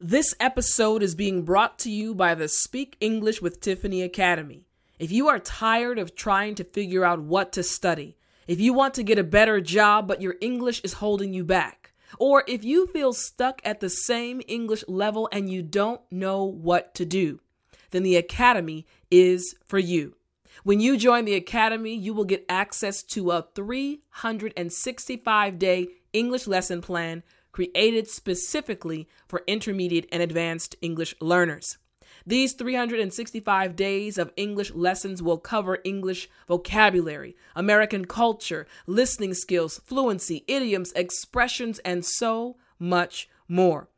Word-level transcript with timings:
This 0.00 0.34
episode 0.38 1.02
is 1.02 1.14
being 1.14 1.42
brought 1.42 1.78
to 1.78 1.90
you 1.90 2.14
by 2.14 2.34
the 2.34 2.48
Speak 2.48 2.98
English 3.00 3.40
with 3.40 3.62
Tiffani 3.62 4.04
Academy. 4.04 4.66
If 4.98 5.10
you 5.10 5.26
are 5.28 5.38
tired 5.38 5.98
of 5.98 6.14
trying 6.14 6.54
to 6.56 6.64
figure 6.64 7.02
out 7.02 7.22
what 7.22 7.50
to 7.54 7.62
study, 7.62 8.18
if 8.46 8.60
you 8.60 8.74
want 8.74 8.92
to 8.94 9.02
get 9.02 9.18
a 9.18 9.24
better 9.24 9.58
job 9.58 10.06
but 10.06 10.20
your 10.20 10.34
English 10.42 10.82
is 10.84 10.92
holding 10.92 11.32
you 11.32 11.44
back, 11.44 11.94
or 12.18 12.44
if 12.46 12.62
you 12.62 12.88
feel 12.88 13.14
stuck 13.14 13.62
at 13.64 13.80
the 13.80 13.88
same 13.88 14.42
English 14.46 14.84
level 14.86 15.30
and 15.32 15.48
you 15.48 15.62
don't 15.62 16.02
know 16.10 16.44
what 16.44 16.94
to 16.96 17.06
do, 17.06 17.40
then 17.90 18.02
the 18.02 18.16
Academy 18.16 18.84
is 19.10 19.54
for 19.64 19.78
you. 19.78 20.14
When 20.62 20.78
you 20.78 20.98
join 20.98 21.24
the 21.24 21.36
Academy, 21.36 21.94
you 21.94 22.12
will 22.12 22.26
get 22.26 22.44
access 22.50 23.02
to 23.04 23.30
a 23.30 23.46
365 23.54 25.58
day 25.58 25.88
English 26.12 26.46
lesson 26.46 26.82
plan 26.82 27.22
created 27.56 28.06
specifically 28.06 29.08
for 29.26 29.42
intermediate 29.46 30.06
and 30.12 30.22
advanced 30.22 30.76
English 30.82 31.14
learners. 31.22 31.78
These 32.26 32.52
365 32.52 33.74
days 33.74 34.18
of 34.18 34.30
English 34.36 34.74
lessons 34.74 35.22
will 35.22 35.38
cover 35.38 35.78
English 35.82 36.28
vocabulary, 36.46 37.34
American 37.54 38.04
culture, 38.04 38.66
listening 38.86 39.32
skills, 39.32 39.80
fluency, 39.86 40.44
idioms, 40.46 40.92
expressions, 40.92 41.78
and 41.78 42.04
so 42.04 42.58
much 42.78 43.26
more. 43.48 43.88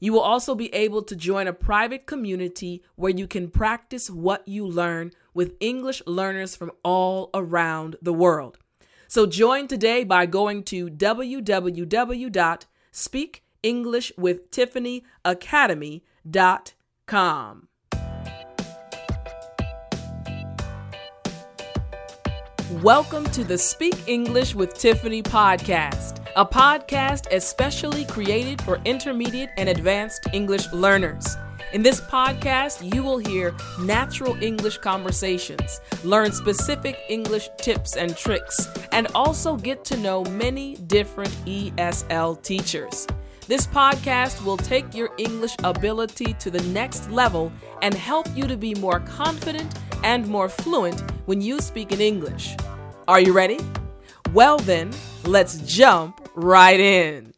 You 0.00 0.12
will 0.12 0.20
also 0.32 0.56
be 0.56 0.74
able 0.74 1.04
to 1.04 1.14
join 1.14 1.46
a 1.46 1.52
private 1.52 2.06
community 2.06 2.82
where 2.96 3.12
you 3.12 3.28
can 3.28 3.48
practice 3.48 4.10
what 4.10 4.48
you 4.48 4.66
learn 4.66 5.12
with 5.32 5.54
English 5.60 6.02
learners 6.04 6.56
from 6.56 6.72
all 6.82 7.30
around 7.32 7.94
the 8.02 8.12
world. 8.12 8.58
So 9.06 9.24
join 9.24 9.68
today 9.68 10.02
by 10.02 10.26
going 10.26 10.64
to 10.64 10.88
www 10.88 12.64
Speak 12.96 13.42
English 13.64 14.12
with 14.16 14.52
Tiffani 14.52 15.02
Academy.com. 15.24 16.02
Welcome 22.82 23.24
to 23.30 23.42
the 23.42 23.58
Speak 23.58 23.96
English 24.06 24.54
with 24.54 24.74
Tiffani 24.74 25.24
podcast, 25.24 26.24
a 26.36 26.46
podcast 26.46 27.32
especially 27.32 28.04
created 28.04 28.62
for 28.62 28.80
intermediate 28.84 29.50
and 29.56 29.68
advanced 29.68 30.28
English 30.32 30.72
learners. 30.72 31.36
In 31.74 31.82
this 31.82 32.00
podcast, 32.00 32.94
you 32.94 33.02
will 33.02 33.18
hear 33.18 33.52
natural 33.80 34.40
English 34.40 34.78
conversations, 34.78 35.80
learn 36.04 36.30
specific 36.30 36.96
English 37.08 37.48
tips 37.56 37.96
and 37.96 38.16
tricks, 38.16 38.68
and 38.92 39.08
also 39.12 39.56
get 39.56 39.84
to 39.86 39.96
know 39.96 40.22
many 40.22 40.76
different 40.86 41.32
ESL 41.46 42.40
teachers. 42.44 43.08
This 43.48 43.66
podcast 43.66 44.44
will 44.44 44.56
take 44.56 44.94
your 44.94 45.10
English 45.18 45.56
ability 45.64 46.34
to 46.34 46.48
the 46.48 46.62
next 46.68 47.10
level 47.10 47.50
and 47.82 47.92
help 47.92 48.28
you 48.36 48.46
to 48.46 48.56
be 48.56 48.76
more 48.76 49.00
confident 49.00 49.74
and 50.04 50.28
more 50.28 50.48
fluent 50.48 51.02
when 51.26 51.40
you 51.40 51.58
speak 51.58 51.90
in 51.90 52.00
English. 52.00 52.54
Are 53.08 53.18
you 53.18 53.32
ready? 53.32 53.58
Well, 54.32 54.58
then, 54.58 54.92
let's 55.24 55.58
jump 55.62 56.20
right 56.36 56.78
in. 56.78 57.33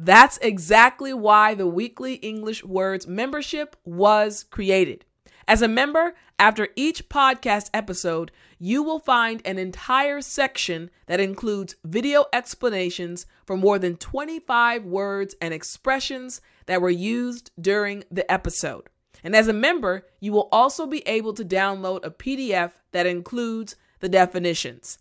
That's 0.01 0.37
exactly 0.37 1.13
why 1.13 1.55
the 1.55 1.67
Weekly 1.67 2.13
English 2.13 2.63
Words 2.63 3.05
membership 3.05 3.75
was 3.83 4.45
created. 4.49 5.03
As 5.45 5.61
a 5.61 5.67
member, 5.67 6.15
after 6.39 6.69
each 6.77 7.09
podcast 7.09 7.69
episode, 7.73 8.31
you 8.57 8.81
will 8.81 8.99
find 8.99 9.41
an 9.43 9.59
entire 9.59 10.21
section 10.21 10.89
that 11.07 11.19
includes 11.19 11.75
video 11.83 12.23
explanations 12.31 13.25
for 13.45 13.57
more 13.57 13.77
than 13.77 13.97
25 13.97 14.85
words 14.85 15.35
and 15.41 15.53
expressions 15.53 16.39
that 16.65 16.81
were 16.81 16.89
used 16.89 17.51
during 17.59 18.05
the 18.09 18.31
episode. 18.31 18.87
And 19.21 19.35
as 19.35 19.49
a 19.49 19.53
member, 19.53 20.07
you 20.21 20.31
will 20.31 20.47
also 20.49 20.87
be 20.87 21.05
able 21.09 21.33
to 21.33 21.43
download 21.43 22.05
a 22.05 22.09
PDF 22.09 22.71
that 22.93 23.05
includes 23.05 23.75
the 23.99 24.07
definitions. 24.07 24.97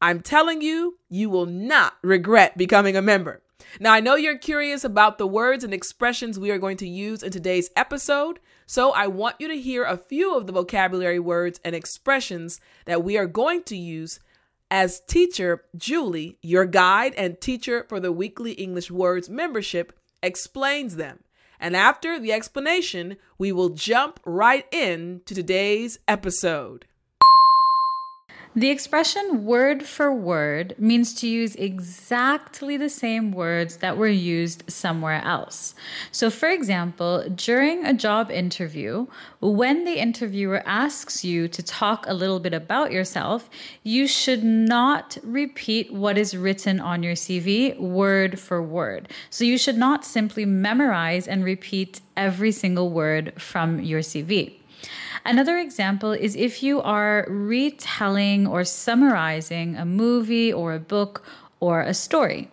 I'm 0.00 0.22
telling 0.22 0.62
you, 0.62 0.96
you 1.10 1.28
will 1.28 1.44
not 1.44 1.98
regret 2.00 2.56
becoming 2.56 2.96
a 2.96 3.02
member. 3.02 3.42
Now, 3.80 3.92
I 3.92 4.00
know 4.00 4.16
you're 4.16 4.38
curious 4.38 4.82
about 4.82 5.18
the 5.18 5.26
words 5.26 5.62
and 5.62 5.72
expressions 5.72 6.38
we 6.38 6.50
are 6.50 6.58
going 6.58 6.78
to 6.78 6.88
use 6.88 7.22
in 7.22 7.30
today's 7.30 7.70
episode, 7.76 8.40
so 8.66 8.92
I 8.92 9.06
want 9.06 9.36
you 9.38 9.46
to 9.48 9.60
hear 9.60 9.84
a 9.84 9.96
few 9.96 10.36
of 10.36 10.46
the 10.46 10.52
vocabulary 10.52 11.20
words 11.20 11.60
and 11.64 11.76
expressions 11.76 12.60
that 12.86 13.04
we 13.04 13.16
are 13.16 13.26
going 13.26 13.62
to 13.64 13.76
use 13.76 14.18
as 14.70 15.00
teacher 15.00 15.64
Julie, 15.76 16.38
your 16.42 16.66
guide 16.66 17.14
and 17.14 17.40
teacher 17.40 17.86
for 17.88 18.00
the 18.00 18.12
Weekly 18.12 18.52
English 18.52 18.90
Words 18.90 19.30
membership, 19.30 19.98
explains 20.22 20.96
them. 20.96 21.20
And 21.60 21.76
after 21.76 22.18
the 22.18 22.32
explanation, 22.32 23.16
we 23.38 23.52
will 23.52 23.70
jump 23.70 24.20
right 24.24 24.66
in 24.72 25.22
to 25.26 25.34
today's 25.34 25.98
episode. 26.08 26.86
The 28.58 28.70
expression 28.70 29.44
word 29.44 29.84
for 29.84 30.12
word 30.12 30.74
means 30.78 31.14
to 31.20 31.28
use 31.28 31.54
exactly 31.54 32.76
the 32.76 32.88
same 32.88 33.30
words 33.30 33.76
that 33.76 33.96
were 33.96 34.08
used 34.08 34.64
somewhere 34.68 35.22
else. 35.24 35.76
So, 36.10 36.28
for 36.28 36.48
example, 36.48 37.22
during 37.32 37.86
a 37.86 37.94
job 37.94 38.32
interview, 38.32 39.06
when 39.38 39.84
the 39.84 40.00
interviewer 40.00 40.60
asks 40.66 41.24
you 41.24 41.46
to 41.46 41.62
talk 41.62 42.04
a 42.08 42.14
little 42.14 42.40
bit 42.40 42.52
about 42.52 42.90
yourself, 42.90 43.48
you 43.84 44.08
should 44.08 44.42
not 44.42 45.18
repeat 45.22 45.92
what 45.92 46.18
is 46.18 46.36
written 46.36 46.80
on 46.80 47.04
your 47.04 47.14
CV 47.14 47.78
word 47.78 48.40
for 48.40 48.60
word. 48.60 49.06
So, 49.30 49.44
you 49.44 49.56
should 49.56 49.78
not 49.78 50.04
simply 50.04 50.44
memorize 50.44 51.28
and 51.28 51.44
repeat 51.44 52.00
every 52.16 52.50
single 52.50 52.90
word 52.90 53.40
from 53.40 53.78
your 53.78 54.00
CV. 54.00 54.57
Another 55.24 55.58
example 55.58 56.12
is 56.12 56.36
if 56.36 56.62
you 56.62 56.80
are 56.80 57.26
retelling 57.28 58.46
or 58.46 58.64
summarizing 58.64 59.76
a 59.76 59.84
movie 59.84 60.52
or 60.52 60.74
a 60.74 60.78
book 60.78 61.24
or 61.60 61.80
a 61.82 61.94
story. 61.94 62.50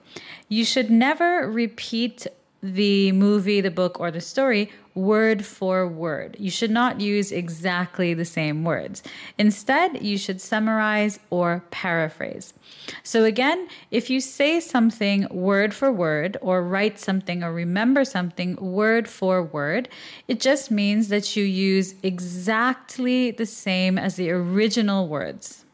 You 0.49 0.65
should 0.65 0.89
never 0.89 1.49
repeat 1.49 2.27
the 2.61 3.11
movie, 3.11 3.61
the 3.61 3.71
book, 3.71 3.99
or 3.99 4.11
the 4.11 4.21
story 4.21 4.71
word 4.95 5.45
for 5.45 5.87
word. 5.87 6.37
You 6.39 6.49
should 6.49 6.71
not 6.71 7.01
use 7.01 7.31
exactly 7.31 8.13
the 8.13 8.25
same 8.25 8.63
words. 8.63 9.03
Instead, 9.37 10.01
you 10.01 10.17
should 10.17 10.39
summarize 10.39 11.19
or 11.29 11.63
paraphrase. 11.69 12.53
So, 13.03 13.25
again, 13.25 13.67
if 13.91 14.09
you 14.09 14.21
say 14.21 14.59
something 14.61 15.27
word 15.29 15.73
for 15.73 15.91
word, 15.91 16.37
or 16.41 16.63
write 16.63 16.97
something 16.97 17.43
or 17.43 17.51
remember 17.53 18.05
something 18.05 18.55
word 18.55 19.07
for 19.07 19.43
word, 19.43 19.89
it 20.27 20.39
just 20.39 20.71
means 20.71 21.09
that 21.09 21.35
you 21.35 21.43
use 21.43 21.95
exactly 22.01 23.31
the 23.31 23.45
same 23.45 23.97
as 23.97 24.15
the 24.15 24.31
original 24.31 25.07
words. 25.07 25.65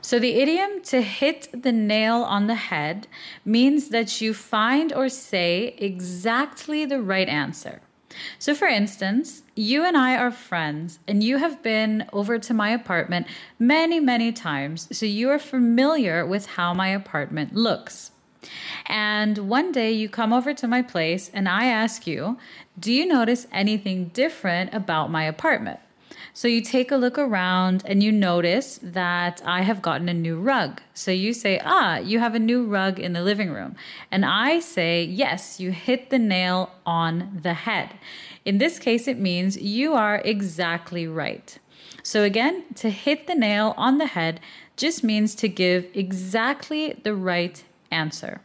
So, 0.00 0.18
the 0.18 0.40
idiom 0.40 0.82
to 0.84 1.00
hit 1.00 1.48
the 1.52 1.70
nail 1.70 2.22
on 2.22 2.48
the 2.48 2.56
head 2.56 3.06
means 3.44 3.90
that 3.90 4.20
you 4.20 4.34
find 4.34 4.92
or 4.92 5.08
say 5.08 5.76
exactly 5.78 6.84
the 6.84 7.00
right 7.00 7.28
answer. 7.28 7.82
So, 8.38 8.54
for 8.54 8.66
instance, 8.66 9.42
you 9.54 9.84
and 9.84 9.96
I 9.96 10.16
are 10.16 10.30
friends, 10.30 10.98
and 11.06 11.22
you 11.22 11.38
have 11.38 11.62
been 11.62 12.06
over 12.12 12.38
to 12.38 12.54
my 12.54 12.70
apartment 12.70 13.26
many, 13.58 14.00
many 14.00 14.32
times, 14.32 14.88
so 14.96 15.06
you 15.06 15.30
are 15.30 15.38
familiar 15.38 16.26
with 16.26 16.46
how 16.46 16.74
my 16.74 16.88
apartment 16.88 17.54
looks. 17.54 18.10
And 18.86 19.38
one 19.38 19.72
day 19.72 19.92
you 19.92 20.08
come 20.08 20.32
over 20.32 20.52
to 20.54 20.68
my 20.68 20.82
place, 20.82 21.30
and 21.32 21.48
I 21.48 21.66
ask 21.66 22.06
you, 22.06 22.38
Do 22.78 22.92
you 22.92 23.06
notice 23.06 23.46
anything 23.52 24.08
different 24.08 24.74
about 24.74 25.10
my 25.10 25.24
apartment? 25.24 25.80
So 26.34 26.48
you 26.48 26.62
take 26.62 26.90
a 26.90 26.96
look 26.96 27.18
around 27.18 27.82
and 27.84 28.02
you 28.02 28.10
notice 28.10 28.80
that 28.82 29.42
I 29.44 29.62
have 29.62 29.82
gotten 29.82 30.08
a 30.08 30.14
new 30.14 30.40
rug. 30.40 30.80
So 30.94 31.10
you 31.10 31.34
say, 31.34 31.60
Ah, 31.62 31.98
you 31.98 32.20
have 32.20 32.34
a 32.34 32.38
new 32.38 32.64
rug 32.64 32.98
in 32.98 33.12
the 33.12 33.22
living 33.22 33.50
room. 33.50 33.76
And 34.10 34.24
I 34.24 34.60
say, 34.60 35.04
Yes, 35.04 35.60
you 35.60 35.72
hit 35.72 36.08
the 36.08 36.18
nail 36.18 36.70
on 36.86 37.40
the 37.42 37.54
head. 37.54 37.94
In 38.46 38.58
this 38.58 38.78
case, 38.78 39.06
it 39.06 39.18
means 39.18 39.60
you 39.60 39.92
are 39.92 40.22
exactly 40.24 41.06
right. 41.06 41.58
So 42.02 42.22
again, 42.24 42.64
to 42.76 42.88
hit 42.88 43.26
the 43.26 43.34
nail 43.34 43.74
on 43.76 43.98
the 43.98 44.06
head 44.06 44.40
just 44.76 45.04
means 45.04 45.34
to 45.36 45.48
give 45.48 45.86
exactly 45.94 46.98
the 47.02 47.14
right 47.14 47.62
answer. 47.90 48.40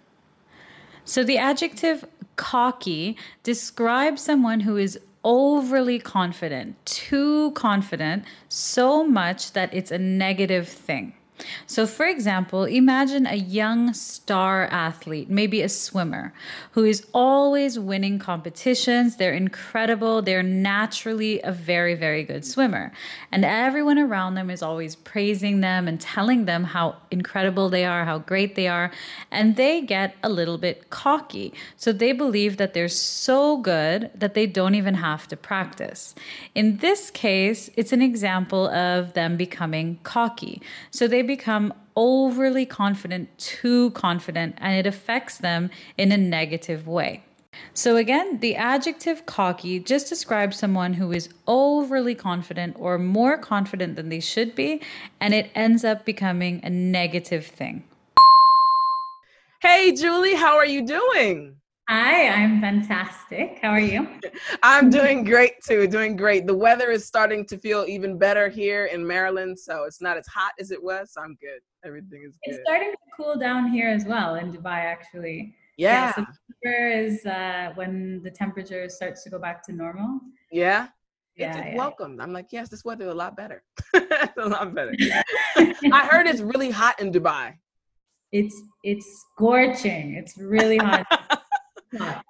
So 1.06 1.24
the 1.24 1.38
adjective 1.38 2.06
cocky 2.36 3.18
describes 3.44 4.22
someone 4.22 4.60
who 4.60 4.76
is 4.76 5.00
overly 5.28 6.00
confident, 6.00 6.74
too 6.86 7.52
confident, 7.52 8.24
so 8.48 9.04
much 9.04 9.52
that 9.52 9.74
it's 9.74 9.92
a 9.92 9.98
negative 9.98 10.70
thing. 10.70 11.17
So, 11.68 11.86
for 11.86 12.06
example, 12.06 12.64
imagine 12.64 13.26
a 13.26 13.36
young 13.36 13.94
star 13.94 14.66
athlete, 14.66 15.30
maybe 15.30 15.62
a 15.62 15.70
swimmer, 15.70 16.34
who 16.72 16.84
is 16.84 17.06
always 17.14 17.78
winning 17.78 18.20
competitions. 18.20 19.18
They're 19.18 19.34
incredible. 19.34 20.22
They're 20.22 20.44
naturally 20.44 21.42
a 21.42 21.52
very, 21.52 21.94
very 21.94 22.24
good 22.24 22.46
swimmer. 22.46 22.92
And 23.32 23.46
everyone 23.46 24.00
around 24.00 24.36
them 24.36 24.50
is 24.50 24.64
always 24.64 24.96
praising 24.96 25.62
them 25.62 25.88
and 25.88 26.00
telling 26.02 26.46
them 26.46 26.64
how 26.64 26.96
incredible 27.12 27.70
they 27.70 27.86
are, 27.86 28.06
how 28.06 28.20
great 28.20 28.56
they 28.56 28.68
are. 28.68 28.92
And 29.30 29.56
they 29.56 29.82
get 29.82 30.16
a 30.24 30.30
little 30.30 30.58
bit 30.58 30.90
cocky. 30.90 31.54
So, 31.76 31.92
they 31.92 32.14
believe 32.14 32.58
that 32.58 32.74
they're 32.74 32.88
so 32.88 33.58
good 33.58 34.10
that 34.16 34.34
they 34.34 34.48
don't 34.48 34.76
even 34.76 34.96
have 34.96 35.28
to 35.28 35.38
practice. 35.38 36.16
In 36.56 36.78
this 36.78 37.12
case, 37.12 37.70
it's 37.76 37.92
an 37.92 38.02
example 38.02 38.68
of 38.70 39.14
them 39.14 39.38
becoming 39.38 40.00
cocky. 40.04 40.62
So, 40.92 41.08
they 41.08 41.22
become 41.28 41.74
overly 41.96 42.66
confident, 42.66 43.38
too 43.38 43.92
confident, 43.92 44.56
and 44.58 44.78
it 44.78 44.88
affects 44.88 45.38
them 45.38 45.70
in 45.98 46.12
a 46.12 46.18
negative 46.18 46.88
way. 46.88 47.24
So, 47.74 47.96
again, 47.96 48.40
the 48.40 48.56
adjective 48.56 49.26
cocky 49.26 49.80
just 49.80 50.10
describes 50.10 50.58
someone 50.58 50.94
who 50.94 51.12
is 51.12 51.30
overly 51.48 52.16
confident 52.16 52.76
or 52.80 52.98
more 52.98 53.38
confident 53.38 53.96
than 53.96 54.10
they 54.10 54.20
should 54.20 54.56
be, 54.56 54.82
and 55.20 55.34
it 55.34 55.50
ends 55.56 55.84
up 55.84 56.06
becoming 56.06 56.62
a 56.64 56.70
negative 56.70 57.46
thing. 57.46 57.84
Hey, 59.60 59.92
Julie, 59.92 60.36
how 60.36 60.56
are 60.56 60.66
you 60.66 60.86
doing? 60.86 61.56
Hi, 61.90 62.28
I'm 62.28 62.60
fantastic. 62.60 63.60
How 63.62 63.70
are 63.70 63.80
you? 63.80 64.06
I'm 64.62 64.90
doing 64.90 65.24
great 65.24 65.54
too, 65.66 65.88
doing 65.88 66.18
great. 66.18 66.46
The 66.46 66.54
weather 66.54 66.92
is 66.92 67.06
starting 67.06 67.46
to 67.46 67.58
feel 67.58 67.86
even 67.88 68.18
better 68.18 68.50
here 68.50 68.88
in 68.88 69.08
Maryland, 69.08 69.58
so 69.58 69.86
it's 69.86 70.02
not 70.02 70.18
as 70.18 70.28
hot 70.28 70.52
as 70.60 70.72
it 70.72 70.84
was. 70.84 71.14
So 71.14 71.22
I'm 71.22 71.38
good. 71.40 71.62
Everything 71.86 72.24
is 72.28 72.38
good. 72.44 72.56
It's 72.56 72.60
starting 72.66 72.92
to 72.92 72.98
cool 73.16 73.38
down 73.40 73.72
here 73.72 73.88
as 73.88 74.04
well 74.04 74.36
in 74.36 74.52
Dubai, 74.52 74.84
actually. 74.84 75.56
Yeah. 75.78 76.08
yeah 76.08 76.26
September 76.26 76.90
is 76.90 77.26
uh, 77.26 77.72
when 77.76 78.22
the 78.22 78.32
temperature 78.32 78.90
starts 78.90 79.24
to 79.24 79.30
go 79.30 79.40
back 79.40 79.64
to 79.68 79.72
normal. 79.72 80.20
Yeah. 80.52 80.88
Yeah, 81.38 81.58
it's 81.58 81.68
yeah. 81.68 81.78
welcome. 81.78 82.20
I'm 82.20 82.34
like, 82.34 82.48
yes, 82.52 82.68
this 82.68 82.84
weather 82.84 83.06
is 83.06 83.12
a 83.12 83.16
lot 83.16 83.38
better. 83.38 83.64
it's 83.94 84.38
a 84.38 84.46
lot 84.46 84.74
better. 84.76 84.94
I 85.56 86.08
heard 86.12 86.28
it's 86.28 86.42
really 86.42 86.72
hot 86.72 87.00
in 87.00 87.14
Dubai. 87.14 87.54
It's 88.34 88.60
it's 88.84 89.06
scorching. 89.22 90.16
It's 90.16 90.38
really 90.38 90.78
hot. 90.78 91.06
Hot. 91.98 92.24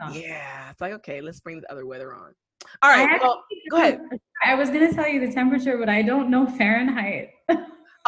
Uh-huh. 0.00 0.12
Yeah. 0.14 0.70
It's 0.70 0.80
like, 0.80 0.92
okay, 0.94 1.20
let's 1.20 1.40
bring 1.40 1.60
the 1.60 1.70
other 1.72 1.86
weather 1.86 2.14
on. 2.14 2.34
All 2.82 2.90
right. 2.90 3.20
Well, 3.20 3.44
go 3.70 3.76
ahead. 3.78 4.00
I 4.44 4.54
was 4.54 4.70
gonna 4.70 4.92
tell 4.92 5.08
you 5.08 5.24
the 5.24 5.32
temperature, 5.32 5.78
but 5.78 5.88
I 5.88 6.02
don't 6.02 6.30
know 6.30 6.46
Fahrenheit. 6.58 7.30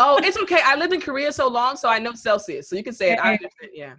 Oh, 0.02 0.18
it's 0.22 0.38
okay. 0.38 0.60
I 0.64 0.76
lived 0.76 0.92
in 0.92 1.00
Korea 1.00 1.32
so 1.32 1.48
long, 1.48 1.76
so 1.76 1.88
I 1.88 1.98
know 1.98 2.12
Celsius. 2.14 2.68
So 2.68 2.76
you 2.76 2.82
can 2.82 2.94
say 2.94 3.12
it. 3.12 3.18
I 3.18 3.32
understand. 3.32 3.72
Yeah. 3.74 3.94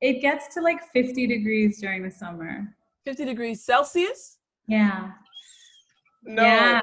It 0.00 0.20
gets 0.20 0.54
to 0.54 0.60
like 0.60 0.80
50 0.92 1.26
degrees 1.26 1.80
during 1.80 2.02
the 2.02 2.10
summer. 2.10 2.68
50 3.04 3.24
degrees 3.24 3.64
Celsius? 3.64 4.38
Yeah. 4.68 5.10
No. 6.22 6.42
Yeah. 6.42 6.80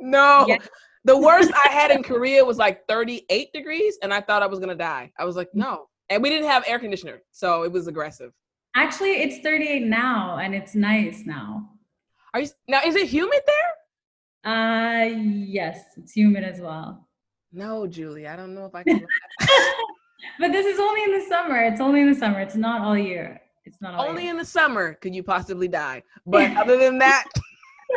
No. 0.00 0.44
Yeah. 0.46 0.58
The 1.04 1.16
worst 1.16 1.50
I 1.54 1.72
had 1.72 1.90
in 1.90 2.02
Korea 2.02 2.44
was 2.44 2.58
like 2.58 2.86
38 2.88 3.52
degrees, 3.54 3.98
and 4.02 4.12
I 4.12 4.20
thought 4.20 4.42
I 4.42 4.46
was 4.46 4.58
gonna 4.58 4.74
die. 4.74 5.10
I 5.18 5.24
was 5.24 5.36
like, 5.36 5.48
mm. 5.48 5.60
no. 5.60 5.86
And 6.10 6.22
we 6.22 6.28
didn't 6.28 6.48
have 6.48 6.64
air 6.66 6.78
conditioner, 6.78 7.22
so 7.30 7.62
it 7.62 7.72
was 7.72 7.86
aggressive. 7.86 8.32
Actually, 8.74 9.22
it's 9.22 9.38
38 9.38 9.82
now, 9.82 10.38
and 10.38 10.54
it's 10.54 10.74
nice 10.74 11.22
now. 11.24 11.68
Are 12.34 12.40
you 12.40 12.48
now? 12.68 12.80
Is 12.84 12.94
it 12.94 13.08
humid 13.08 13.40
there? 13.46 14.52
Uh, 14.52 15.06
yes, 15.06 15.80
it's 15.96 16.12
humid 16.12 16.44
as 16.44 16.60
well. 16.60 17.08
No, 17.52 17.86
Julie. 17.86 18.26
I 18.26 18.36
don't 18.36 18.54
know 18.54 18.66
if 18.66 18.74
I 18.74 18.82
can. 18.82 19.04
but 20.38 20.52
this 20.52 20.66
is 20.66 20.78
only 20.78 21.02
in 21.02 21.18
the 21.18 21.24
summer. 21.26 21.56
It's 21.62 21.80
only 21.80 22.02
in 22.02 22.12
the 22.12 22.18
summer. 22.18 22.40
It's 22.40 22.54
not 22.54 22.82
all 22.82 22.96
year. 22.96 23.40
It's 23.64 23.80
not 23.82 23.94
all 23.94 24.08
Only 24.08 24.22
year. 24.22 24.32
in 24.32 24.38
the 24.38 24.44
summer 24.44 24.94
could 24.94 25.14
you 25.14 25.22
possibly 25.22 25.68
die. 25.68 26.02
But 26.26 26.56
other 26.56 26.78
than 26.78 26.98
that, 27.06 27.26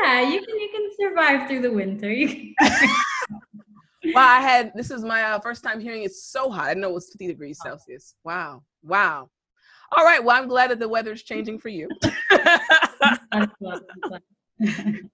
yeah, 0.01 0.21
you 0.21 0.45
can 0.45 0.59
you 0.59 0.69
can 0.71 0.89
survive 0.99 1.47
through 1.47 1.61
the 1.61 1.71
winter. 1.71 2.11
You 2.11 2.27
can. 2.27 2.53
wow, 4.13 4.27
I 4.27 4.41
had 4.41 4.71
this 4.75 4.91
is 4.91 5.03
my 5.03 5.23
uh, 5.23 5.39
first 5.39 5.63
time 5.63 5.79
hearing 5.79 6.03
it's 6.03 6.25
so 6.25 6.49
hot. 6.49 6.69
I 6.69 6.73
know 6.73 6.89
it 6.89 6.93
was 6.93 7.09
50 7.09 7.27
degrees 7.27 7.59
Celsius. 7.61 8.15
Wow, 8.23 8.63
wow. 8.83 9.29
All 9.97 10.05
right, 10.05 10.23
well, 10.23 10.37
I'm 10.41 10.47
glad 10.47 10.71
that 10.71 10.79
the 10.79 10.87
weather's 10.87 11.23
changing 11.23 11.59
for 11.59 11.69
you. 11.69 11.89
That's 12.29 13.53
what- 13.59 13.85
that's 13.87 14.09
what- 14.09 14.23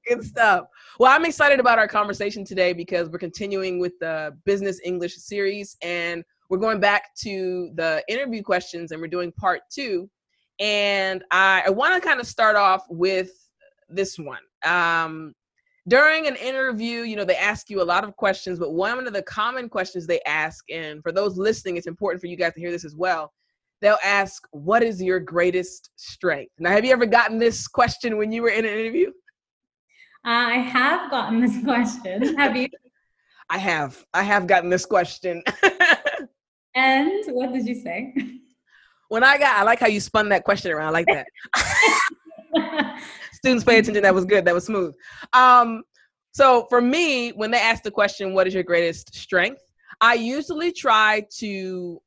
Good 0.05 0.23
stuff. 0.23 0.67
Well, 0.99 1.11
I'm 1.11 1.23
excited 1.25 1.59
about 1.59 1.79
our 1.79 1.87
conversation 1.87 2.43
today 2.43 2.73
because 2.73 3.09
we're 3.09 3.17
continuing 3.17 3.79
with 3.79 3.97
the 3.99 4.37
Business 4.45 4.79
English 4.83 5.15
series 5.15 5.77
and 5.81 6.23
we're 6.49 6.57
going 6.57 6.79
back 6.79 7.15
to 7.23 7.71
the 7.75 8.03
interview 8.09 8.43
questions 8.43 8.91
and 8.91 9.01
we're 9.01 9.07
doing 9.07 9.31
part 9.31 9.61
two. 9.71 10.09
And 10.59 11.23
I, 11.31 11.63
I 11.65 11.69
want 11.69 11.93
to 12.01 12.05
kind 12.05 12.19
of 12.19 12.27
start 12.27 12.55
off 12.55 12.83
with 12.89 13.31
this 13.89 14.19
one. 14.19 14.41
Um, 14.65 15.33
during 15.87 16.27
an 16.27 16.35
interview, 16.35 17.01
you 17.03 17.15
know, 17.15 17.23
they 17.23 17.37
ask 17.37 17.69
you 17.69 17.81
a 17.81 17.83
lot 17.83 18.03
of 18.03 18.15
questions, 18.17 18.59
but 18.59 18.73
one 18.73 19.07
of 19.07 19.13
the 19.13 19.21
common 19.23 19.69
questions 19.69 20.05
they 20.05 20.19
ask, 20.27 20.65
and 20.69 21.01
for 21.01 21.13
those 21.13 21.37
listening, 21.37 21.77
it's 21.77 21.87
important 21.87 22.19
for 22.19 22.27
you 22.27 22.35
guys 22.35 22.53
to 22.55 22.59
hear 22.59 22.71
this 22.71 22.83
as 22.83 22.95
well. 22.95 23.31
They'll 23.81 23.97
ask, 24.03 24.47
What 24.51 24.83
is 24.83 25.01
your 25.01 25.19
greatest 25.19 25.89
strength? 25.95 26.53
Now, 26.59 26.71
have 26.71 26.85
you 26.85 26.91
ever 26.91 27.05
gotten 27.05 27.37
this 27.37 27.67
question 27.67 28.17
when 28.17 28.31
you 28.31 28.41
were 28.41 28.49
in 28.49 28.65
an 28.65 28.71
interview? 28.71 29.09
Uh, 30.25 30.49
I 30.49 30.55
have 30.55 31.09
gotten 31.11 31.39
this 31.39 31.63
question. 31.63 32.35
Have 32.35 32.55
you? 32.55 32.67
I 33.49 33.57
have. 33.57 34.03
I 34.13 34.23
have 34.23 34.45
gotten 34.45 34.69
this 34.69 34.85
question. 34.85 35.41
And 36.77 37.23
what 37.29 37.51
did 37.53 37.67
you 37.67 37.73
say? 37.73 38.13
when 39.09 39.23
I 39.23 39.39
got, 39.39 39.57
I 39.57 39.63
like 39.63 39.79
how 39.79 39.87
you 39.87 39.99
spun 39.99 40.29
that 40.29 40.43
question 40.43 40.71
around. 40.71 40.89
I 40.89 40.91
like 40.91 41.07
that. 41.07 43.01
Students 43.33 43.63
pay 43.63 43.79
attention. 43.79 44.03
That 44.03 44.13
was 44.13 44.25
good. 44.25 44.45
That 44.45 44.53
was 44.53 44.65
smooth. 44.65 44.93
Um, 45.33 45.81
so 46.33 46.67
for 46.69 46.79
me, 46.79 47.31
when 47.31 47.49
they 47.49 47.59
ask 47.59 47.81
the 47.81 47.89
question, 47.89 48.35
what 48.35 48.45
is 48.45 48.53
your 48.53 48.61
greatest 48.61 49.15
strength? 49.15 49.61
I 50.01 50.13
usually 50.13 50.71
try 50.71 51.25
to 51.37 51.99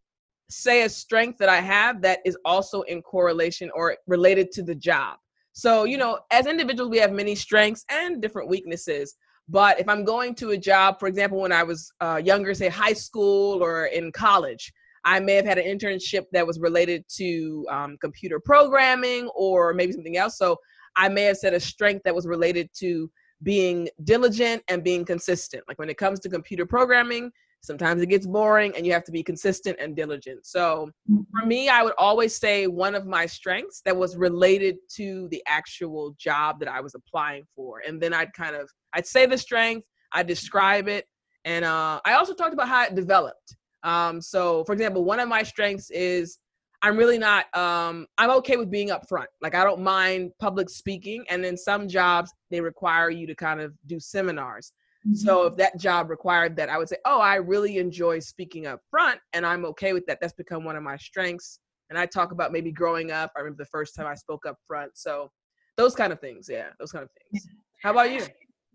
say 0.51 0.83
a 0.83 0.89
strength 0.89 1.39
that 1.39 1.49
I 1.49 1.61
have 1.61 2.03
that 2.03 2.19
is 2.25 2.37
also 2.45 2.83
in 2.83 3.03
correlation 3.03 3.71
or 3.75 3.97
related 4.07 4.51
to 4.53 4.63
the 4.63 4.75
job. 4.75 5.19
So, 5.53 5.85
you 5.85 5.97
know, 5.97 6.19
as 6.31 6.47
individuals, 6.47 6.91
we 6.91 6.99
have 6.99 7.13
many 7.13 7.35
strengths 7.35 7.85
and 7.89 8.21
different 8.21 8.49
weaknesses. 8.49 9.17
But 9.49 9.81
if 9.81 9.89
I'm 9.89 10.05
going 10.05 10.35
to 10.37 10.51
a 10.51 10.59
job, 10.59 11.01
for 11.01 11.09
example, 11.09 11.41
when 11.41 11.53
I 11.53 11.63
was 11.63 11.93
uh, 12.01 12.21
younger, 12.23 12.55
say 12.55 12.69
high 12.69 12.93
school 12.93 13.63
or 13.63 13.87
in 13.87 14.13
college, 14.13 14.73
I 15.05 15.19
may 15.19 15.35
have 15.35 15.47
had 15.47 15.59
an 15.59 15.67
internship 15.67 16.25
that 16.33 16.47
was 16.47 16.61
related 16.61 17.05
to 17.17 17.67
um, 17.71 17.97
computer 18.01 18.39
programming 18.39 19.29
or 19.35 19.73
maybe 19.73 19.93
something 19.93 20.17
else. 20.17 20.37
So 20.37 20.59
I 20.97 21.09
may 21.09 21.23
have 21.23 21.37
said 21.37 21.55
a 21.55 21.61
strength 21.61 22.03
that 22.05 22.15
was 22.15 22.27
related 22.27 22.69
to 22.79 23.11
being 23.43 23.89
diligent 24.05 24.63
and 24.69 24.85
being 24.85 25.05
consistent. 25.05 25.65
Like 25.67 25.79
when 25.79 25.91
it 25.91 25.97
comes 25.97 26.21
to 26.21 26.29
computer 26.29 26.67
programming, 26.67 27.31
sometimes 27.63 28.03
it 28.03 28.07
gets 28.07 28.27
boring 28.27 28.73
and 28.77 28.87
you 28.87 28.93
have 28.93 29.05
to 29.05 29.13
be 29.13 29.23
consistent 29.23 29.77
and 29.81 29.95
diligent. 29.95 30.47
So 30.47 30.91
for 31.07 31.47
me, 31.47 31.69
I 31.69 31.83
would 31.83 31.93
always 31.99 32.37
say 32.37 32.67
one 32.67 32.95
of 32.95 33.07
my 33.07 33.27
strengths 33.27 33.83
that 33.85 33.97
was 33.97 34.17
related 34.17 34.77
to 34.97 35.29
the 35.31 35.43
actual 35.47 36.15
job 36.19 36.59
that 36.61 36.69
I 36.69 36.81
was 36.81 36.95
applying 36.95 37.45
for. 37.55 37.83
And 37.87 38.01
then 38.01 38.15
I'd 38.15 38.33
kind 38.33 38.57
of 38.57 38.71
I'd 38.95 39.07
say 39.07 39.27
the 39.27 39.39
strength, 39.39 39.87
I 40.13 40.23
describe 40.23 40.89
it, 40.89 41.07
and 41.45 41.65
uh, 41.65 42.01
I 42.05 42.15
also 42.15 42.35
talked 42.35 42.55
about 42.55 42.69
how 42.69 42.85
it 42.85 42.95
developed. 42.95 43.57
Um, 43.83 44.21
so, 44.21 44.65
for 44.65 44.73
example, 44.73 45.05
one 45.05 45.21
of 45.21 45.29
my 45.29 45.43
strengths 45.43 45.91
is 45.91 46.39
I'm 46.83 46.97
really 46.97 47.19
not. 47.19 47.55
Um, 47.57 48.07
I'm 48.19 48.31
okay 48.39 48.57
with 48.57 48.71
being 48.71 48.89
upfront. 48.89 49.27
Like 49.43 49.55
I 49.55 49.65
don't 49.65 49.83
mind 49.83 50.33
public 50.41 50.71
speaking, 50.71 51.25
and 51.29 51.45
then 51.45 51.57
some 51.57 51.89
jobs 51.89 52.33
they 52.51 52.61
require 52.61 53.11
you 53.11 53.27
to 53.27 53.35
kind 53.35 53.61
of 53.61 53.75
do 53.87 54.01
seminars. 54.01 54.73
So 55.15 55.47
if 55.47 55.57
that 55.57 55.79
job 55.79 56.11
required 56.11 56.57
that, 56.57 56.69
I 56.69 56.77
would 56.77 56.89
say, 56.89 56.99
oh, 57.07 57.21
I 57.21 57.37
really 57.37 57.79
enjoy 57.79 58.19
speaking 58.19 58.67
up 58.67 58.81
front, 58.91 59.19
and 59.33 59.47
I'm 59.47 59.65
okay 59.67 59.93
with 59.93 60.05
that. 60.07 60.19
That's 60.21 60.35
become 60.35 60.65
one 60.65 60.77
of 60.77 60.83
my 60.83 60.97
strengths. 60.97 61.59
And 61.89 61.99
I 61.99 62.07
talk 62.07 62.33
about 62.33 62.53
maybe 62.53 62.71
growing 62.71 63.11
up. 63.11 63.33
I 63.37 63.41
remember 63.41 63.63
the 63.63 63.69
first 63.69 63.97
time 63.97 64.07
I 64.07 64.15
spoke 64.15 64.47
up 64.47 64.57
front. 64.67 64.93
So 64.95 65.31
those 65.77 65.95
kind 65.95 66.13
of 66.13 66.21
things. 66.21 66.49
Yeah, 66.51 66.69
those 66.79 66.93
kind 66.93 67.03
of 67.03 67.11
things. 67.33 67.49
How 67.83 67.93
about 67.93 68.13
you? 68.13 68.27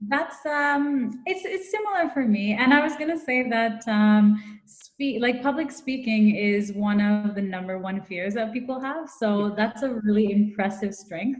That's 0.08 0.46
um, 0.46 1.24
it's 1.25 1.46
it's 1.46 1.72
similar 1.72 2.10
for 2.10 2.25
me, 2.27 2.53
and 2.53 2.74
I 2.74 2.82
was 2.82 2.96
gonna 2.98 3.17
say 3.17 3.48
that 3.50 3.88
um, 3.88 4.60
speak 4.65 5.22
like 5.22 5.41
public 5.41 5.72
speaking 5.72 6.36
is 6.36 6.74
one 6.74 7.00
of 7.00 7.36
the 7.36 7.41
number 7.41 7.77
one 7.77 8.01
fears 8.01 8.34
that 8.34 8.51
people 8.51 8.79
have. 8.79 9.10
So 9.10 9.53
that's 9.55 9.84
a 9.84 9.89
really 9.89 10.32
impressive 10.32 10.94
strength. 10.94 11.39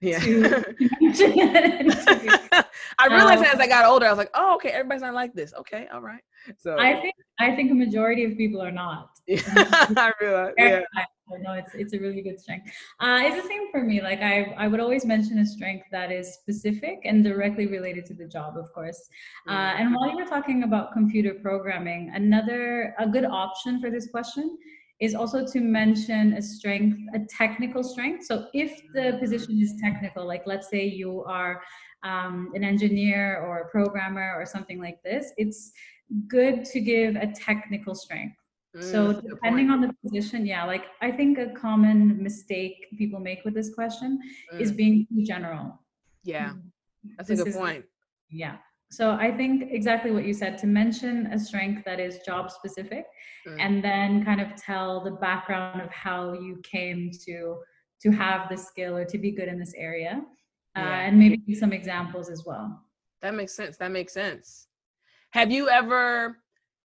Yeah. 0.00 0.18
I 2.98 3.06
realized 3.08 3.40
um, 3.40 3.46
as 3.52 3.60
I 3.60 3.66
got 3.66 3.84
older, 3.84 4.06
I 4.06 4.10
was 4.10 4.18
like, 4.18 4.30
oh, 4.34 4.54
okay, 4.56 4.70
everybody's 4.70 5.02
not 5.02 5.14
like 5.14 5.34
this. 5.34 5.52
Okay, 5.54 5.88
all 5.92 6.00
right. 6.00 6.22
So 6.58 6.78
I 6.78 7.00
think 7.00 7.14
I 7.38 7.54
think 7.54 7.70
a 7.70 7.74
majority 7.74 8.24
of 8.24 8.36
people 8.36 8.60
are 8.60 8.70
not. 8.70 9.10
I 9.28 10.12
realize. 10.20 10.52
Yeah. 10.58 10.82
No, 11.40 11.54
it's 11.54 11.74
it's 11.74 11.94
a 11.94 11.98
really 11.98 12.20
good 12.20 12.38
strength. 12.38 12.70
Uh, 13.00 13.20
it's 13.22 13.42
the 13.42 13.48
same 13.48 13.70
for 13.72 13.82
me. 13.82 14.02
Like 14.02 14.20
I 14.20 14.54
I 14.58 14.68
would 14.68 14.78
always 14.78 15.06
mention 15.06 15.38
a 15.38 15.46
strength 15.46 15.86
that 15.90 16.12
is 16.12 16.34
specific 16.34 17.00
and 17.04 17.24
directly 17.24 17.66
related 17.66 18.04
to 18.06 18.14
the 18.14 18.26
job, 18.26 18.58
of 18.58 18.70
course. 18.74 19.08
Uh, 19.48 19.52
mm. 19.52 19.80
and 19.80 19.94
while 19.94 20.10
you 20.10 20.16
were 20.16 20.26
talking 20.26 20.64
about 20.64 20.92
computer 20.92 21.34
programming, 21.42 22.12
another 22.14 22.94
a 22.98 23.08
good 23.08 23.24
option 23.24 23.80
for 23.80 23.90
this 23.90 24.10
question 24.10 24.58
is 25.00 25.14
also 25.14 25.44
to 25.44 25.60
mention 25.60 26.34
a 26.34 26.42
strength, 26.42 26.98
a 27.14 27.20
technical 27.28 27.82
strength. 27.82 28.24
So 28.26 28.46
if 28.54 28.80
the 28.94 29.18
position 29.20 29.58
is 29.60 29.74
technical, 29.82 30.26
like 30.26 30.42
let's 30.46 30.68
say 30.70 30.84
you 30.86 31.24
are 31.24 31.62
um, 32.04 32.50
an 32.54 32.62
engineer 32.62 33.42
or 33.44 33.60
a 33.60 33.68
programmer 33.68 34.34
or 34.36 34.46
something 34.46 34.80
like 34.80 35.02
this, 35.02 35.32
it's 35.36 35.72
good 36.28 36.64
to 36.66 36.80
give 36.80 37.16
a 37.16 37.26
technical 37.32 37.94
strength. 37.94 38.36
Mm, 38.76 38.82
so 38.82 39.20
depending 39.20 39.70
on 39.70 39.80
the 39.80 39.92
position, 40.02 40.46
yeah, 40.46 40.64
like 40.64 40.84
I 41.00 41.10
think 41.10 41.38
a 41.38 41.48
common 41.50 42.22
mistake 42.22 42.86
people 42.98 43.20
make 43.20 43.44
with 43.44 43.54
this 43.54 43.74
question 43.74 44.20
mm. 44.52 44.60
is 44.60 44.72
being 44.72 45.06
too 45.08 45.24
general. 45.24 45.80
Yeah, 46.24 46.50
mm-hmm. 46.50 47.08
that's 47.16 47.28
this 47.28 47.40
a 47.40 47.44
good 47.44 47.50
is, 47.50 47.56
point. 47.56 47.84
Yeah. 48.30 48.56
So 48.94 49.12
I 49.12 49.32
think 49.36 49.72
exactly 49.72 50.12
what 50.12 50.24
you 50.24 50.32
said 50.32 50.56
to 50.58 50.66
mention 50.68 51.26
a 51.26 51.38
strength 51.38 51.84
that 51.84 51.98
is 51.98 52.20
job 52.24 52.50
specific 52.50 53.06
mm. 53.46 53.56
and 53.58 53.82
then 53.82 54.24
kind 54.24 54.40
of 54.40 54.54
tell 54.54 55.02
the 55.02 55.10
background 55.10 55.80
of 55.80 55.90
how 55.90 56.32
you 56.32 56.60
came 56.62 57.10
to 57.26 57.56
to 58.02 58.10
have 58.10 58.48
the 58.48 58.56
skill 58.56 58.96
or 58.96 59.04
to 59.06 59.18
be 59.18 59.32
good 59.32 59.48
in 59.48 59.58
this 59.58 59.74
area. 59.76 60.22
Uh, 60.76 60.80
and 60.80 61.18
maybe 61.18 61.54
some 61.54 61.72
examples 61.72 62.28
as 62.28 62.44
well. 62.44 62.80
That 63.22 63.34
makes 63.34 63.54
sense. 63.54 63.76
That 63.78 63.90
makes 63.90 64.12
sense. 64.12 64.68
Have 65.30 65.50
you 65.50 65.68
ever 65.68 66.38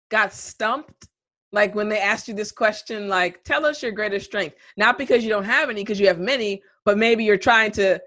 got 0.10 0.34
stumped? 0.34 1.08
Like 1.52 1.74
when 1.74 1.90
they 1.90 2.00
asked 2.00 2.28
you 2.28 2.34
this 2.34 2.52
question, 2.52 3.08
like, 3.08 3.44
tell 3.44 3.66
us 3.66 3.82
your 3.82 3.94
greatest 3.94 4.26
strength. 4.26 4.56
Not 4.78 4.98
because 4.98 5.24
you 5.24 5.30
don't 5.30 5.46
have 5.46 5.70
any, 5.70 5.82
because 5.82 6.00
you 6.00 6.08
have 6.08 6.20
many, 6.20 6.62
but 6.86 6.98
maybe 6.98 7.24
you're 7.24 7.38
trying 7.38 7.72
to 7.72 8.00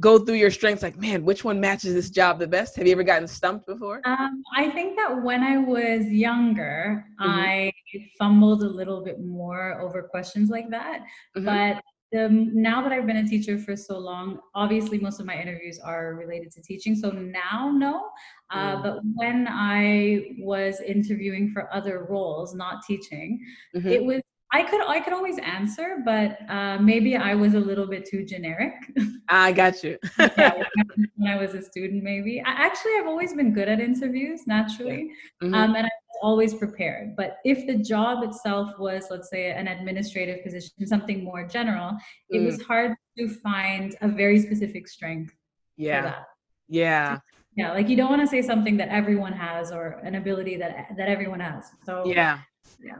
go 0.00 0.18
through 0.18 0.34
your 0.34 0.50
strengths 0.50 0.82
like 0.82 0.98
man 0.98 1.24
which 1.24 1.44
one 1.44 1.60
matches 1.60 1.94
this 1.94 2.10
job 2.10 2.38
the 2.38 2.46
best 2.46 2.76
have 2.76 2.86
you 2.86 2.92
ever 2.92 3.02
gotten 3.02 3.26
stumped 3.26 3.66
before 3.66 4.00
um, 4.04 4.42
i 4.54 4.68
think 4.70 4.96
that 4.96 5.22
when 5.22 5.42
i 5.42 5.56
was 5.56 6.06
younger 6.06 7.04
mm-hmm. 7.20 7.30
i 7.30 7.72
fumbled 8.18 8.62
a 8.62 8.68
little 8.68 9.02
bit 9.02 9.20
more 9.20 9.80
over 9.80 10.02
questions 10.02 10.50
like 10.50 10.68
that 10.70 11.00
mm-hmm. 11.36 11.44
but 11.46 11.82
the, 12.12 12.28
now 12.52 12.82
that 12.82 12.92
i've 12.92 13.06
been 13.06 13.16
a 13.16 13.28
teacher 13.28 13.58
for 13.58 13.74
so 13.74 13.98
long 13.98 14.38
obviously 14.54 14.98
most 14.98 15.18
of 15.18 15.26
my 15.26 15.40
interviews 15.40 15.78
are 15.78 16.14
related 16.14 16.50
to 16.52 16.62
teaching 16.62 16.94
so 16.94 17.10
now 17.10 17.70
no 17.74 18.08
uh, 18.50 18.76
mm. 18.76 18.82
but 18.82 18.98
when 19.14 19.48
i 19.48 20.26
was 20.38 20.80
interviewing 20.80 21.50
for 21.52 21.74
other 21.74 22.06
roles 22.08 22.54
not 22.54 22.82
teaching 22.86 23.40
mm-hmm. 23.74 23.88
it 23.88 24.04
was 24.04 24.20
I 24.52 24.62
could 24.62 24.80
I 24.86 25.00
could 25.00 25.12
always 25.12 25.38
answer, 25.38 25.98
but 26.04 26.38
uh, 26.48 26.78
maybe 26.78 27.16
I 27.16 27.34
was 27.34 27.54
a 27.54 27.60
little 27.60 27.86
bit 27.86 28.08
too 28.08 28.24
generic. 28.24 28.74
I 29.28 29.52
got 29.52 29.82
you. 29.82 29.98
yeah, 30.18 30.62
when 31.16 31.28
I 31.28 31.36
was 31.36 31.54
a 31.54 31.62
student, 31.62 32.04
maybe. 32.04 32.40
I, 32.40 32.50
actually, 32.50 32.92
I've 32.98 33.08
always 33.08 33.34
been 33.34 33.52
good 33.52 33.68
at 33.68 33.80
interviews 33.80 34.46
naturally, 34.46 35.10
mm-hmm. 35.42 35.52
um, 35.52 35.74
and 35.74 35.86
I 35.86 35.90
was 35.90 36.18
always 36.22 36.54
prepared. 36.54 37.16
But 37.16 37.38
if 37.44 37.66
the 37.66 37.74
job 37.74 38.22
itself 38.22 38.78
was, 38.78 39.06
let's 39.10 39.30
say, 39.30 39.50
an 39.50 39.66
administrative 39.66 40.44
position, 40.44 40.86
something 40.86 41.24
more 41.24 41.46
general, 41.46 41.90
mm. 41.92 41.98
it 42.30 42.40
was 42.40 42.58
mm. 42.58 42.66
hard 42.66 42.94
to 43.18 43.28
find 43.28 43.96
a 44.00 44.08
very 44.08 44.38
specific 44.38 44.86
strength. 44.86 45.34
Yeah. 45.76 46.22
Yeah. 46.68 47.18
Yeah, 47.56 47.72
like 47.72 47.88
you 47.88 47.96
don't 47.96 48.10
want 48.10 48.20
to 48.20 48.28
say 48.28 48.42
something 48.42 48.76
that 48.76 48.90
everyone 48.90 49.32
has 49.32 49.72
or 49.72 50.00
an 50.04 50.16
ability 50.16 50.56
that 50.58 50.88
that 50.98 51.08
everyone 51.08 51.40
has. 51.40 51.64
So 51.86 52.04
yeah, 52.04 52.40
yeah. 52.84 52.96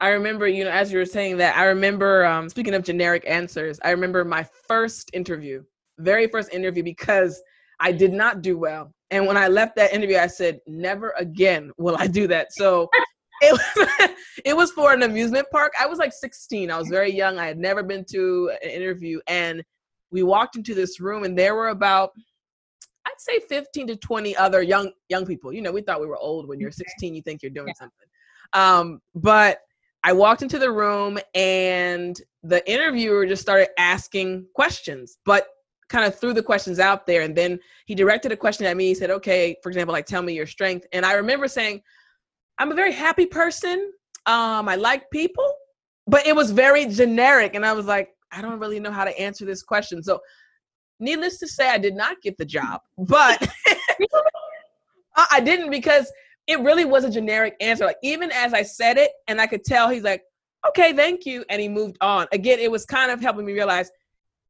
I 0.00 0.08
remember, 0.10 0.48
you 0.48 0.64
know, 0.64 0.70
as 0.70 0.90
you 0.90 0.98
were 0.98 1.04
saying 1.04 1.36
that, 1.38 1.56
I 1.56 1.64
remember, 1.64 2.24
um, 2.24 2.48
speaking 2.48 2.74
of 2.74 2.82
generic 2.82 3.22
answers, 3.26 3.78
I 3.84 3.90
remember 3.90 4.24
my 4.24 4.42
first 4.66 5.10
interview, 5.12 5.62
very 5.98 6.26
first 6.26 6.52
interview, 6.54 6.82
because 6.82 7.42
I 7.80 7.92
did 7.92 8.12
not 8.12 8.40
do 8.40 8.56
well. 8.56 8.94
And 9.10 9.26
when 9.26 9.36
I 9.36 9.48
left 9.48 9.76
that 9.76 9.92
interview, 9.92 10.16
I 10.16 10.26
said, 10.26 10.60
never 10.66 11.12
again 11.18 11.70
will 11.76 11.96
I 11.98 12.06
do 12.06 12.26
that. 12.28 12.52
So 12.52 12.88
it 13.42 13.52
was, 13.52 14.10
it 14.44 14.56
was 14.56 14.72
for 14.72 14.94
an 14.94 15.02
amusement 15.02 15.46
park. 15.52 15.72
I 15.78 15.86
was 15.86 15.98
like 15.98 16.12
16. 16.12 16.70
I 16.70 16.78
was 16.78 16.88
very 16.88 17.12
young. 17.12 17.38
I 17.38 17.46
had 17.46 17.58
never 17.58 17.82
been 17.82 18.04
to 18.06 18.52
an 18.62 18.70
interview. 18.70 19.20
And 19.26 19.62
we 20.10 20.22
walked 20.22 20.56
into 20.56 20.74
this 20.74 20.98
room, 20.98 21.24
and 21.24 21.38
there 21.38 21.54
were 21.54 21.68
about, 21.68 22.10
I'd 23.06 23.12
say 23.18 23.40
15 23.40 23.88
to 23.88 23.96
20 23.96 24.36
other 24.36 24.62
young 24.62 24.92
young 25.08 25.26
people. 25.26 25.52
You 25.52 25.62
know, 25.62 25.72
we 25.72 25.82
thought 25.82 26.00
we 26.00 26.06
were 26.06 26.18
old. 26.18 26.48
When 26.48 26.58
you're 26.58 26.70
16, 26.70 27.14
you 27.14 27.22
think 27.22 27.42
you're 27.42 27.50
doing 27.50 27.68
yeah. 27.68 27.74
something. 27.78 28.08
Um, 28.52 29.00
but 29.14 29.60
I 30.02 30.12
walked 30.12 30.42
into 30.42 30.58
the 30.58 30.70
room 30.70 31.18
and 31.34 32.20
the 32.42 32.68
interviewer 32.70 33.26
just 33.26 33.42
started 33.42 33.68
asking 33.78 34.46
questions, 34.54 35.18
but 35.24 35.48
kind 35.88 36.06
of 36.06 36.18
threw 36.18 36.32
the 36.32 36.42
questions 36.42 36.78
out 36.78 37.06
there. 37.06 37.22
And 37.22 37.36
then 37.36 37.58
he 37.86 37.94
directed 37.94 38.32
a 38.32 38.36
question 38.36 38.64
at 38.66 38.76
me. 38.76 38.86
He 38.86 38.94
said, 38.94 39.10
okay, 39.10 39.56
for 39.62 39.68
example, 39.68 39.92
like, 39.92 40.06
tell 40.06 40.22
me 40.22 40.32
your 40.32 40.46
strength. 40.46 40.86
And 40.92 41.04
I 41.04 41.14
remember 41.14 41.48
saying, 41.48 41.82
I'm 42.58 42.72
a 42.72 42.74
very 42.74 42.92
happy 42.92 43.26
person. 43.26 43.92
Um, 44.26 44.68
I 44.68 44.76
like 44.76 45.10
people, 45.10 45.52
but 46.06 46.26
it 46.26 46.34
was 46.34 46.50
very 46.50 46.86
generic. 46.86 47.54
And 47.54 47.66
I 47.66 47.72
was 47.72 47.86
like, 47.86 48.10
I 48.32 48.40
don't 48.40 48.58
really 48.58 48.80
know 48.80 48.92
how 48.92 49.04
to 49.04 49.20
answer 49.20 49.44
this 49.44 49.62
question. 49.62 50.02
So, 50.02 50.20
needless 51.00 51.38
to 51.38 51.48
say, 51.48 51.68
I 51.68 51.78
did 51.78 51.94
not 51.94 52.20
get 52.22 52.36
the 52.38 52.44
job, 52.44 52.80
but 52.98 53.50
I 55.30 55.40
didn't 55.40 55.70
because 55.70 56.10
it 56.50 56.58
really 56.60 56.84
was 56.84 57.04
a 57.04 57.10
generic 57.10 57.54
answer. 57.60 57.84
Like 57.84 57.98
even 58.02 58.32
as 58.32 58.52
I 58.52 58.62
said 58.62 58.98
it, 58.98 59.12
and 59.28 59.40
I 59.40 59.46
could 59.46 59.62
tell 59.62 59.88
he's 59.88 60.02
like, 60.02 60.22
okay, 60.68 60.92
thank 60.92 61.24
you. 61.24 61.44
And 61.48 61.62
he 61.62 61.68
moved 61.68 61.96
on. 62.00 62.26
Again, 62.32 62.58
it 62.58 62.68
was 62.68 62.84
kind 62.84 63.12
of 63.12 63.20
helping 63.20 63.46
me 63.46 63.52
realize 63.52 63.88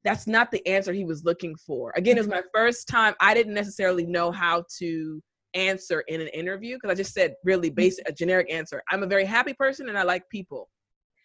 that's 0.03 0.27
not 0.27 0.51
the 0.51 0.67
answer 0.67 0.95
he 0.95 1.05
was 1.05 1.27
looking 1.27 1.55
for. 1.57 1.93
Again, 1.97 2.17
it 2.17 2.21
was 2.21 2.29
my 2.29 2.43
first 2.55 2.89
time. 2.89 3.15
I 3.21 3.35
didn't 3.35 3.53
necessarily 3.53 4.07
know 4.07 4.33
how 4.33 4.65
to 4.79 5.23
answer 5.53 6.01
in 6.09 6.23
an 6.23 6.29
interview 6.29 6.77
because 6.77 6.91
I 6.91 6.95
just 6.95 7.13
said 7.13 7.35
really 7.45 7.69
basic, 7.69 8.09
a 8.09 8.13
generic 8.13 8.51
answer. 8.51 8.83
I'm 8.91 9.03
a 9.03 9.07
very 9.07 9.27
happy 9.27 9.53
person 9.53 9.91
and 9.91 9.99
I 9.99 10.03
like 10.03 10.27
people. 10.31 10.71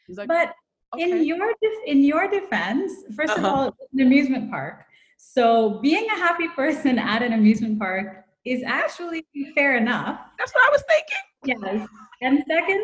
He's 0.08 0.18
like, 0.18 0.28
but 0.28 0.52
okay. 0.94 1.10
in 1.10 1.24
your 1.24 1.54
def- 1.62 1.86
in 1.86 2.04
your 2.04 2.30
defense, 2.30 2.92
1st 3.14 3.30
uh-huh. 3.30 3.38
of 3.38 3.46
all, 3.46 3.76
an 3.94 4.02
amusement 4.02 4.52
park. 4.52 4.84
So 5.18 5.80
being 5.80 6.06
a 6.10 6.18
happy 6.18 6.50
person 6.50 7.00
at 7.14 7.24
an 7.24 7.32
amusement 7.32 7.80
park 7.80 8.25
is 8.46 8.64
actually 8.64 9.26
fair 9.56 9.78
enough. 9.78 10.20
That's 10.38 10.54
what 10.54 10.68
I 10.68 10.72
was 10.72 10.84
thinking. 10.88 11.60
Yes. 11.64 11.88
And 12.22 12.44
second, 12.48 12.84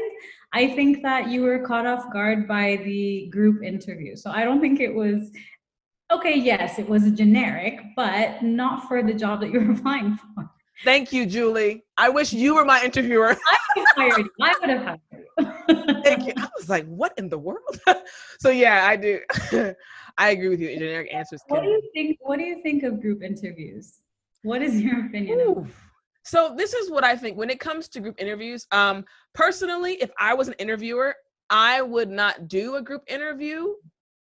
I 0.54 0.68
think 0.68 1.02
that 1.04 1.30
you 1.30 1.44
were 1.44 1.60
caught 1.60 1.86
off 1.86 2.12
guard 2.12 2.48
by 2.48 2.82
the 2.84 3.30
group 3.32 3.64
interview. 3.64 4.16
So 4.16 4.32
I 4.32 4.44
don't 4.44 4.60
think 4.60 4.80
it 4.80 4.94
was 4.94 5.32
okay, 6.12 6.38
yes, 6.38 6.78
it 6.78 6.88
was 6.88 7.06
a 7.06 7.12
generic, 7.12 7.80
but 7.96 8.44
not 8.44 8.88
for 8.88 9.02
the 9.02 9.14
job 9.14 9.40
that 9.42 9.50
you're 9.50 9.72
applying 9.78 10.18
for. 10.18 10.50
Thank 10.84 11.14
you, 11.14 11.26
Julie. 11.26 11.84
I 11.96 12.10
wish 12.10 12.34
you 12.34 12.56
were 12.56 12.66
my 12.66 12.84
interviewer. 12.84 13.38
I 13.48 13.58
would 13.76 13.86
have 13.88 13.96
hired 13.96 14.26
you. 14.26 14.32
I 14.42 14.56
would 14.60 14.70
have 14.70 14.84
hired 14.84 15.02
you. 15.12 16.02
Thank 16.04 16.26
you. 16.26 16.34
I 16.38 16.48
was 16.58 16.70
like, 16.70 16.88
what 16.88 17.14
in 17.18 17.30
the 17.30 17.38
world? 17.38 17.80
so 18.40 18.50
yeah, 18.50 18.88
I 18.88 18.96
do. 18.96 19.20
I 20.18 20.32
agree 20.32 20.50
with 20.50 20.60
you. 20.60 20.74
Generic 20.78 21.14
answers. 21.14 21.42
What 21.48 21.62
do 21.62 21.70
you 21.70 21.82
think? 21.94 22.18
What 22.22 22.38
do 22.40 22.44
you 22.44 22.64
think 22.64 22.84
of 22.84 23.00
group 23.00 23.22
interviews? 23.22 24.00
What 24.44 24.62
is 24.62 24.82
your 24.82 25.06
opinion? 25.06 25.72
So 26.24 26.54
this 26.56 26.74
is 26.74 26.90
what 26.90 27.04
I 27.04 27.16
think 27.16 27.38
when 27.38 27.50
it 27.50 27.60
comes 27.60 27.88
to 27.90 28.00
group 28.00 28.16
interviews. 28.20 28.68
Um, 28.72 29.06
personally, 29.34 29.94
if 30.02 30.12
I 30.20 30.34
was 30.34 30.48
an 30.48 30.56
interviewer, 30.60 31.16
I 31.50 31.82
would 31.82 32.10
not 32.10 32.48
do 32.48 32.76
a 32.76 32.82
group 32.82 33.04
interview. 33.08 33.74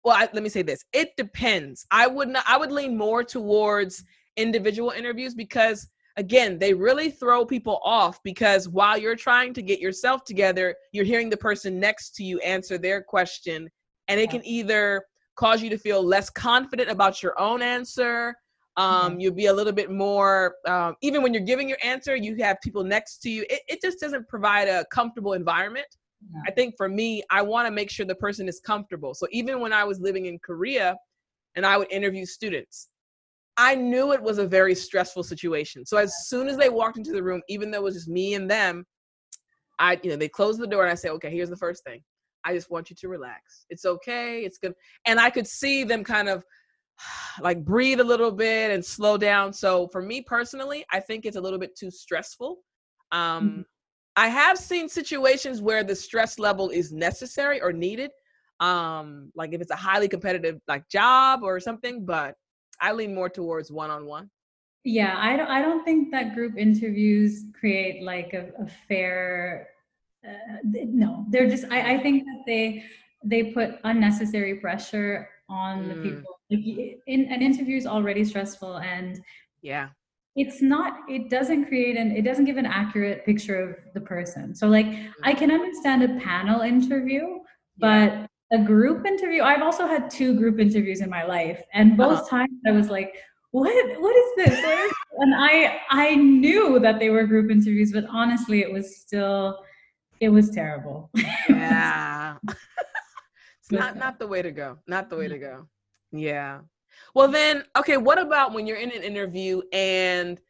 Well, 0.04 0.16
I, 0.16 0.28
let 0.32 0.42
me 0.42 0.48
say 0.48 0.62
this: 0.62 0.84
it 0.92 1.16
depends. 1.16 1.86
I 1.90 2.06
would 2.06 2.28
not. 2.28 2.44
I 2.46 2.56
would 2.56 2.72
lean 2.72 2.96
more 2.96 3.22
towards 3.22 4.02
individual 4.36 4.90
interviews 4.90 5.34
because 5.34 5.88
again 6.16 6.58
they 6.58 6.72
really 6.72 7.10
throw 7.10 7.44
people 7.44 7.80
off 7.84 8.18
because 8.24 8.68
while 8.68 8.98
you're 8.98 9.16
trying 9.16 9.52
to 9.54 9.62
get 9.62 9.80
yourself 9.80 10.24
together 10.24 10.74
you're 10.92 11.04
hearing 11.04 11.28
the 11.28 11.36
person 11.36 11.78
next 11.78 12.14
to 12.14 12.24
you 12.24 12.38
answer 12.40 12.78
their 12.78 13.02
question 13.02 13.68
and 14.08 14.20
it 14.20 14.30
can 14.30 14.44
either 14.44 15.02
cause 15.36 15.62
you 15.62 15.70
to 15.70 15.78
feel 15.78 16.02
less 16.02 16.30
confident 16.30 16.90
about 16.90 17.22
your 17.22 17.38
own 17.40 17.60
answer 17.60 18.34
um, 18.76 19.12
mm-hmm. 19.12 19.20
You'll 19.20 19.34
be 19.34 19.46
a 19.46 19.52
little 19.52 19.72
bit 19.72 19.90
more, 19.90 20.54
um, 20.66 20.94
even 21.02 21.22
when 21.22 21.34
you're 21.34 21.42
giving 21.42 21.68
your 21.68 21.78
answer, 21.82 22.14
you 22.14 22.36
have 22.36 22.56
people 22.62 22.84
next 22.84 23.18
to 23.18 23.30
you. 23.30 23.44
It, 23.50 23.60
it 23.68 23.80
just 23.82 24.00
doesn't 24.00 24.28
provide 24.28 24.68
a 24.68 24.84
comfortable 24.92 25.32
environment. 25.32 25.86
Yeah. 26.32 26.42
I 26.46 26.50
think 26.50 26.74
for 26.76 26.88
me, 26.88 27.22
I 27.30 27.42
want 27.42 27.66
to 27.66 27.72
make 27.72 27.90
sure 27.90 28.06
the 28.06 28.14
person 28.14 28.48
is 28.48 28.60
comfortable. 28.60 29.14
So 29.14 29.26
even 29.30 29.60
when 29.60 29.72
I 29.72 29.84
was 29.84 30.00
living 30.00 30.26
in 30.26 30.38
Korea 30.38 30.96
and 31.56 31.66
I 31.66 31.76
would 31.76 31.90
interview 31.90 32.26
students, 32.26 32.88
I 33.56 33.74
knew 33.74 34.12
it 34.12 34.22
was 34.22 34.38
a 34.38 34.46
very 34.46 34.74
stressful 34.74 35.24
situation. 35.24 35.84
So 35.84 35.96
as 35.96 36.14
soon 36.28 36.48
as 36.48 36.56
they 36.56 36.68
walked 36.68 36.96
into 36.96 37.12
the 37.12 37.22
room, 37.22 37.42
even 37.48 37.70
though 37.70 37.78
it 37.78 37.84
was 37.84 37.94
just 37.94 38.08
me 38.08 38.34
and 38.34 38.50
them, 38.50 38.86
I, 39.78 39.98
you 40.02 40.10
know, 40.10 40.16
they 40.16 40.28
closed 40.28 40.60
the 40.60 40.66
door 40.66 40.82
and 40.82 40.92
I 40.92 40.94
said, 40.94 41.10
okay, 41.12 41.30
here's 41.30 41.50
the 41.50 41.56
first 41.56 41.84
thing. 41.84 42.02
I 42.44 42.54
just 42.54 42.70
want 42.70 42.88
you 42.88 42.96
to 42.96 43.08
relax. 43.08 43.66
It's 43.68 43.84
okay. 43.84 44.44
It's 44.44 44.58
good. 44.58 44.72
And 45.06 45.18
I 45.18 45.30
could 45.30 45.46
see 45.46 45.84
them 45.84 46.04
kind 46.04 46.28
of 46.28 46.44
like 47.40 47.64
breathe 47.64 48.00
a 48.00 48.04
little 48.04 48.30
bit 48.30 48.70
and 48.70 48.84
slow 48.84 49.16
down. 49.16 49.52
So 49.52 49.88
for 49.88 50.02
me 50.02 50.22
personally, 50.22 50.84
I 50.90 51.00
think 51.00 51.26
it's 51.26 51.36
a 51.36 51.40
little 51.40 51.58
bit 51.58 51.76
too 51.76 51.90
stressful. 51.90 52.58
Um, 53.12 53.50
mm-hmm. 53.50 53.60
I 54.16 54.28
have 54.28 54.58
seen 54.58 54.88
situations 54.88 55.62
where 55.62 55.84
the 55.84 55.94
stress 55.94 56.38
level 56.38 56.70
is 56.70 56.92
necessary 56.92 57.60
or 57.60 57.72
needed. 57.72 58.10
Um, 58.58 59.32
like 59.34 59.54
if 59.54 59.60
it's 59.60 59.70
a 59.70 59.76
highly 59.76 60.08
competitive 60.08 60.60
like 60.68 60.88
job 60.88 61.42
or 61.42 61.58
something, 61.60 62.04
but 62.04 62.34
I 62.80 62.92
lean 62.92 63.14
more 63.14 63.28
towards 63.28 63.70
one 63.70 63.90
on 63.90 64.06
one. 64.06 64.30
Yeah, 64.84 65.16
I 65.18 65.36
don't. 65.36 65.48
I 65.48 65.60
don't 65.60 65.84
think 65.84 66.10
that 66.10 66.34
group 66.34 66.56
interviews 66.56 67.44
create 67.58 68.02
like 68.02 68.32
a, 68.32 68.48
a 68.62 68.66
fair. 68.88 69.68
Uh, 70.26 70.58
no, 70.64 71.26
they're 71.28 71.48
just. 71.48 71.64
I, 71.70 71.94
I 71.94 71.98
think 71.98 72.24
that 72.24 72.42
they 72.46 72.84
they 73.22 73.44
put 73.44 73.78
unnecessary 73.84 74.54
pressure 74.56 75.28
on 75.50 75.84
mm. 75.84 75.88
the 75.88 76.10
people. 76.10 76.38
Like, 76.50 76.98
in, 77.06 77.26
an 77.32 77.42
interview 77.42 77.76
is 77.76 77.86
already 77.86 78.24
stressful, 78.24 78.78
and 78.78 79.20
yeah, 79.62 79.88
it's 80.36 80.62
not. 80.62 81.00
It 81.08 81.28
doesn't 81.30 81.66
create 81.66 81.96
an. 81.96 82.12
It 82.12 82.22
doesn't 82.22 82.44
give 82.44 82.56
an 82.56 82.66
accurate 82.66 83.26
picture 83.26 83.60
of 83.60 83.76
the 83.94 84.00
person. 84.00 84.54
So, 84.54 84.68
like, 84.68 84.86
mm. 84.86 85.10
I 85.22 85.34
can 85.34 85.50
understand 85.50 86.02
a 86.02 86.20
panel 86.20 86.60
interview, 86.60 87.40
but 87.78 88.12
yeah. 88.12 88.26
a 88.52 88.58
group 88.58 89.06
interview. 89.06 89.42
I've 89.42 89.62
also 89.62 89.86
had 89.86 90.10
two 90.10 90.36
group 90.36 90.58
interviews 90.58 91.00
in 91.00 91.10
my 91.10 91.24
life, 91.24 91.62
and 91.74 91.96
both 91.96 92.20
uh-huh. 92.20 92.38
times 92.38 92.60
I 92.66 92.72
was 92.72 92.88
like, 92.88 93.14
what 93.52 94.00
what 94.00 94.16
is 94.16 94.30
this 94.36 94.62
what 94.62 94.78
is 94.78 94.92
and 95.18 95.34
i 95.36 95.80
i 95.90 96.14
knew 96.14 96.78
that 96.78 96.98
they 96.98 97.10
were 97.10 97.24
group 97.24 97.50
interviews 97.50 97.92
but 97.92 98.04
honestly 98.08 98.60
it 98.60 98.72
was 98.72 98.96
still 98.96 99.64
it 100.20 100.28
was 100.28 100.50
terrible 100.50 101.10
yeah 101.48 102.36
not 103.70 103.96
not 103.96 104.18
the 104.18 104.26
way 104.26 104.42
to 104.42 104.50
go 104.50 104.78
not 104.86 105.08
the 105.10 105.16
way 105.16 105.28
to 105.28 105.36
mm-hmm. 105.36 105.58
go 105.58 105.68
yeah 106.12 106.60
well 107.14 107.28
then 107.28 107.64
okay 107.76 107.96
what 107.96 108.18
about 108.18 108.52
when 108.52 108.66
you're 108.66 108.76
in 108.76 108.90
an 108.90 109.02
interview 109.02 109.60
and 109.72 110.40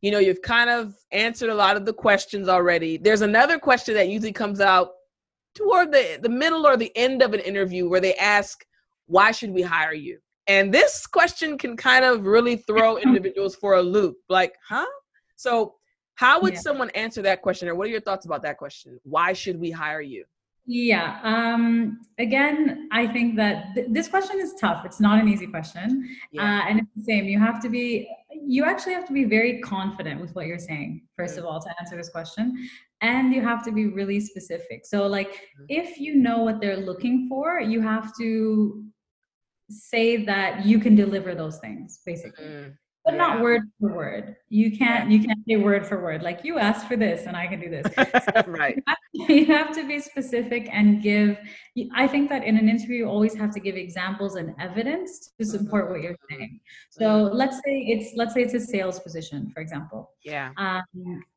you 0.00 0.10
know 0.10 0.18
you've 0.18 0.42
kind 0.42 0.70
of 0.70 0.94
answered 1.12 1.50
a 1.50 1.54
lot 1.54 1.76
of 1.76 1.84
the 1.84 1.92
questions 1.92 2.48
already 2.48 2.96
there's 2.96 3.22
another 3.22 3.58
question 3.58 3.94
that 3.94 4.08
usually 4.08 4.32
comes 4.32 4.60
out 4.60 4.92
toward 5.54 5.92
the 5.92 6.18
the 6.22 6.28
middle 6.28 6.66
or 6.66 6.76
the 6.76 6.96
end 6.96 7.22
of 7.22 7.34
an 7.34 7.40
interview 7.40 7.88
where 7.88 8.00
they 8.00 8.14
ask 8.14 8.64
why 9.06 9.30
should 9.30 9.50
we 9.50 9.62
hire 9.62 9.92
you 9.92 10.18
and 10.50 10.74
this 10.74 11.06
question 11.06 11.56
can 11.56 11.76
kind 11.76 12.04
of 12.04 12.26
really 12.26 12.56
throw 12.56 12.98
individuals 13.06 13.54
for 13.54 13.74
a 13.74 13.82
loop. 13.82 14.16
Like, 14.28 14.54
huh? 14.68 14.86
So, 15.36 15.76
how 16.16 16.40
would 16.40 16.54
yeah. 16.54 16.60
someone 16.60 16.90
answer 16.90 17.22
that 17.22 17.40
question, 17.40 17.68
or 17.68 17.76
what 17.76 17.86
are 17.86 17.90
your 17.90 18.00
thoughts 18.00 18.26
about 18.26 18.42
that 18.42 18.58
question? 18.58 18.98
Why 19.04 19.32
should 19.32 19.58
we 19.58 19.70
hire 19.70 20.00
you? 20.00 20.24
Yeah. 20.66 21.18
Um, 21.22 22.00
again, 22.18 22.88
I 22.92 23.06
think 23.06 23.36
that 23.36 23.74
th- 23.74 23.88
this 23.90 24.08
question 24.08 24.38
is 24.40 24.54
tough. 24.60 24.84
It's 24.84 25.00
not 25.00 25.18
an 25.18 25.28
easy 25.28 25.46
question. 25.46 26.08
Yeah. 26.32 26.42
Uh, 26.42 26.68
and 26.68 26.78
it's 26.80 26.90
the 26.96 27.02
same. 27.02 27.24
You 27.24 27.38
have 27.40 27.60
to 27.62 27.68
be, 27.68 28.08
you 28.46 28.64
actually 28.64 28.94
have 28.94 29.06
to 29.06 29.12
be 29.12 29.24
very 29.24 29.60
confident 29.60 30.20
with 30.20 30.34
what 30.34 30.46
you're 30.46 30.58
saying, 30.58 31.02
first 31.16 31.36
mm-hmm. 31.36 31.46
of 31.46 31.52
all, 31.52 31.60
to 31.60 31.70
answer 31.80 31.96
this 31.96 32.10
question. 32.10 32.68
And 33.00 33.32
you 33.32 33.42
have 33.42 33.64
to 33.64 33.72
be 33.72 33.86
really 33.86 34.20
specific. 34.20 34.84
So, 34.84 35.06
like, 35.06 35.32
mm-hmm. 35.32 35.64
if 35.68 35.98
you 35.98 36.14
know 36.16 36.38
what 36.38 36.60
they're 36.60 36.76
looking 36.76 37.28
for, 37.28 37.60
you 37.60 37.80
have 37.80 38.12
to 38.18 38.84
say 39.70 40.24
that 40.24 40.66
you 40.66 40.78
can 40.78 40.94
deliver 40.94 41.34
those 41.34 41.58
things 41.58 42.00
basically 42.04 42.44
mm-hmm. 42.44 42.70
But 43.10 43.16
yeah. 43.16 43.26
not 43.26 43.40
word 43.40 43.62
for 43.80 43.92
word. 43.92 44.36
You 44.48 44.76
can't 44.76 45.10
you 45.10 45.22
can't 45.24 45.38
say 45.48 45.56
word 45.56 45.86
for 45.86 46.02
word. 46.02 46.22
Like 46.22 46.40
you 46.44 46.58
asked 46.58 46.86
for 46.86 46.96
this 46.96 47.26
and 47.26 47.36
i 47.36 47.46
can 47.46 47.60
do 47.60 47.68
this. 47.68 47.86
So 48.34 48.50
right 48.50 48.76
you 48.76 48.82
have, 48.86 49.26
to, 49.26 49.34
you 49.40 49.46
have, 49.46 49.74
to, 49.74 49.86
be 49.86 49.98
specific 49.98 50.68
and 50.72 51.02
give 51.02 51.38
i 51.94 52.06
think 52.06 52.28
that 52.28 52.44
in 52.44 52.56
an 52.56 52.68
interview 52.68 52.98
you 52.98 53.08
always 53.08 53.34
have 53.34 53.50
to 53.54 53.60
give 53.60 53.76
examples 53.76 54.36
and 54.36 54.54
evidence 54.60 55.32
to 55.38 55.44
support 55.44 55.90
what 55.90 56.02
you're 56.02 56.12
mm-hmm. 56.12 56.36
saying. 56.36 56.60
So 56.90 57.04
mm-hmm. 57.04 57.36
let's 57.36 57.56
say 57.56 57.74
it's 57.92 58.16
let's 58.16 58.34
say 58.34 58.42
it's 58.42 58.54
a 58.54 58.60
sales 58.60 59.00
position 59.00 59.50
for 59.52 59.60
example. 59.60 60.10
Yeah. 60.24 60.50
Um, 60.56 60.84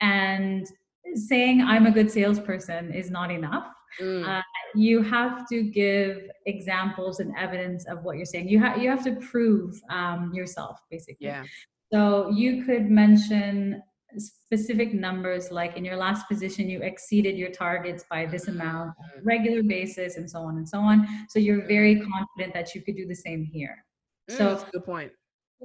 and 0.02 0.68
saying 1.16 1.62
i'm 1.62 1.86
a 1.86 1.92
good 1.92 2.10
salesperson 2.10 2.92
is 2.92 3.12
not 3.12 3.30
enough 3.30 3.68
Mm. 4.02 4.28
Uh, 4.28 4.42
you 4.76 5.02
have 5.04 5.48
to 5.50 5.64
give 5.64 6.30
examples 6.46 7.20
and 7.20 7.34
evidence 7.38 7.86
of 7.86 8.04
what 8.04 8.18
you're 8.18 8.26
saying. 8.26 8.50
You 8.50 8.60
have 8.60 8.78
you 8.82 8.90
have 8.90 9.04
to 9.04 9.16
prove 9.16 9.80
um, 9.90 10.32
yourself, 10.34 10.80
basically. 10.90 11.28
Yeah. 11.28 11.44
So 11.92 12.30
you 12.30 12.64
could 12.66 12.90
mention 12.90 13.84
specific 14.18 14.94
numbers 14.94 15.52
like 15.52 15.76
in 15.78 15.84
your 15.84 15.96
last 15.96 16.28
position 16.28 16.70
you 16.70 16.82
exceeded 16.82 17.36
your 17.38 17.50
targets 17.50 18.04
by 18.10 18.26
this 18.26 18.48
amount 18.48 18.90
on 19.00 19.10
a 19.18 19.22
mm. 19.22 19.26
regular 19.26 19.64
basis 19.64 20.18
and 20.18 20.30
so 20.30 20.40
on 20.40 20.58
and 20.58 20.68
so 20.68 20.80
on 20.80 21.08
so 21.30 21.40
you're 21.40 21.66
very 21.68 21.96
confident 21.96 22.54
that 22.54 22.76
you 22.76 22.82
could 22.82 22.96
do 22.96 23.08
the 23.08 23.16
same 23.16 23.44
here 23.44 23.84
mm, 24.30 24.38
so 24.38 24.50
that's 24.50 24.64
a 24.64 24.72
good 24.72 24.86
point 24.86 25.12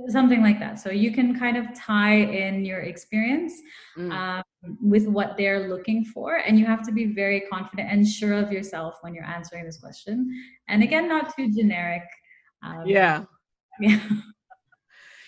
something 0.07 0.43
like 0.43 0.59
that. 0.61 0.79
So 0.79 0.91
you 0.91 1.13
can 1.13 1.39
kind 1.39 1.57
of 1.57 1.75
tie 1.75 2.17
in 2.17 2.65
your 2.65 2.81
experience 2.81 3.55
mm. 3.97 4.13
um, 4.13 4.45
with 4.81 5.07
what 5.07 5.37
they're 5.37 5.69
looking 5.69 6.05
for 6.05 6.37
and 6.37 6.59
you 6.59 6.67
have 6.67 6.83
to 6.87 6.93
be 6.93 7.07
very 7.07 7.41
confident 7.53 7.91
and 7.91 8.07
sure 8.07 8.35
of 8.35 8.53
yourself 8.53 8.99
when 9.01 9.15
you're 9.15 9.25
answering 9.25 9.65
this 9.65 9.79
question. 9.79 10.29
And 10.69 10.83
again 10.83 11.09
not 11.09 11.35
too 11.35 11.51
generic 11.53 12.03
um, 12.63 12.85
yeah. 12.87 13.25
yeah. 13.81 14.01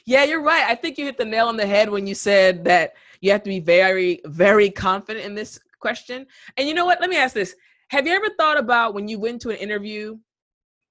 Yeah 0.07 0.25
you're 0.25 0.43
right. 0.43 0.65
I 0.65 0.75
think 0.75 0.99
you 0.99 1.05
hit 1.05 1.19
the 1.19 1.25
nail 1.25 1.49
on 1.49 1.57
the 1.57 1.67
head 1.67 1.91
when 1.91 2.07
you 2.07 2.15
said 2.15 2.65
that 2.65 2.95
you 3.21 3.31
have 3.33 3.43
to 3.43 3.51
be 3.51 3.61
very 3.61 4.21
very 4.25 4.71
confident 4.71 5.27
in 5.27 5.35
this 5.35 5.59
question. 5.79 6.27
And 6.57 6.69
you 6.69 6.75
know 6.75 6.85
what? 6.85 7.01
Let 7.01 7.11
me 7.11 7.17
ask 7.17 7.35
this. 7.35 7.55
Have 7.89 8.07
you 8.07 8.15
ever 8.15 8.29
thought 8.39 8.59
about 8.59 8.95
when 8.95 9.09
you 9.09 9.19
went 9.19 9.43
to 9.43 9.51
an 9.51 9.57
interview 9.57 10.19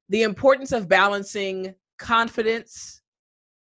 the 0.10 0.24
importance 0.24 0.72
of 0.72 0.88
balancing 0.88 1.74
confidence 1.98 2.99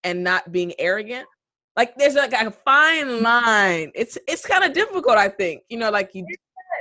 and 0.04 0.24
not 0.24 0.52
being 0.52 0.74
arrogant 0.80 1.28
like 1.76 1.96
there's 1.96 2.16
like 2.16 2.34
a 2.34 2.52
fine 2.52 3.24
line. 3.24 3.92
It's 3.96 4.18
it's 4.28 4.46
kind 4.46 4.64
of 4.64 4.74
difficult 4.74 5.18
i 5.18 5.30
think 5.30 5.64
you 5.70 5.78
know 5.78 5.90
like 5.90 6.12
you 6.14 6.26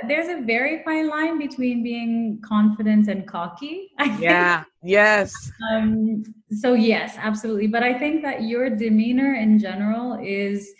there's 0.07 0.29
a 0.29 0.41
very 0.45 0.83
fine 0.83 1.09
line 1.09 1.37
between 1.37 1.83
being 1.83 2.41
confident 2.43 3.07
and 3.07 3.27
cocky 3.27 3.91
yeah 4.19 4.63
yes. 4.83 5.31
Um 5.71 6.23
so 6.51 6.73
yes 6.73 7.15
absolutely 7.17 7.67
but 7.67 7.83
i 7.83 7.97
think 7.97 8.21
that 8.23 8.43
your 8.43 8.69
demeanor 8.69 9.35
in 9.35 9.59
general 9.59 10.19
is 10.23 10.73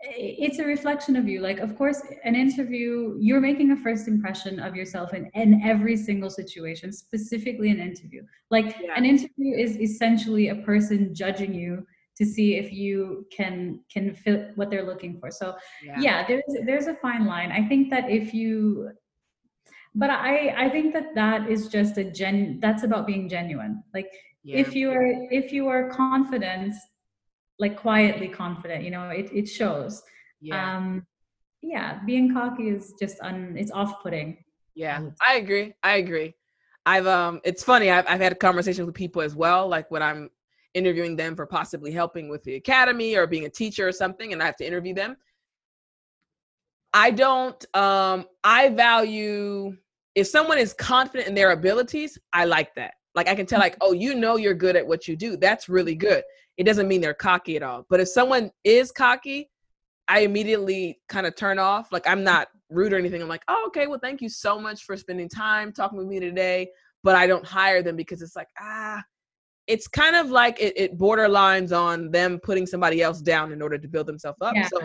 it's 0.00 0.58
a 0.60 0.64
reflection 0.64 1.16
of 1.16 1.28
you 1.28 1.40
like 1.40 1.58
of 1.58 1.76
course 1.76 2.00
an 2.24 2.36
interview 2.36 3.16
you're 3.18 3.40
making 3.40 3.72
a 3.72 3.76
first 3.76 4.06
impression 4.06 4.60
of 4.60 4.76
yourself 4.76 5.12
in, 5.12 5.28
in 5.34 5.60
every 5.64 5.96
single 5.96 6.30
situation 6.30 6.92
specifically 6.92 7.70
an 7.70 7.80
interview 7.80 8.22
like 8.50 8.76
yeah. 8.80 8.94
an 8.96 9.04
interview 9.04 9.56
is 9.56 9.76
essentially 9.78 10.48
a 10.48 10.56
person 10.56 11.12
judging 11.12 11.52
you 11.52 11.84
to 12.16 12.24
see 12.24 12.54
if 12.54 12.72
you 12.72 13.26
can 13.36 13.80
can 13.92 14.14
fit 14.14 14.52
what 14.54 14.70
they're 14.70 14.86
looking 14.86 15.18
for 15.18 15.32
so 15.32 15.54
yeah. 15.84 15.96
yeah 16.00 16.26
there's 16.28 16.42
there's 16.64 16.86
a 16.86 16.94
fine 16.94 17.26
line 17.26 17.50
i 17.50 17.66
think 17.66 17.90
that 17.90 18.08
if 18.08 18.32
you 18.32 18.90
but 19.96 20.10
i 20.10 20.54
i 20.56 20.68
think 20.68 20.92
that 20.92 21.12
that 21.16 21.50
is 21.50 21.66
just 21.66 21.98
a 21.98 22.04
gen 22.04 22.58
that's 22.60 22.84
about 22.84 23.04
being 23.04 23.28
genuine 23.28 23.82
like 23.92 24.12
yeah. 24.44 24.58
if 24.58 24.76
you 24.76 24.90
are 24.92 25.26
if 25.30 25.52
you 25.52 25.66
are 25.66 25.90
confident 25.90 26.72
like 27.58 27.76
quietly 27.76 28.28
confident 28.28 28.84
you 28.84 28.90
know 28.90 29.08
it, 29.10 29.30
it 29.32 29.48
shows. 29.48 30.02
Yeah. 30.40 30.76
um 30.76 31.06
yeah 31.62 31.98
being 32.06 32.32
cocky 32.32 32.68
is 32.68 32.94
just 33.00 33.20
un 33.20 33.54
it's 33.58 33.72
off-putting. 33.72 34.38
Yeah 34.74 35.00
i 35.26 35.36
agree 35.36 35.74
i 35.82 35.96
agree. 35.96 36.34
I've 36.86 37.06
um 37.06 37.40
it's 37.44 37.64
funny 37.64 37.90
i've, 37.90 38.06
I've 38.08 38.20
had 38.20 38.38
conversations 38.38 38.86
with 38.86 38.94
people 38.94 39.20
as 39.22 39.34
well 39.34 39.68
like 39.68 39.90
when 39.90 40.02
i'm 40.02 40.30
interviewing 40.74 41.16
them 41.16 41.34
for 41.34 41.46
possibly 41.46 41.90
helping 41.90 42.28
with 42.28 42.42
the 42.44 42.54
academy 42.54 43.16
or 43.16 43.26
being 43.26 43.46
a 43.46 43.50
teacher 43.50 43.88
or 43.88 43.92
something 43.92 44.32
and 44.32 44.42
i 44.42 44.46
have 44.46 44.56
to 44.56 44.66
interview 44.66 44.94
them. 44.94 45.16
I 46.94 47.10
don't 47.10 47.62
um 47.76 48.26
i 48.44 48.68
value 48.70 49.76
if 50.14 50.26
someone 50.26 50.58
is 50.58 50.72
confident 50.72 51.28
in 51.28 51.34
their 51.34 51.50
abilities 51.50 52.16
i 52.32 52.44
like 52.44 52.74
that. 52.76 52.94
Like 53.14 53.28
i 53.28 53.34
can 53.34 53.46
tell 53.46 53.60
like 53.60 53.76
oh 53.82 53.92
you 53.92 54.14
know 54.14 54.36
you're 54.36 54.54
good 54.54 54.76
at 54.76 54.86
what 54.86 55.08
you 55.08 55.16
do. 55.16 55.36
That's 55.36 55.68
really 55.68 55.94
good 55.96 56.22
it 56.58 56.64
doesn't 56.64 56.88
mean 56.88 57.00
they're 57.00 57.14
cocky 57.14 57.56
at 57.56 57.62
all. 57.62 57.86
But 57.88 58.00
if 58.00 58.08
someone 58.08 58.50
is 58.64 58.92
cocky, 58.92 59.48
I 60.08 60.20
immediately 60.20 61.00
kind 61.08 61.26
of 61.26 61.36
turn 61.36 61.58
off. 61.58 61.92
Like 61.92 62.06
I'm 62.06 62.24
not 62.24 62.48
rude 62.68 62.92
or 62.92 62.98
anything. 62.98 63.22
I'm 63.22 63.28
like, 63.28 63.44
oh, 63.48 63.64
okay, 63.68 63.86
well, 63.86 64.00
thank 64.02 64.20
you 64.20 64.28
so 64.28 64.60
much 64.60 64.84
for 64.84 64.96
spending 64.96 65.28
time 65.28 65.72
talking 65.72 65.96
with 65.96 66.08
me 66.08 66.18
today. 66.20 66.68
But 67.04 67.14
I 67.14 67.26
don't 67.26 67.46
hire 67.46 67.82
them 67.82 67.94
because 67.94 68.20
it's 68.20 68.34
like, 68.34 68.48
ah, 68.60 69.02
it's 69.68 69.86
kind 69.86 70.16
of 70.16 70.30
like 70.30 70.60
it, 70.60 70.74
it 70.76 70.98
borderlines 70.98 71.76
on 71.76 72.10
them 72.10 72.40
putting 72.42 72.66
somebody 72.66 73.02
else 73.02 73.20
down 73.20 73.52
in 73.52 73.62
order 73.62 73.78
to 73.78 73.86
build 73.86 74.06
themselves 74.06 74.38
up. 74.40 74.54
Yeah. 74.56 74.68
So 74.68 74.80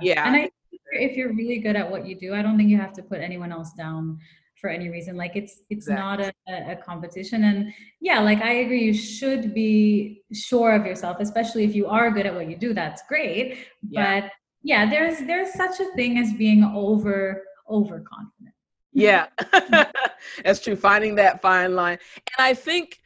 yeah. 0.00 0.26
And 0.26 0.36
I 0.36 0.50
if 0.92 1.16
you're 1.16 1.32
really 1.34 1.58
good 1.58 1.76
at 1.76 1.88
what 1.88 2.06
you 2.06 2.18
do, 2.18 2.34
I 2.34 2.42
don't 2.42 2.56
think 2.56 2.70
you 2.70 2.78
have 2.78 2.92
to 2.94 3.02
put 3.02 3.20
anyone 3.20 3.52
else 3.52 3.72
down 3.74 4.18
for 4.60 4.68
any 4.68 4.88
reason. 4.88 5.16
Like 5.16 5.36
it's 5.36 5.60
it's 5.70 5.88
exactly. 5.88 6.32
not 6.48 6.68
a, 6.68 6.72
a 6.72 6.76
competition. 6.76 7.44
And 7.44 7.72
yeah 8.00 8.20
like 8.20 8.40
i 8.40 8.52
agree 8.64 8.82
you 8.84 8.94
should 8.94 9.54
be 9.54 10.22
sure 10.32 10.72
of 10.74 10.86
yourself 10.86 11.18
especially 11.20 11.64
if 11.64 11.74
you 11.74 11.86
are 11.86 12.10
good 12.10 12.26
at 12.26 12.34
what 12.34 12.48
you 12.48 12.56
do 12.56 12.72
that's 12.74 13.02
great. 13.08 13.66
Yeah. 13.88 14.20
but 14.20 14.30
yeah 14.62 14.88
there's 14.88 15.18
there's 15.20 15.52
such 15.52 15.80
a 15.80 15.86
thing 15.94 16.18
as 16.18 16.32
being 16.34 16.64
over 16.64 17.44
overconfident. 17.68 18.54
Yeah. 18.92 19.26
That's 20.44 20.60
true 20.60 20.74
finding 20.76 21.14
that 21.16 21.40
fine 21.40 21.74
line. 21.76 21.98
And 22.36 22.44
i 22.46 22.54
think 22.54 23.00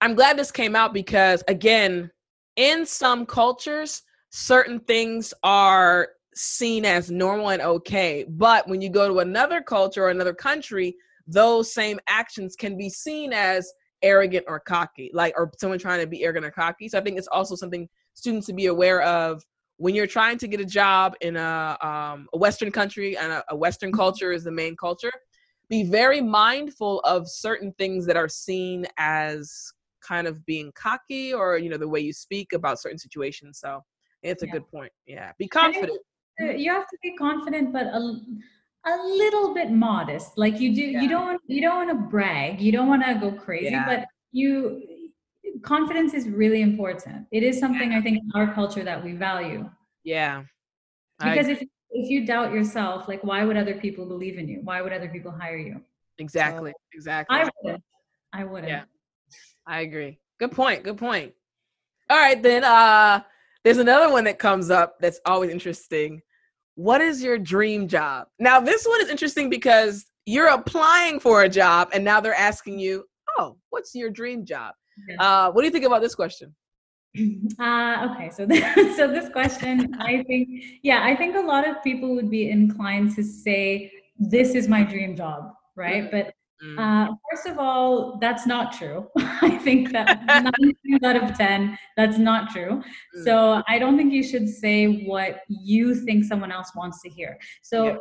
i'm 0.00 0.14
glad 0.14 0.38
this 0.38 0.52
came 0.52 0.76
out 0.76 0.94
because 0.94 1.42
again 1.48 2.10
in 2.56 2.86
some 2.86 3.26
cultures 3.26 4.02
certain 4.30 4.78
things 4.80 5.34
are 5.42 6.10
seen 6.34 6.84
as 6.84 7.10
normal 7.10 7.50
and 7.50 7.62
okay. 7.62 8.24
But 8.28 8.68
when 8.68 8.80
you 8.80 8.88
go 8.88 9.08
to 9.08 9.20
another 9.20 9.60
culture 9.60 10.04
or 10.04 10.10
another 10.10 10.34
country, 10.34 10.94
those 11.26 11.72
same 11.72 11.98
actions 12.08 12.56
can 12.56 12.76
be 12.76 12.88
seen 12.88 13.32
as 13.32 13.70
arrogant 14.02 14.44
or 14.48 14.60
cocky, 14.60 15.10
like 15.12 15.34
or 15.36 15.50
someone 15.58 15.78
trying 15.78 16.00
to 16.00 16.06
be 16.06 16.22
arrogant 16.24 16.46
or 16.46 16.50
cocky. 16.50 16.88
So 16.88 16.98
I 16.98 17.02
think 17.02 17.18
it's 17.18 17.28
also 17.28 17.54
something 17.54 17.88
students 18.14 18.46
to 18.46 18.52
be 18.52 18.66
aware 18.66 19.02
of 19.02 19.42
when 19.76 19.94
you're 19.94 20.06
trying 20.06 20.38
to 20.38 20.48
get 20.48 20.60
a 20.60 20.64
job 20.64 21.14
in 21.20 21.36
a, 21.36 21.76
um, 21.80 22.28
a 22.34 22.38
Western 22.38 22.70
country 22.70 23.16
and 23.16 23.32
a, 23.32 23.44
a 23.50 23.56
Western 23.56 23.90
mm-hmm. 23.90 24.00
culture 24.00 24.32
is 24.32 24.44
the 24.44 24.50
main 24.50 24.76
culture. 24.76 25.12
Be 25.68 25.84
very 25.84 26.20
mindful 26.20 27.00
of 27.00 27.28
certain 27.28 27.72
things 27.78 28.04
that 28.06 28.16
are 28.16 28.28
seen 28.28 28.86
as 28.98 29.72
kind 30.02 30.26
of 30.26 30.44
being 30.46 30.72
cocky 30.74 31.32
or 31.32 31.58
you 31.58 31.68
know 31.68 31.76
the 31.76 31.88
way 31.88 32.00
you 32.00 32.12
speak 32.12 32.52
about 32.52 32.80
certain 32.80 32.98
situations. 32.98 33.60
So 33.60 33.80
it's 34.22 34.42
a 34.42 34.46
yeah. 34.46 34.52
good 34.52 34.68
point. 34.68 34.92
Yeah, 35.06 35.32
be 35.38 35.46
confident 35.46 36.00
you 36.44 36.72
have 36.72 36.86
to 36.88 36.96
be 37.02 37.14
confident 37.16 37.72
but 37.72 37.86
a, 37.86 38.20
a 38.86 38.96
little 39.06 39.54
bit 39.54 39.70
modest. 39.70 40.36
Like 40.36 40.58
you 40.60 40.74
do 40.74 40.82
yeah. 40.82 41.00
you 41.02 41.08
don't 41.08 41.40
you 41.46 41.60
don't 41.60 41.86
want 41.86 41.90
to 41.90 42.06
brag. 42.08 42.60
You 42.60 42.72
don't 42.72 42.88
want 42.88 43.04
to 43.04 43.14
go 43.14 43.32
crazy 43.32 43.70
yeah. 43.70 43.86
but 43.86 44.06
you 44.32 44.82
confidence 45.62 46.14
is 46.14 46.28
really 46.28 46.62
important. 46.62 47.26
It 47.32 47.42
is 47.42 47.58
something 47.58 47.92
yeah. 47.92 47.98
i 47.98 48.00
think 48.00 48.18
in 48.18 48.30
our 48.34 48.52
culture 48.54 48.84
that 48.84 49.02
we 49.04 49.12
value. 49.12 49.68
Yeah. 50.04 50.44
Because 51.18 51.48
I, 51.48 51.52
if 51.52 51.62
if 51.92 52.08
you 52.08 52.24
doubt 52.24 52.52
yourself 52.52 53.08
like 53.08 53.22
why 53.24 53.44
would 53.44 53.56
other 53.56 53.74
people 53.74 54.06
believe 54.06 54.38
in 54.38 54.48
you? 54.48 54.60
Why 54.62 54.80
would 54.80 54.92
other 54.92 55.08
people 55.08 55.30
hire 55.30 55.58
you? 55.58 55.82
Exactly 56.18 56.70
so, 56.70 56.76
exactly. 56.92 57.38
I 57.38 57.48
wouldn't. 57.62 57.84
I 58.32 58.44
wouldn't. 58.44 58.68
Yeah. 58.68 58.84
I 59.66 59.80
agree. 59.80 60.18
Good 60.38 60.52
point 60.52 60.84
good 60.84 60.96
point. 60.96 61.34
All 62.08 62.16
right 62.16 62.42
then 62.42 62.64
uh 62.64 63.22
there's 63.62 63.78
another 63.78 64.10
one 64.10 64.24
that 64.24 64.38
comes 64.38 64.70
up 64.70 64.98
that's 65.00 65.20
always 65.26 65.50
interesting 65.50 66.22
what 66.80 67.02
is 67.02 67.22
your 67.22 67.36
dream 67.36 67.86
job? 67.86 68.28
Now, 68.38 68.58
this 68.58 68.86
one 68.86 69.02
is 69.02 69.10
interesting 69.10 69.50
because 69.50 70.06
you're 70.24 70.48
applying 70.48 71.20
for 71.20 71.42
a 71.42 71.48
job 71.48 71.90
and 71.92 72.02
now 72.02 72.20
they're 72.20 72.34
asking 72.34 72.78
you, 72.78 73.04
oh, 73.36 73.58
what's 73.68 73.94
your 73.94 74.08
dream 74.08 74.46
job? 74.46 74.74
Uh, 75.18 75.50
what 75.50 75.60
do 75.60 75.66
you 75.66 75.70
think 75.70 75.84
about 75.84 76.00
this 76.00 76.14
question? 76.14 76.54
Uh, 77.58 78.08
okay, 78.08 78.30
so 78.30 78.46
this, 78.46 78.62
so 78.96 79.08
this 79.08 79.28
question, 79.30 79.92
I 79.98 80.22
think, 80.28 80.48
yeah, 80.84 81.02
I 81.02 81.16
think 81.16 81.34
a 81.34 81.40
lot 81.40 81.68
of 81.68 81.82
people 81.82 82.14
would 82.14 82.30
be 82.30 82.48
inclined 82.48 83.16
to 83.16 83.24
say, 83.24 83.90
this 84.16 84.54
is 84.54 84.68
my 84.68 84.84
dream 84.84 85.16
job, 85.16 85.52
right? 85.74 86.04
Mm-hmm. 86.04 86.16
But 86.16 86.34
Mm. 86.64 86.78
Uh, 86.78 87.14
first 87.30 87.46
of 87.46 87.58
all, 87.58 88.18
that's 88.20 88.46
not 88.46 88.72
true. 88.72 89.08
I 89.16 89.58
think 89.58 89.92
that 89.92 90.24
nine 90.26 91.04
out 91.04 91.30
of 91.30 91.36
10, 91.36 91.78
that's 91.96 92.18
not 92.18 92.50
true. 92.50 92.82
Mm. 93.16 93.24
So 93.24 93.62
I 93.68 93.78
don't 93.78 93.96
think 93.96 94.12
you 94.12 94.22
should 94.22 94.48
say 94.48 95.04
what 95.04 95.42
you 95.48 95.94
think 95.94 96.24
someone 96.24 96.52
else 96.52 96.72
wants 96.74 97.00
to 97.02 97.08
hear. 97.08 97.38
So 97.62 97.84
yeah. 97.84 97.96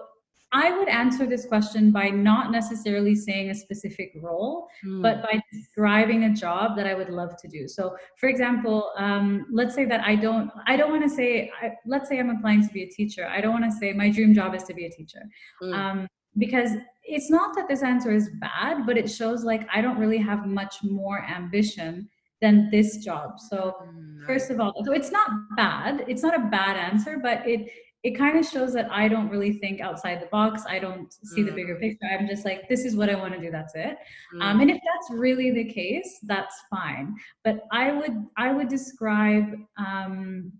I 0.51 0.75
would 0.75 0.89
answer 0.89 1.27
this 1.27 1.45
question 1.45 1.91
by 1.91 2.09
not 2.09 2.51
necessarily 2.51 3.13
saying 3.13 3.51
a 3.51 3.55
specific 3.55 4.13
role, 4.15 4.67
mm. 4.83 5.01
but 5.01 5.21
by 5.21 5.39
describing 5.53 6.23
a 6.23 6.33
job 6.33 6.75
that 6.75 6.87
I 6.87 6.95
would 6.95 7.09
love 7.09 7.37
to 7.41 7.47
do. 7.47 7.67
So, 7.67 7.95
for 8.17 8.29
example, 8.29 8.91
um, 8.97 9.45
let's 9.51 9.75
say 9.75 9.85
that 9.85 10.01
I 10.01 10.15
don't, 10.15 10.49
I 10.65 10.75
don't 10.75 10.89
want 10.89 11.03
to 11.03 11.09
say, 11.09 11.51
I, 11.61 11.73
let's 11.85 12.09
say 12.09 12.19
I'm 12.19 12.31
applying 12.31 12.67
to 12.67 12.73
be 12.73 12.83
a 12.83 12.89
teacher. 12.89 13.27
I 13.27 13.41
don't 13.41 13.53
want 13.53 13.71
to 13.71 13.77
say 13.77 13.93
my 13.93 14.09
dream 14.09 14.33
job 14.33 14.55
is 14.55 14.63
to 14.63 14.73
be 14.73 14.85
a 14.85 14.89
teacher. 14.89 15.21
Mm. 15.61 15.73
Um, 15.73 16.07
because 16.37 16.71
it's 17.03 17.29
not 17.29 17.55
that 17.55 17.67
this 17.67 17.83
answer 17.83 18.11
is 18.11 18.29
bad, 18.39 18.85
but 18.85 18.97
it 18.97 19.09
shows 19.09 19.43
like 19.43 19.67
I 19.73 19.81
don't 19.81 19.97
really 19.97 20.19
have 20.19 20.45
much 20.45 20.83
more 20.83 21.23
ambition 21.23 22.09
than 22.41 22.69
this 22.71 22.97
job. 22.97 23.39
So 23.39 23.75
mm, 23.83 24.25
first 24.25 24.49
of 24.49 24.59
all, 24.59 24.73
so 24.85 24.93
it's 24.93 25.11
not 25.11 25.29
bad. 25.55 26.05
It's 26.07 26.23
not 26.23 26.35
a 26.35 26.47
bad 26.47 26.77
answer, 26.77 27.19
but 27.21 27.47
it 27.47 27.69
it 28.01 28.17
kind 28.17 28.39
of 28.39 28.45
shows 28.45 28.71
that 28.73 28.89
I 28.89 29.09
don't 29.09 29.27
really 29.27 29.53
think 29.53 29.81
outside 29.81 30.21
the 30.21 30.27
box. 30.27 30.63
I 30.65 30.79
don't 30.79 31.11
see 31.11 31.41
mm. 31.41 31.47
the 31.47 31.51
bigger 31.51 31.75
mm. 31.75 31.81
picture. 31.81 32.07
I'm 32.09 32.27
just 32.27 32.45
like, 32.45 32.69
this 32.69 32.85
is 32.85 32.95
what 32.95 33.09
I 33.09 33.15
want 33.15 33.33
to 33.33 33.41
do. 33.41 33.51
That's 33.51 33.75
it. 33.75 33.97
Um, 34.35 34.39
mm. 34.39 34.43
Um, 34.43 34.61
and 34.61 34.71
if 34.71 34.77
that's 34.77 35.19
really 35.19 35.51
the 35.51 35.65
case, 35.65 36.19
that's 36.23 36.55
fine. 36.69 37.15
But 37.43 37.61
I 37.71 37.91
would 37.91 38.25
I 38.37 38.53
would 38.53 38.69
describe 38.69 39.53
um, 39.77 40.53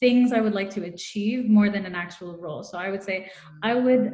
things 0.00 0.32
I 0.32 0.40
would 0.40 0.54
like 0.54 0.70
to 0.70 0.84
achieve 0.84 1.48
more 1.48 1.70
than 1.70 1.86
an 1.86 1.94
actual 1.94 2.36
role. 2.36 2.62
So 2.64 2.78
I 2.78 2.90
would 2.90 3.02
say 3.02 3.30
I 3.62 3.74
would 3.74 4.12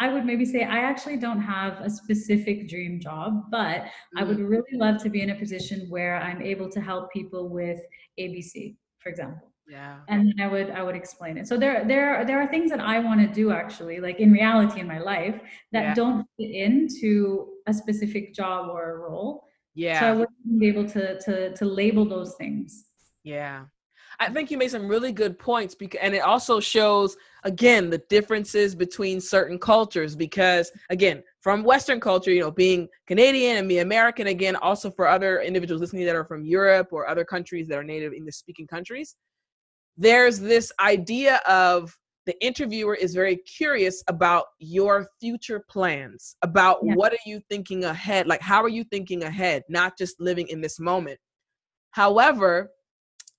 I 0.00 0.12
would 0.12 0.24
maybe 0.24 0.44
say 0.44 0.62
I 0.62 0.78
actually 0.78 1.16
don't 1.16 1.40
have 1.40 1.80
a 1.80 1.90
specific 1.90 2.68
dream 2.68 3.00
job, 3.00 3.50
but. 3.50 3.84
I 4.16 4.24
would 4.24 4.38
mm. 4.38 4.48
really 4.48 4.74
love 4.74 5.02
to 5.02 5.10
be 5.10 5.22
in 5.22 5.30
a 5.30 5.34
position 5.34 5.86
where 5.88 6.16
I'm 6.16 6.42
able 6.42 6.68
to 6.70 6.80
help 6.80 7.12
people 7.12 7.48
with 7.48 7.80
ABC, 8.18 8.76
for 8.98 9.08
example. 9.08 9.48
Yeah. 9.68 9.98
And 10.08 10.26
then 10.26 10.34
I 10.40 10.48
would 10.50 10.70
I 10.70 10.82
would 10.82 10.96
explain 10.96 11.36
it. 11.36 11.46
So 11.46 11.58
there 11.58 11.84
there 11.84 12.24
there 12.24 12.40
are 12.40 12.46
things 12.46 12.70
that 12.70 12.80
I 12.80 12.98
want 13.00 13.20
to 13.20 13.26
do 13.26 13.50
actually, 13.50 14.00
like 14.00 14.18
in 14.18 14.32
reality 14.32 14.80
in 14.80 14.86
my 14.86 14.98
life, 14.98 15.38
that 15.72 15.82
yeah. 15.82 15.94
don't 15.94 16.26
fit 16.38 16.50
into 16.50 17.48
a 17.66 17.74
specific 17.74 18.34
job 18.34 18.70
or 18.70 18.94
a 18.94 18.98
role. 18.98 19.44
Yeah. 19.74 20.00
So 20.00 20.06
I 20.06 20.12
wouldn't 20.12 20.58
be 20.58 20.68
able 20.68 20.88
to 20.88 21.20
to 21.20 21.54
to 21.54 21.64
label 21.66 22.08
those 22.08 22.34
things. 22.36 22.86
Yeah. 23.24 23.64
I 24.20 24.30
think 24.30 24.50
you 24.50 24.58
made 24.58 24.70
some 24.70 24.88
really 24.88 25.12
good 25.12 25.38
points 25.38 25.74
because, 25.74 26.00
and 26.02 26.14
it 26.14 26.20
also 26.20 26.58
shows 26.58 27.16
again 27.44 27.88
the 27.88 27.98
differences 28.08 28.74
between 28.74 29.20
certain 29.20 29.58
cultures 29.58 30.16
because 30.16 30.70
again 30.90 31.22
from 31.40 31.62
western 31.62 32.00
culture 32.00 32.32
you 32.32 32.40
know 32.40 32.50
being 32.50 32.88
canadian 33.06 33.58
and 33.58 33.68
being 33.68 33.80
american 33.80 34.26
again 34.28 34.56
also 34.56 34.90
for 34.90 35.06
other 35.06 35.40
individuals 35.40 35.80
listening 35.80 36.04
that 36.04 36.16
are 36.16 36.24
from 36.24 36.44
europe 36.44 36.88
or 36.90 37.08
other 37.08 37.24
countries 37.24 37.68
that 37.68 37.78
are 37.78 37.84
native 37.84 38.12
english 38.12 38.34
speaking 38.34 38.66
countries 38.66 39.16
there's 39.96 40.38
this 40.40 40.72
idea 40.80 41.36
of 41.48 41.96
the 42.26 42.38
interviewer 42.44 42.94
is 42.94 43.14
very 43.14 43.36
curious 43.36 44.02
about 44.08 44.46
your 44.58 45.08
future 45.20 45.64
plans 45.70 46.36
about 46.42 46.78
yeah. 46.82 46.94
what 46.94 47.12
are 47.12 47.24
you 47.24 47.40
thinking 47.48 47.84
ahead 47.84 48.26
like 48.26 48.42
how 48.42 48.62
are 48.62 48.68
you 48.68 48.84
thinking 48.84 49.22
ahead 49.22 49.62
not 49.68 49.96
just 49.96 50.20
living 50.20 50.48
in 50.48 50.60
this 50.60 50.78
moment 50.80 51.18
however 51.92 52.70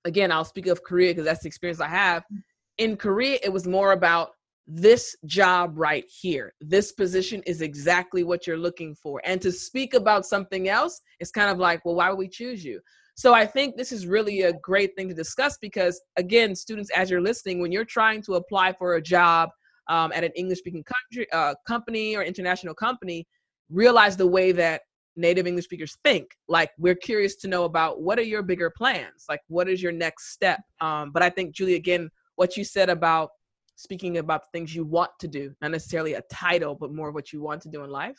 again, 0.06 0.32
I'll 0.32 0.46
speak 0.46 0.68
of 0.68 0.84
Korea 0.84 1.12
because 1.12 1.26
that's 1.26 1.44
the 1.44 1.48
experience 1.48 1.82
I 1.82 1.88
have. 1.88 2.24
Mm. 2.32 2.44
In 2.78 2.98
Korea, 2.98 3.40
it 3.44 3.52
was 3.52 3.68
more 3.68 3.92
about 3.92 4.32
this 4.68 5.16
job 5.26 5.74
right 5.76 6.06
here. 6.08 6.54
This 6.62 6.92
position 6.92 7.42
is 7.48 7.62
exactly 7.62 8.24
what 8.24 8.46
you're 8.46 8.58
looking 8.58 8.94
for. 8.96 9.20
And 9.26 9.42
to 9.42 9.52
speak 9.52 9.96
about 9.96 10.26
something 10.26 10.70
else, 10.70 11.02
it's 11.20 11.32
kind 11.32 11.50
of 11.50 11.58
like, 11.58 11.84
well, 11.84 11.96
why 11.96 12.10
would 12.10 12.20
we 12.20 12.30
choose 12.30 12.64
you? 12.64 12.80
So 13.16 13.34
I 13.34 13.46
think 13.46 13.76
this 13.76 13.92
is 13.92 14.08
really 14.08 14.44
a 14.44 14.54
great 14.54 14.96
thing 14.96 15.10
to 15.10 15.16
discuss 15.16 15.58
because, 15.60 16.00
again, 16.16 16.56
students, 16.56 16.90
as 16.96 17.10
you're 17.10 17.20
listening, 17.20 17.60
when 17.60 17.72
you're 17.72 17.84
trying 17.84 18.22
to 18.24 18.36
apply 18.36 18.72
for 18.74 18.96
a 18.96 19.02
job 19.02 19.50
um, 19.90 20.12
at 20.14 20.24
an 20.24 20.32
English 20.36 20.60
speaking 20.60 20.86
country, 20.86 21.28
uh, 21.34 21.56
company 21.68 22.16
or 22.16 22.24
international 22.24 22.74
company, 22.74 23.28
realize 23.70 24.16
the 24.16 24.28
way 24.28 24.52
that 24.54 24.84
native 25.20 25.48
English 25.48 25.66
speakers 25.66 25.98
think. 26.04 26.28
Like 26.48 26.72
we're 26.78 26.96
curious 26.96 27.36
to 27.38 27.48
know 27.48 27.66
about 27.66 28.02
what 28.02 28.18
are 28.18 28.24
your 28.24 28.42
bigger 28.42 28.70
plans? 28.70 29.26
Like 29.28 29.42
what 29.48 29.70
is 29.70 29.82
your 29.82 29.92
next 29.92 30.32
step? 30.32 30.62
Um, 30.82 31.12
but 31.12 31.22
I 31.22 31.30
think 31.30 31.54
Julie, 31.54 31.76
again, 31.76 32.10
what 32.36 32.58
you 32.58 32.64
said 32.64 32.90
about 32.90 33.30
speaking 33.76 34.18
about 34.18 34.42
the 34.42 34.58
things 34.58 34.76
you 34.76 34.84
want 34.84 35.12
to 35.20 35.28
do, 35.28 35.54
not 35.62 35.72
necessarily 35.72 36.16
a 36.16 36.22
title, 36.32 36.76
but 36.76 36.94
more 36.94 37.10
of 37.10 37.16
what 37.16 37.32
you 37.32 37.42
want 37.42 37.62
to 37.62 37.70
do 37.70 37.84
in 37.84 37.90
life, 37.90 38.18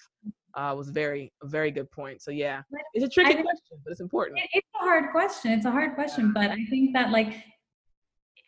uh, 0.55 0.75
was 0.77 0.89
very 0.91 1.33
a 1.43 1.47
very 1.47 1.71
good 1.71 1.91
point. 1.91 2.23
So 2.23 2.31
yeah, 2.31 2.63
it's 2.95 3.05
a 3.05 3.09
tricky 3.09 3.35
question, 3.35 3.79
but 3.85 3.93
it's 3.93 4.01
important. 4.01 4.41
It's 4.53 4.67
a 4.81 4.85
hard 4.85 5.11
question. 5.13 5.53
It's 5.53 5.67
a 5.67 5.71
hard 5.71 5.95
question, 5.95 6.33
but 6.33 6.51
I 6.51 6.65
think 6.69 6.93
that 6.95 7.11
like 7.11 7.35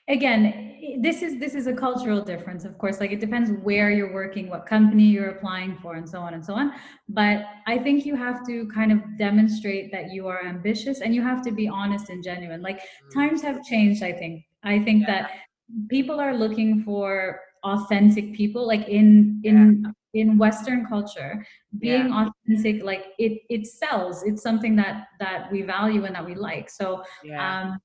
again 0.09 0.73
this 0.99 1.23
is 1.23 1.39
this 1.39 1.55
is 1.55 1.69
a 1.69 1.73
cultural 1.73 2.21
difference 2.21 2.65
of 2.65 2.77
course 2.77 2.99
like 2.99 3.13
it 3.13 3.21
depends 3.21 3.51
where 3.63 3.91
you're 3.91 4.13
working 4.13 4.49
what 4.49 4.67
company 4.67 5.05
you're 5.05 5.31
applying 5.31 5.77
for 5.81 5.95
and 5.95 6.09
so 6.09 6.19
on 6.19 6.35
and 6.35 6.45
so 6.45 6.55
on 6.55 6.73
but 7.09 7.45
i 7.69 7.79
think 7.79 8.05
you 8.05 8.17
have 8.17 8.45
to 8.45 8.67
kind 8.75 8.91
of 8.91 8.99
demonstrate 9.17 9.93
that 9.93 10.11
you 10.11 10.27
are 10.27 10.45
ambitious 10.45 11.01
and 11.01 11.15
you 11.15 11.23
have 11.23 11.41
to 11.41 11.53
be 11.53 11.69
honest 11.69 12.11
and 12.11 12.23
genuine 12.23 12.61
like 12.63 12.81
mm. 12.81 13.15
times 13.15 13.43
have 13.43 13.63
changed 13.65 14.03
i 14.03 14.13
think 14.13 14.43
i 14.65 14.79
think 14.79 15.07
yeah. 15.07 15.23
that 15.23 15.31
people 15.89 16.21
are 16.21 16.35
looking 16.35 16.83
for 16.83 17.39
authentic 17.63 18.35
people 18.35 18.67
like 18.67 18.89
in 18.89 19.41
in 19.45 19.85
yeah. 19.85 20.21
in 20.21 20.37
western 20.37 20.85
culture 20.85 21.47
being 21.79 22.09
yeah. 22.09 22.27
authentic 22.27 22.83
like 22.83 23.05
it 23.19 23.41
it 23.49 23.67
sells 23.67 24.25
it's 24.25 24.43
something 24.43 24.75
that 24.75 25.07
that 25.21 25.51
we 25.53 25.63
value 25.63 26.05
and 26.05 26.17
that 26.17 26.25
we 26.25 26.35
like 26.35 26.69
so 26.69 27.05
um 27.39 27.79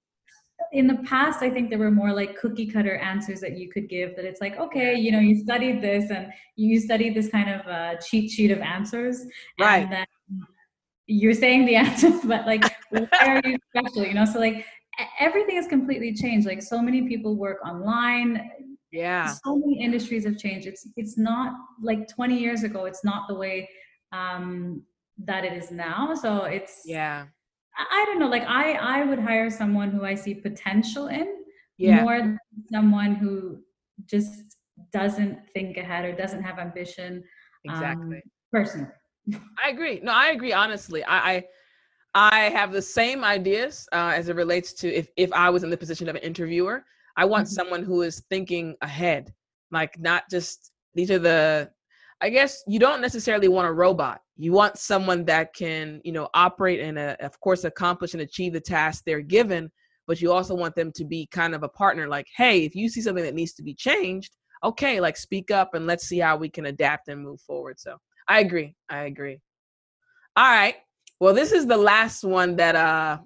in 0.72 0.88
the 0.88 0.96
past 1.04 1.42
i 1.42 1.50
think 1.50 1.70
there 1.70 1.80
were 1.80 1.92
more 1.92 2.12
like 2.12 2.38
cookie 2.38 2.66
cutter 2.66 2.98
answers 2.98 3.40
that 3.40 3.58
you 3.58 3.70
could 3.70 3.88
give 3.88 4.16
that 4.16 4.26
it's 4.26 4.42
like 4.42 4.58
okay 4.58 4.96
you 4.96 5.12
know 5.12 5.20
you 5.20 5.36
studied 5.40 5.82
this 5.82 6.10
and 6.10 6.32
you 6.56 6.80
studied 6.80 7.16
this 7.16 7.30
kind 7.30 7.50
of 7.50 7.66
uh, 7.68 7.96
cheat 7.98 8.32
sheet 8.32 8.52
of 8.52 8.60
answers. 8.60 9.24
Right. 9.60 9.84
and 9.84 9.92
then 9.92 10.06
you're 11.06 11.34
saying 11.34 11.66
the 11.66 11.76
answers 11.86 12.22
but 12.24 12.46
like 12.46 12.64
why 12.90 13.08
are 13.22 13.42
you 13.46 13.58
special 13.76 14.04
you 14.04 14.14
know? 14.14 14.26
So 14.26 14.40
like 14.40 14.66
everything 15.20 15.56
has 15.56 15.68
completely 15.68 16.14
changed. 16.14 16.48
Like 16.48 16.62
so 16.62 16.82
many 16.82 17.08
people 17.08 17.36
work 17.36 17.58
online. 17.66 18.50
Yeah. 18.92 19.34
So 19.46 19.58
many 19.58 19.82
industries 19.82 20.26
have 20.26 20.38
changed. 20.38 20.68
It's 20.68 20.88
it's 20.96 21.18
not 21.18 21.54
like 21.82 22.08
20 22.08 22.38
years 22.38 22.64
ago 22.64 22.86
it's 22.86 23.04
not 23.04 23.28
the 23.28 23.36
way 23.36 23.70
um 24.12 24.84
that 25.20 25.46
it 25.46 25.54
is 25.54 25.72
now. 25.72 26.14
So 26.16 26.44
it's 26.44 26.82
yeah 26.86 27.26
I 27.78 28.04
don't 28.06 28.20
know. 28.20 28.28
Like 28.28 28.46
I, 28.48 28.74
I 28.74 29.04
would 29.06 29.20
hire 29.20 29.50
someone 29.50 29.92
who 29.92 30.04
I 30.04 30.16
see 30.16 30.34
potential 30.34 31.08
in 31.08 31.28
yeah. 31.78 32.02
more 32.02 32.18
than 32.20 32.40
someone 32.72 33.16
who 33.16 33.60
just 34.06 34.58
doesn't 34.92 35.40
think 35.54 35.78
ahead 35.78 36.06
or 36.06 36.14
doesn't 36.14 36.42
have 36.44 36.60
ambition. 36.60 37.24
Exactly. 37.64 38.18
Um, 38.18 38.22
personally. 38.52 38.88
I 39.64 39.70
agree. 39.70 40.00
No, 40.02 40.12
I 40.12 40.30
agree. 40.30 40.54
Honestly, 40.54 41.04
I, 41.04 41.32
I, 41.32 41.44
I 42.14 42.40
have 42.50 42.72
the 42.72 42.82
same 42.82 43.24
ideas 43.24 43.88
uh, 43.92 44.14
as 44.16 44.30
it 44.30 44.36
relates 44.36 44.74
to 44.74 44.92
if 44.92 45.10
if 45.18 45.32
I 45.34 45.50
was 45.50 45.64
in 45.64 45.70
the 45.70 45.78
position 45.78 46.10
of 46.10 46.16
an 46.16 46.22
interviewer. 46.22 46.86
I 47.16 47.26
want 47.26 47.46
mm-hmm. 47.46 47.54
someone 47.54 47.84
who 47.84 48.02
is 48.04 48.24
thinking 48.30 48.76
ahead, 48.82 49.34
like 49.72 50.00
not 50.00 50.24
just 50.32 50.72
these 50.96 51.12
are 51.12 51.20
the 51.20 51.70
I 52.22 52.30
guess 52.30 52.64
you 52.68 52.80
don't 52.80 53.02
necessarily 53.02 53.48
want 53.48 53.68
a 53.68 53.72
robot. 53.72 54.22
You 54.38 54.54
want 54.54 54.78
someone 54.78 55.26
that 55.26 55.54
can, 55.56 56.00
you 56.04 56.12
know, 56.12 56.30
operate 56.34 56.80
and, 56.80 56.98
uh, 56.98 57.16
of 57.20 57.40
course, 57.40 57.64
accomplish 57.64 58.14
and 58.14 58.22
achieve 58.22 58.54
the 58.54 58.62
task 58.62 59.04
they're 59.06 59.22
given. 59.22 59.72
But 60.06 60.22
you 60.22 60.32
also 60.32 60.56
want 60.56 60.76
them 60.76 60.92
to 60.94 61.04
be 61.04 61.28
kind 61.32 61.54
of 61.54 61.64
a 61.64 61.70
partner. 61.70 62.08
Like, 62.08 62.28
hey, 62.36 62.64
if 62.64 62.76
you 62.76 62.88
see 62.88 63.02
something 63.02 63.24
that 63.24 63.36
needs 63.36 63.54
to 63.54 63.64
be 63.64 63.74
changed, 63.74 64.32
okay, 64.64 65.00
like 65.00 65.18
speak 65.18 65.52
up 65.52 65.74
and 65.74 65.86
let's 65.88 66.08
see 66.08 66.20
how 66.20 66.38
we 66.38 66.50
can 66.50 66.68
adapt 66.68 67.10
and 67.10 67.22
move 67.22 67.42
forward. 67.42 67.80
So 67.80 67.98
I 68.28 68.40
agree. 68.40 68.76
I 68.90 69.06
agree. 69.06 69.40
All 70.36 70.50
right. 70.50 70.76
Well, 71.20 71.34
this 71.34 71.52
is 71.52 71.66
the 71.66 71.78
last 71.78 72.24
one 72.24 72.56
that 72.58 72.76
uh, 72.76 73.18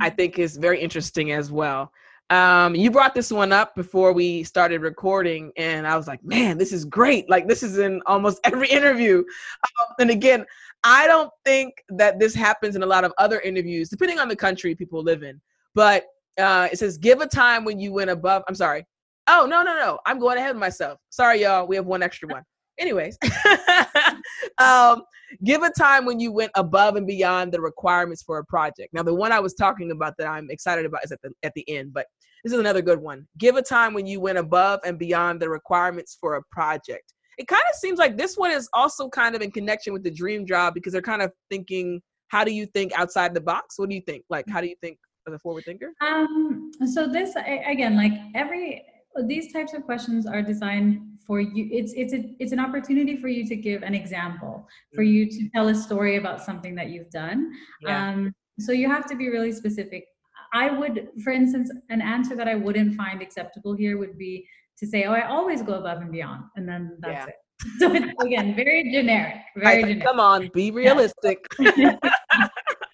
I 0.00 0.10
think 0.10 0.38
is 0.38 0.56
very 0.56 0.80
interesting 0.80 1.32
as 1.32 1.52
well. 1.52 1.92
Um, 2.30 2.74
you 2.74 2.90
brought 2.90 3.14
this 3.14 3.30
one 3.30 3.52
up 3.52 3.74
before 3.74 4.12
we 4.12 4.44
started 4.44 4.80
recording, 4.80 5.52
and 5.56 5.86
I 5.86 5.96
was 5.96 6.06
like, 6.06 6.24
man, 6.24 6.56
this 6.56 6.72
is 6.72 6.84
great. 6.84 7.28
Like, 7.28 7.46
this 7.46 7.62
is 7.62 7.78
in 7.78 8.00
almost 8.06 8.40
every 8.44 8.68
interview. 8.68 9.18
Um, 9.18 9.86
and 10.00 10.10
again, 10.10 10.46
I 10.84 11.06
don't 11.06 11.30
think 11.44 11.74
that 11.90 12.18
this 12.18 12.34
happens 12.34 12.76
in 12.76 12.82
a 12.82 12.86
lot 12.86 13.04
of 13.04 13.12
other 13.18 13.40
interviews, 13.40 13.88
depending 13.88 14.18
on 14.18 14.28
the 14.28 14.36
country 14.36 14.74
people 14.74 15.02
live 15.02 15.22
in. 15.22 15.40
But 15.74 16.04
uh, 16.38 16.68
it 16.72 16.78
says, 16.78 16.98
give 16.98 17.20
a 17.20 17.26
time 17.26 17.64
when 17.64 17.78
you 17.78 17.92
went 17.92 18.10
above. 18.10 18.42
I'm 18.48 18.54
sorry. 18.54 18.86
Oh, 19.26 19.46
no, 19.48 19.62
no, 19.62 19.74
no. 19.76 19.98
I'm 20.06 20.18
going 20.18 20.38
ahead 20.38 20.50
of 20.50 20.56
myself. 20.56 20.98
Sorry, 21.10 21.42
y'all. 21.42 21.66
We 21.66 21.76
have 21.76 21.86
one 21.86 22.02
extra 22.02 22.28
one. 22.28 22.42
Anyways, 22.78 23.16
um, 24.58 25.04
give 25.42 25.62
a 25.62 25.70
time 25.70 26.04
when 26.04 26.20
you 26.20 26.32
went 26.32 26.52
above 26.54 26.96
and 26.96 27.06
beyond 27.06 27.52
the 27.52 27.60
requirements 27.60 28.22
for 28.22 28.38
a 28.38 28.44
project. 28.44 28.92
Now, 28.92 29.02
the 29.02 29.14
one 29.14 29.32
I 29.32 29.40
was 29.40 29.54
talking 29.54 29.90
about 29.90 30.14
that 30.18 30.26
I'm 30.26 30.50
excited 30.50 30.84
about 30.84 31.04
is 31.04 31.12
at 31.12 31.20
the 31.22 31.30
at 31.42 31.52
the 31.54 31.68
end, 31.68 31.92
but 31.92 32.06
this 32.44 32.52
is 32.52 32.58
another 32.58 32.82
good 32.82 33.00
one. 33.00 33.26
Give 33.38 33.56
a 33.56 33.62
time 33.62 33.94
when 33.94 34.06
you 34.06 34.20
went 34.20 34.38
above 34.38 34.80
and 34.84 34.98
beyond 34.98 35.40
the 35.40 35.48
requirements 35.48 36.16
for 36.20 36.36
a 36.36 36.42
project. 36.52 37.14
It 37.38 37.48
kind 37.48 37.62
of 37.68 37.76
seems 37.76 37.98
like 37.98 38.16
this 38.16 38.36
one 38.36 38.50
is 38.50 38.68
also 38.74 39.08
kind 39.08 39.34
of 39.34 39.42
in 39.42 39.50
connection 39.50 39.92
with 39.92 40.04
the 40.04 40.10
dream 40.10 40.46
job 40.46 40.74
because 40.74 40.92
they're 40.92 41.02
kind 41.02 41.22
of 41.22 41.32
thinking, 41.50 42.00
how 42.28 42.44
do 42.44 42.52
you 42.52 42.66
think 42.66 42.92
outside 42.96 43.34
the 43.34 43.40
box? 43.40 43.78
What 43.78 43.88
do 43.88 43.94
you 43.94 44.02
think? 44.02 44.24
Like, 44.30 44.44
how 44.48 44.60
do 44.60 44.68
you 44.68 44.76
think 44.80 44.98
as 45.26 45.34
a 45.34 45.38
forward 45.38 45.64
thinker? 45.64 45.92
Um, 46.00 46.70
so 46.92 47.08
this 47.08 47.34
again, 47.66 47.96
like 47.96 48.12
every 48.34 48.84
these 49.22 49.52
types 49.52 49.72
of 49.74 49.84
questions 49.84 50.26
are 50.26 50.42
designed 50.42 51.00
for 51.26 51.40
you 51.40 51.68
it's 51.70 51.92
it's 51.96 52.12
a, 52.12 52.34
it's 52.38 52.52
an 52.52 52.60
opportunity 52.60 53.16
for 53.16 53.28
you 53.28 53.46
to 53.46 53.56
give 53.56 53.82
an 53.82 53.94
example 53.94 54.66
for 54.94 55.02
mm-hmm. 55.02 55.12
you 55.12 55.30
to 55.30 55.48
tell 55.54 55.68
a 55.68 55.74
story 55.74 56.16
about 56.16 56.42
something 56.42 56.74
that 56.74 56.90
you've 56.90 57.10
done 57.10 57.52
yeah. 57.82 58.10
um, 58.10 58.34
so 58.58 58.72
you 58.72 58.88
have 58.88 59.06
to 59.06 59.16
be 59.16 59.28
really 59.28 59.52
specific 59.52 60.04
i 60.52 60.70
would 60.70 61.08
for 61.22 61.32
instance 61.32 61.70
an 61.88 62.02
answer 62.02 62.36
that 62.36 62.48
i 62.48 62.54
wouldn't 62.54 62.94
find 62.94 63.22
acceptable 63.22 63.74
here 63.74 63.96
would 63.98 64.18
be 64.18 64.46
to 64.78 64.86
say 64.86 65.04
oh 65.04 65.12
i 65.12 65.26
always 65.26 65.62
go 65.62 65.74
above 65.74 66.00
and 66.00 66.12
beyond 66.12 66.42
and 66.56 66.68
then 66.68 66.96
that's 67.00 67.26
yeah. 67.26 67.26
it 67.26 67.34
so 67.78 67.94
it's 67.94 68.12
again 68.22 68.54
very 68.54 68.82
generic 68.92 69.36
very 69.56 69.82
generic 69.82 70.04
come 70.04 70.20
on 70.20 70.50
be 70.52 70.70
realistic. 70.70 71.46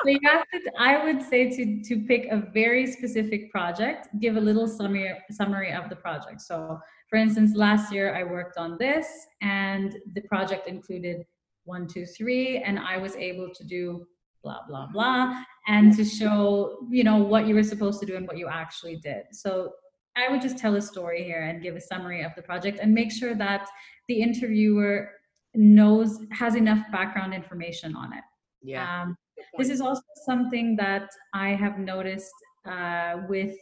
so 0.03 0.09
you 0.09 0.19
have 0.25 0.45
to 0.53 0.59
i 0.79 1.03
would 1.05 1.23
say 1.23 1.49
to 1.49 1.83
to 1.83 2.05
pick 2.07 2.27
a 2.31 2.43
very 2.53 2.87
specific 2.87 3.51
project 3.51 4.09
give 4.21 4.37
a 4.37 4.41
little 4.41 4.67
summary 4.67 5.13
summary 5.31 5.73
of 5.73 5.89
the 5.89 5.97
project 5.97 6.41
so 6.41 6.79
for 7.11 7.17
instance, 7.17 7.57
last 7.57 7.93
year 7.93 8.15
I 8.15 8.23
worked 8.23 8.57
on 8.57 8.77
this 8.79 9.27
and 9.43 9.97
the 10.15 10.21
project 10.23 10.69
included 10.69 11.27
one, 11.65 11.89
two, 11.89 12.07
three, 12.07 12.59
and 12.59 12.79
I 12.79 12.97
was 12.99 13.17
able 13.17 13.51
to 13.53 13.65
do 13.65 14.07
blah, 14.45 14.61
blah, 14.69 14.87
blah, 14.93 15.43
and 15.67 15.95
to 15.97 16.05
show, 16.05 16.87
you 16.89 17.03
know, 17.03 17.17
what 17.17 17.49
you 17.49 17.57
were 17.57 17.65
supposed 17.65 17.99
to 18.01 18.07
do 18.07 18.17
and 18.17 18.29
what 18.29 18.39
you 18.39 18.47
actually 18.47 18.97
did. 18.97 19.25
So 19.33 19.73
I 20.17 20.31
would 20.31 20.41
just 20.41 20.57
tell 20.57 20.77
a 20.77 20.81
story 20.81 21.25
here 21.25 21.43
and 21.43 21.61
give 21.61 21.75
a 21.75 21.81
summary 21.81 22.23
of 22.23 22.33
the 22.37 22.43
project 22.43 22.79
and 22.81 22.95
make 22.95 23.11
sure 23.11 23.35
that 23.35 23.69
the 24.09 24.23
interviewer 24.23 25.11
knows, 25.55 26.21
has 26.31 26.55
enough 26.55 26.81
background 26.93 27.35
information 27.35 27.97
on 27.97 28.13
it. 28.13 28.25
Yeah. 28.63 29.03
Um, 29.03 29.17
this 29.59 29.71
is 29.71 29.81
also 29.81 30.03
something 30.25 30.77
that 30.77 31.09
I 31.35 31.51
have 31.51 31.79
noticed 31.79 32.33
uh, 32.67 33.19
with 33.29 33.57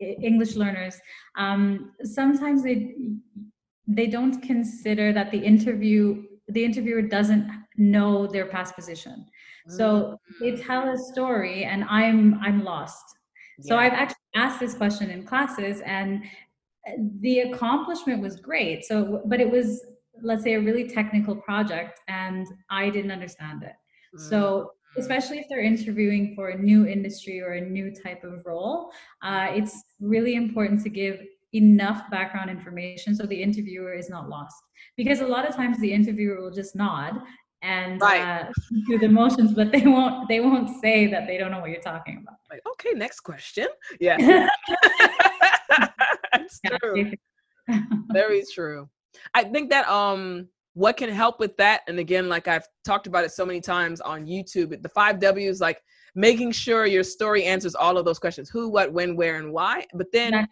English 0.00 0.56
learners, 0.56 0.98
um, 1.36 1.92
sometimes 2.02 2.62
they 2.62 2.96
they 3.86 4.06
don't 4.06 4.40
consider 4.42 5.12
that 5.12 5.30
the 5.30 5.38
interview 5.38 6.24
the 6.48 6.64
interviewer 6.64 7.02
doesn't 7.02 7.48
know 7.76 8.26
their 8.26 8.46
past 8.46 8.74
position. 8.74 9.26
So 9.68 10.18
they 10.40 10.52
mm. 10.52 10.66
tell 10.66 10.88
a 10.88 10.98
story, 10.98 11.64
and 11.64 11.84
I'm 11.84 12.40
I'm 12.40 12.64
lost. 12.64 13.04
Yeah. 13.58 13.68
So 13.68 13.78
I've 13.78 13.92
actually 13.92 14.16
asked 14.34 14.58
this 14.58 14.74
question 14.74 15.10
in 15.10 15.24
classes, 15.24 15.80
and 15.84 16.24
the 17.20 17.40
accomplishment 17.40 18.20
was 18.20 18.40
great. 18.40 18.84
So, 18.84 19.22
but 19.26 19.40
it 19.40 19.48
was 19.48 19.84
let's 20.20 20.42
say 20.42 20.54
a 20.54 20.60
really 20.60 20.88
technical 20.88 21.36
project, 21.36 22.00
and 22.08 22.46
I 22.70 22.90
didn't 22.90 23.12
understand 23.12 23.62
it. 23.62 23.72
So 24.18 24.72
especially 24.96 25.38
if 25.38 25.46
they're 25.48 25.62
interviewing 25.62 26.34
for 26.34 26.48
a 26.48 26.58
new 26.58 26.86
industry 26.86 27.40
or 27.40 27.52
a 27.52 27.60
new 27.60 27.92
type 27.94 28.24
of 28.24 28.44
role, 28.44 28.90
uh, 29.22 29.48
it's 29.50 29.82
really 30.00 30.34
important 30.34 30.82
to 30.82 30.90
give 30.90 31.20
enough 31.54 32.10
background 32.10 32.50
information 32.50 33.14
so 33.14 33.26
the 33.26 33.42
interviewer 33.42 33.92
is 33.92 34.08
not 34.08 34.28
lost. 34.28 34.62
Because 34.96 35.20
a 35.20 35.26
lot 35.26 35.48
of 35.48 35.54
times 35.54 35.78
the 35.80 35.92
interviewer 35.92 36.40
will 36.40 36.50
just 36.50 36.74
nod 36.74 37.20
and 37.62 38.00
right. 38.00 38.46
uh, 38.46 38.52
do 38.88 38.98
the 38.98 39.08
motions, 39.08 39.52
but 39.54 39.72
they 39.72 39.82
won't 39.82 40.28
they 40.28 40.40
won't 40.40 40.68
say 40.80 41.06
that 41.06 41.26
they 41.26 41.38
don't 41.38 41.50
know 41.50 41.60
what 41.60 41.70
you're 41.70 41.80
talking 41.80 42.18
about. 42.22 42.36
Like, 42.50 42.60
okay, 42.72 42.92
next 42.92 43.20
question. 43.20 43.68
Yeah, 44.00 44.16
that's 46.32 46.60
true. 46.66 47.12
Very 48.12 48.42
true. 48.52 48.88
I 49.34 49.44
think 49.44 49.70
that 49.70 49.88
um 49.88 50.48
what 50.74 50.96
can 50.96 51.10
help 51.10 51.38
with 51.38 51.56
that? 51.58 51.82
And 51.88 51.98
again 51.98 52.28
like 52.28 52.48
i've 52.48 52.66
talked 52.84 53.06
about 53.06 53.24
it 53.24 53.32
so 53.32 53.44
many 53.44 53.60
times 53.60 54.00
on 54.00 54.26
youtube 54.26 54.80
the 54.82 54.88
five 54.88 55.20
w's 55.20 55.60
like 55.60 55.78
making 56.14 56.52
sure 56.52 56.86
your 56.86 57.04
story 57.04 57.44
answers 57.44 57.74
all 57.74 57.96
of 57.96 58.04
those 58.04 58.18
questions 58.18 58.50
who 58.50 58.68
what 58.68 58.92
when 58.92 59.16
where 59.16 59.36
and 59.36 59.52
why. 59.52 59.86
But 59.94 60.12
then 60.12 60.46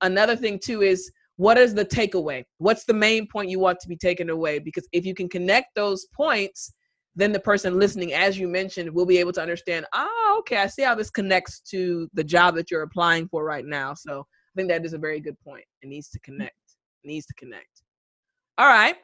another 0.00 0.36
thing 0.36 0.58
too 0.58 0.82
is 0.82 1.10
what 1.36 1.58
is 1.58 1.74
the 1.74 1.84
takeaway? 1.84 2.44
What's 2.58 2.84
the 2.84 2.94
main 2.94 3.26
point 3.26 3.50
you 3.50 3.58
want 3.58 3.80
to 3.80 3.88
be 3.88 3.96
taken 3.96 4.30
away? 4.30 4.60
Because 4.60 4.88
if 4.92 5.04
you 5.04 5.14
can 5.14 5.28
connect 5.28 5.74
those 5.74 6.06
points 6.14 6.72
then 7.16 7.30
the 7.30 7.38
person 7.38 7.78
listening 7.78 8.12
as 8.12 8.36
you 8.36 8.48
mentioned 8.48 8.92
will 8.92 9.06
be 9.06 9.18
able 9.18 9.30
to 9.30 9.40
understand 9.40 9.86
oh 9.94 10.36
okay 10.40 10.56
i 10.56 10.66
see 10.66 10.82
how 10.82 10.96
this 10.96 11.10
connects 11.10 11.60
to 11.60 12.08
the 12.12 12.24
job 12.24 12.56
that 12.56 12.72
you're 12.72 12.82
applying 12.82 13.28
for 13.28 13.44
right 13.44 13.64
now. 13.64 13.94
So 13.94 14.20
i 14.20 14.52
think 14.56 14.68
that 14.68 14.84
is 14.84 14.94
a 14.94 14.98
very 14.98 15.20
good 15.20 15.38
point. 15.40 15.64
It 15.82 15.88
needs 15.88 16.08
to 16.10 16.18
connect. 16.20 16.56
It 17.04 17.08
needs 17.08 17.26
to 17.26 17.34
connect. 17.34 17.82
All 18.58 18.66
right 18.66 18.96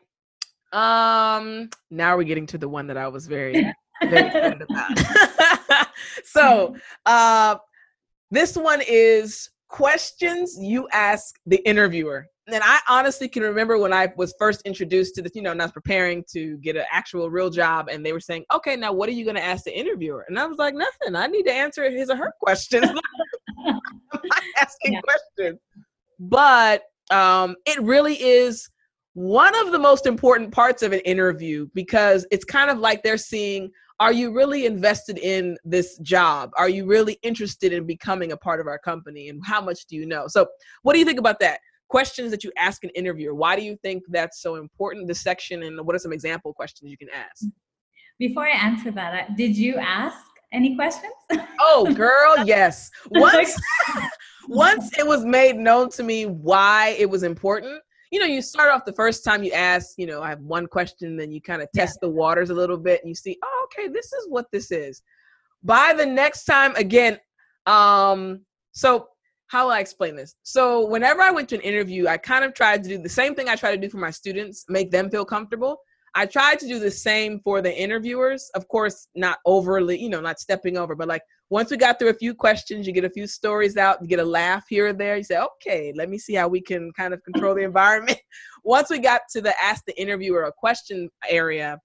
um, 0.72 1.70
now 1.90 2.16
we're 2.16 2.24
getting 2.24 2.46
to 2.46 2.58
the 2.58 2.68
one 2.68 2.86
that 2.86 2.96
I 2.96 3.08
was 3.08 3.26
very, 3.26 3.72
very 4.02 4.26
excited 4.28 4.62
about. 4.62 5.88
so, 6.24 6.76
uh, 7.06 7.56
this 8.30 8.56
one 8.56 8.80
is 8.86 9.50
questions 9.68 10.56
you 10.60 10.88
ask 10.92 11.36
the 11.46 11.56
interviewer. 11.68 12.26
And 12.52 12.62
I 12.64 12.80
honestly 12.88 13.28
can 13.28 13.44
remember 13.44 13.78
when 13.78 13.92
I 13.92 14.12
was 14.16 14.34
first 14.38 14.62
introduced 14.64 15.14
to 15.14 15.22
this, 15.22 15.32
you 15.34 15.42
know, 15.42 15.52
and 15.52 15.62
I 15.62 15.66
was 15.66 15.72
preparing 15.72 16.24
to 16.32 16.56
get 16.58 16.76
an 16.76 16.84
actual 16.90 17.30
real 17.30 17.48
job, 17.48 17.88
and 17.88 18.04
they 18.04 18.12
were 18.12 18.20
saying, 18.20 18.44
okay, 18.52 18.74
now 18.74 18.92
what 18.92 19.08
are 19.08 19.12
you 19.12 19.24
going 19.24 19.36
to 19.36 19.44
ask 19.44 19.64
the 19.64 19.76
interviewer? 19.76 20.24
And 20.28 20.38
I 20.38 20.46
was 20.46 20.58
like, 20.58 20.74
nothing. 20.74 21.14
I 21.14 21.28
need 21.28 21.44
to 21.44 21.52
answer 21.52 21.88
his 21.88 22.10
or 22.10 22.16
her 22.16 22.32
questions. 22.40 22.86
I'm 23.66 23.74
not 23.74 23.82
asking 24.60 24.94
yeah. 24.94 25.00
questions. 25.00 25.60
But 26.18 26.82
um, 27.10 27.56
it 27.66 27.80
really 27.80 28.20
is 28.20 28.68
one 29.14 29.54
of 29.66 29.72
the 29.72 29.78
most 29.78 30.06
important 30.06 30.52
parts 30.52 30.82
of 30.82 30.92
an 30.92 31.00
interview 31.00 31.66
because 31.74 32.26
it's 32.30 32.44
kind 32.44 32.70
of 32.70 32.78
like 32.78 33.02
they're 33.02 33.16
seeing 33.16 33.70
are 34.00 34.12
you 34.12 34.32
really 34.32 34.64
invested 34.64 35.18
in 35.18 35.58
this 35.62 35.98
job? 35.98 36.52
Are 36.56 36.70
you 36.70 36.86
really 36.86 37.18
interested 37.22 37.70
in 37.74 37.84
becoming 37.84 38.32
a 38.32 38.36
part 38.36 38.58
of 38.58 38.66
our 38.66 38.78
company? 38.78 39.28
And 39.28 39.42
how 39.44 39.60
much 39.60 39.84
do 39.84 39.94
you 39.94 40.06
know? 40.06 40.24
So, 40.26 40.46
what 40.82 40.94
do 40.94 40.98
you 40.98 41.04
think 41.04 41.18
about 41.18 41.38
that? 41.40 41.60
Questions 41.90 42.30
that 42.30 42.42
you 42.42 42.50
ask 42.56 42.82
an 42.82 42.90
interviewer. 42.94 43.34
Why 43.34 43.56
do 43.56 43.62
you 43.62 43.76
think 43.82 44.02
that's 44.08 44.40
so 44.40 44.54
important, 44.54 45.06
this 45.06 45.20
section? 45.20 45.64
And 45.64 45.78
what 45.86 45.94
are 45.94 45.98
some 45.98 46.14
example 46.14 46.54
questions 46.54 46.90
you 46.90 46.96
can 46.96 47.08
ask? 47.10 47.44
Before 48.18 48.46
I 48.46 48.52
answer 48.52 48.90
that, 48.92 49.36
did 49.36 49.54
you 49.54 49.76
ask 49.76 50.24
any 50.50 50.76
questions? 50.76 51.12
oh, 51.60 51.92
girl, 51.94 52.46
yes. 52.46 52.90
Once, 53.10 53.60
once 54.48 54.98
it 54.98 55.06
was 55.06 55.26
made 55.26 55.56
known 55.56 55.90
to 55.90 56.02
me 56.02 56.24
why 56.24 56.96
it 56.98 57.08
was 57.10 57.22
important, 57.22 57.82
you 58.10 58.18
know, 58.18 58.26
you 58.26 58.42
start 58.42 58.72
off 58.72 58.84
the 58.84 58.92
first 58.92 59.24
time 59.24 59.44
you 59.44 59.52
ask, 59.52 59.94
you 59.96 60.06
know, 60.06 60.20
I 60.22 60.28
have 60.30 60.40
one 60.40 60.66
question, 60.66 61.16
then 61.16 61.30
you 61.30 61.40
kind 61.40 61.62
of 61.62 61.68
test 61.72 61.98
yeah. 62.02 62.08
the 62.08 62.12
waters 62.12 62.50
a 62.50 62.54
little 62.54 62.76
bit 62.76 63.00
and 63.02 63.08
you 63.08 63.14
see, 63.14 63.38
oh, 63.42 63.66
okay, 63.66 63.88
this 63.88 64.12
is 64.12 64.26
what 64.28 64.46
this 64.52 64.72
is. 64.72 65.02
By 65.62 65.92
the 65.96 66.06
next 66.06 66.44
time, 66.44 66.74
again, 66.76 67.18
um, 67.66 68.40
so 68.72 69.08
how 69.46 69.64
will 69.64 69.72
I 69.72 69.80
explain 69.80 70.16
this? 70.16 70.34
So 70.42 70.86
whenever 70.86 71.20
I 71.20 71.30
went 71.30 71.48
to 71.50 71.56
an 71.56 71.60
interview, 71.60 72.08
I 72.08 72.16
kind 72.16 72.44
of 72.44 72.54
tried 72.54 72.82
to 72.84 72.88
do 72.88 72.98
the 72.98 73.08
same 73.08 73.34
thing 73.34 73.48
I 73.48 73.56
try 73.56 73.70
to 73.70 73.80
do 73.80 73.88
for 73.88 73.98
my 73.98 74.10
students, 74.10 74.64
make 74.68 74.90
them 74.90 75.10
feel 75.10 75.24
comfortable. 75.24 75.78
I 76.14 76.26
tried 76.26 76.58
to 76.60 76.66
do 76.66 76.80
the 76.80 76.90
same 76.90 77.40
for 77.40 77.62
the 77.62 77.72
interviewers. 77.72 78.50
Of 78.54 78.66
course, 78.68 79.06
not 79.14 79.38
overly, 79.46 80.00
you 80.00 80.08
know, 80.08 80.20
not 80.20 80.40
stepping 80.40 80.76
over, 80.76 80.96
but 80.96 81.06
like 81.06 81.22
once 81.50 81.70
we 81.70 81.76
got 81.76 81.98
through 81.98 82.10
a 82.10 82.14
few 82.14 82.32
questions, 82.32 82.86
you 82.86 82.92
get 82.92 83.04
a 83.04 83.10
few 83.10 83.26
stories 83.26 83.76
out, 83.76 84.00
you 84.00 84.06
get 84.06 84.20
a 84.20 84.24
laugh 84.24 84.64
here 84.68 84.86
or 84.86 84.92
there. 84.92 85.16
You 85.16 85.24
say, 85.24 85.38
okay, 85.38 85.92
let 85.96 86.08
me 86.08 86.16
see 86.16 86.34
how 86.34 86.46
we 86.46 86.60
can 86.60 86.92
kind 86.92 87.12
of 87.12 87.22
control 87.24 87.56
the 87.56 87.62
environment. 87.62 88.18
once 88.64 88.88
we 88.88 89.00
got 89.00 89.22
to 89.32 89.40
the 89.40 89.52
ask 89.62 89.84
the 89.84 90.00
interviewer 90.00 90.44
a 90.44 90.52
question 90.52 91.10
area, 91.28 91.78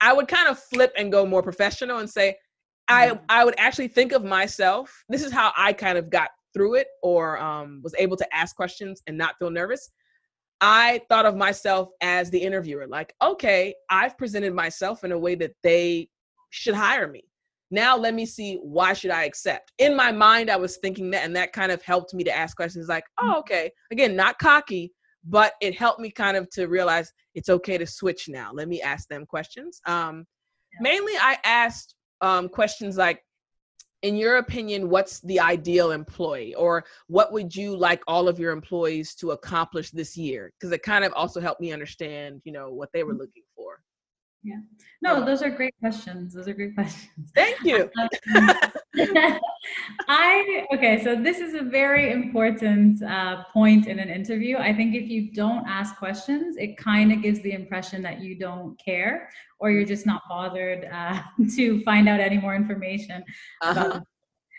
I 0.00 0.14
would 0.14 0.26
kind 0.26 0.48
of 0.48 0.58
flip 0.58 0.92
and 0.96 1.12
go 1.12 1.26
more 1.26 1.42
professional 1.42 1.98
and 1.98 2.08
say, 2.08 2.36
I 2.88 3.08
mm-hmm. 3.08 3.24
I 3.28 3.44
would 3.44 3.54
actually 3.58 3.88
think 3.88 4.12
of 4.12 4.24
myself. 4.24 4.90
This 5.10 5.22
is 5.22 5.32
how 5.32 5.52
I 5.56 5.74
kind 5.74 5.98
of 5.98 6.08
got 6.08 6.30
through 6.54 6.76
it 6.76 6.86
or 7.02 7.38
um, 7.38 7.80
was 7.84 7.94
able 7.98 8.16
to 8.16 8.34
ask 8.34 8.56
questions 8.56 9.02
and 9.06 9.18
not 9.18 9.34
feel 9.38 9.50
nervous. 9.50 9.90
I 10.60 11.02
thought 11.10 11.26
of 11.26 11.36
myself 11.36 11.90
as 12.00 12.30
the 12.30 12.38
interviewer, 12.38 12.86
like, 12.86 13.12
okay, 13.20 13.74
I've 13.90 14.16
presented 14.16 14.54
myself 14.54 15.04
in 15.04 15.12
a 15.12 15.18
way 15.18 15.34
that 15.34 15.52
they 15.62 16.08
should 16.50 16.74
hire 16.74 17.08
me. 17.08 17.24
Now 17.70 17.96
let 17.96 18.14
me 18.14 18.26
see 18.26 18.56
why 18.56 18.92
should 18.92 19.10
I 19.10 19.24
accept. 19.24 19.72
In 19.78 19.96
my 19.96 20.12
mind, 20.12 20.50
I 20.50 20.56
was 20.56 20.76
thinking 20.76 21.10
that, 21.10 21.24
and 21.24 21.34
that 21.36 21.52
kind 21.52 21.72
of 21.72 21.82
helped 21.82 22.14
me 22.14 22.24
to 22.24 22.36
ask 22.36 22.56
questions 22.56 22.88
like, 22.88 23.04
oh, 23.18 23.34
mm. 23.36 23.38
okay, 23.40 23.70
again, 23.90 24.14
not 24.14 24.38
cocky, 24.38 24.92
but 25.24 25.54
it 25.60 25.74
helped 25.74 26.00
me 26.00 26.10
kind 26.10 26.36
of 26.36 26.48
to 26.50 26.66
realize 26.66 27.12
it's 27.34 27.48
okay 27.48 27.78
to 27.78 27.86
switch 27.86 28.28
now. 28.28 28.50
Let 28.52 28.68
me 28.68 28.82
ask 28.82 29.08
them 29.08 29.24
questions. 29.26 29.80
Um, 29.86 30.26
yeah. 30.72 30.78
Mainly, 30.82 31.14
I 31.20 31.38
asked 31.44 31.94
um, 32.20 32.48
questions 32.48 32.96
like, 32.96 33.20
in 34.02 34.16
your 34.16 34.36
opinion, 34.36 34.90
what's 34.90 35.20
the 35.20 35.40
ideal 35.40 35.90
employee, 35.90 36.54
or 36.56 36.84
what 37.06 37.32
would 37.32 37.56
you 37.56 37.74
like 37.74 38.02
all 38.06 38.28
of 38.28 38.38
your 38.38 38.52
employees 38.52 39.14
to 39.14 39.30
accomplish 39.30 39.90
this 39.90 40.14
year? 40.14 40.52
Because 40.60 40.72
it 40.72 40.82
kind 40.82 41.04
of 41.04 41.14
also 41.14 41.40
helped 41.40 41.62
me 41.62 41.72
understand, 41.72 42.42
you 42.44 42.52
know, 42.52 42.70
what 42.70 42.90
they 42.92 43.02
were 43.02 43.12
mm-hmm. 43.12 43.20
looking 43.22 43.42
for. 43.53 43.53
Yeah. 44.44 44.60
No, 45.00 45.24
those 45.24 45.42
are 45.42 45.48
great 45.48 45.74
questions. 45.80 46.34
Those 46.34 46.48
are 46.48 46.52
great 46.52 46.74
questions. 46.74 47.32
Thank 47.34 47.64
you. 47.64 47.90
I 50.08 50.66
okay, 50.74 51.02
so 51.02 51.16
this 51.16 51.38
is 51.38 51.54
a 51.54 51.62
very 51.62 52.12
important 52.12 53.02
uh, 53.02 53.44
point 53.52 53.86
in 53.86 53.98
an 53.98 54.10
interview. 54.10 54.58
I 54.58 54.74
think 54.74 54.94
if 54.94 55.08
you 55.08 55.32
don't 55.32 55.66
ask 55.66 55.96
questions, 55.96 56.56
it 56.58 56.76
kind 56.76 57.10
of 57.10 57.22
gives 57.22 57.40
the 57.40 57.52
impression 57.52 58.02
that 58.02 58.20
you 58.20 58.38
don't 58.38 58.78
care 58.78 59.30
or 59.58 59.70
you're 59.70 59.86
just 59.86 60.04
not 60.04 60.22
bothered 60.28 60.88
uh, 60.92 61.22
to 61.56 61.82
find 61.82 62.06
out 62.06 62.20
any 62.20 62.36
more 62.36 62.54
information. 62.54 63.24
Uh-huh. 63.62 64.00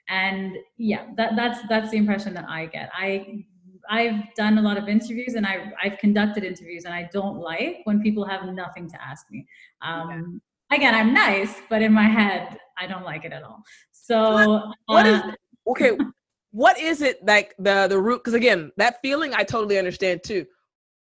and 0.10 0.58
yeah, 0.78 1.06
that, 1.16 1.36
that's 1.36 1.60
that's 1.70 1.92
the 1.92 1.98
impression 1.98 2.34
that 2.34 2.46
I 2.50 2.66
get. 2.66 2.90
I 2.92 3.46
I've 3.90 4.34
done 4.36 4.58
a 4.58 4.62
lot 4.62 4.78
of 4.78 4.88
interviews 4.88 5.36
and 5.36 5.46
I've, 5.46 5.72
I've 5.84 5.98
conducted 6.00 6.44
interviews 6.44 6.86
and 6.86 6.94
I 6.94 7.10
don't 7.12 7.38
like 7.38 7.82
when 7.86 8.02
people 8.02 8.26
have 8.26 8.46
nothing 8.54 8.90
to 8.90 9.04
ask 9.04 9.26
me. 9.32 9.46
Um, 9.82 10.42
yeah. 10.72 10.78
Again, 10.78 10.96
I'm 10.96 11.14
nice, 11.14 11.54
but 11.70 11.82
in 11.82 11.94
my 11.94 12.08
head, 12.08 12.58
I 12.78 12.88
don't 12.88 13.04
like 13.04 13.24
it 13.24 13.32
at 13.32 13.44
all. 13.44 13.62
So, 13.92 14.22
what, 14.32 14.76
what 14.88 15.06
uh, 15.06 15.10
is, 15.10 15.22
okay, 15.68 15.98
what 16.52 16.80
is 16.80 17.02
it 17.02 17.24
like 17.26 17.54
the, 17.60 17.88
the 17.88 18.00
root? 18.00 18.24
Because 18.24 18.34
again, 18.34 18.72
that 18.78 18.98
feeling 19.02 19.34
I 19.34 19.44
totally 19.44 19.78
understand 19.78 20.24
too. 20.24 20.46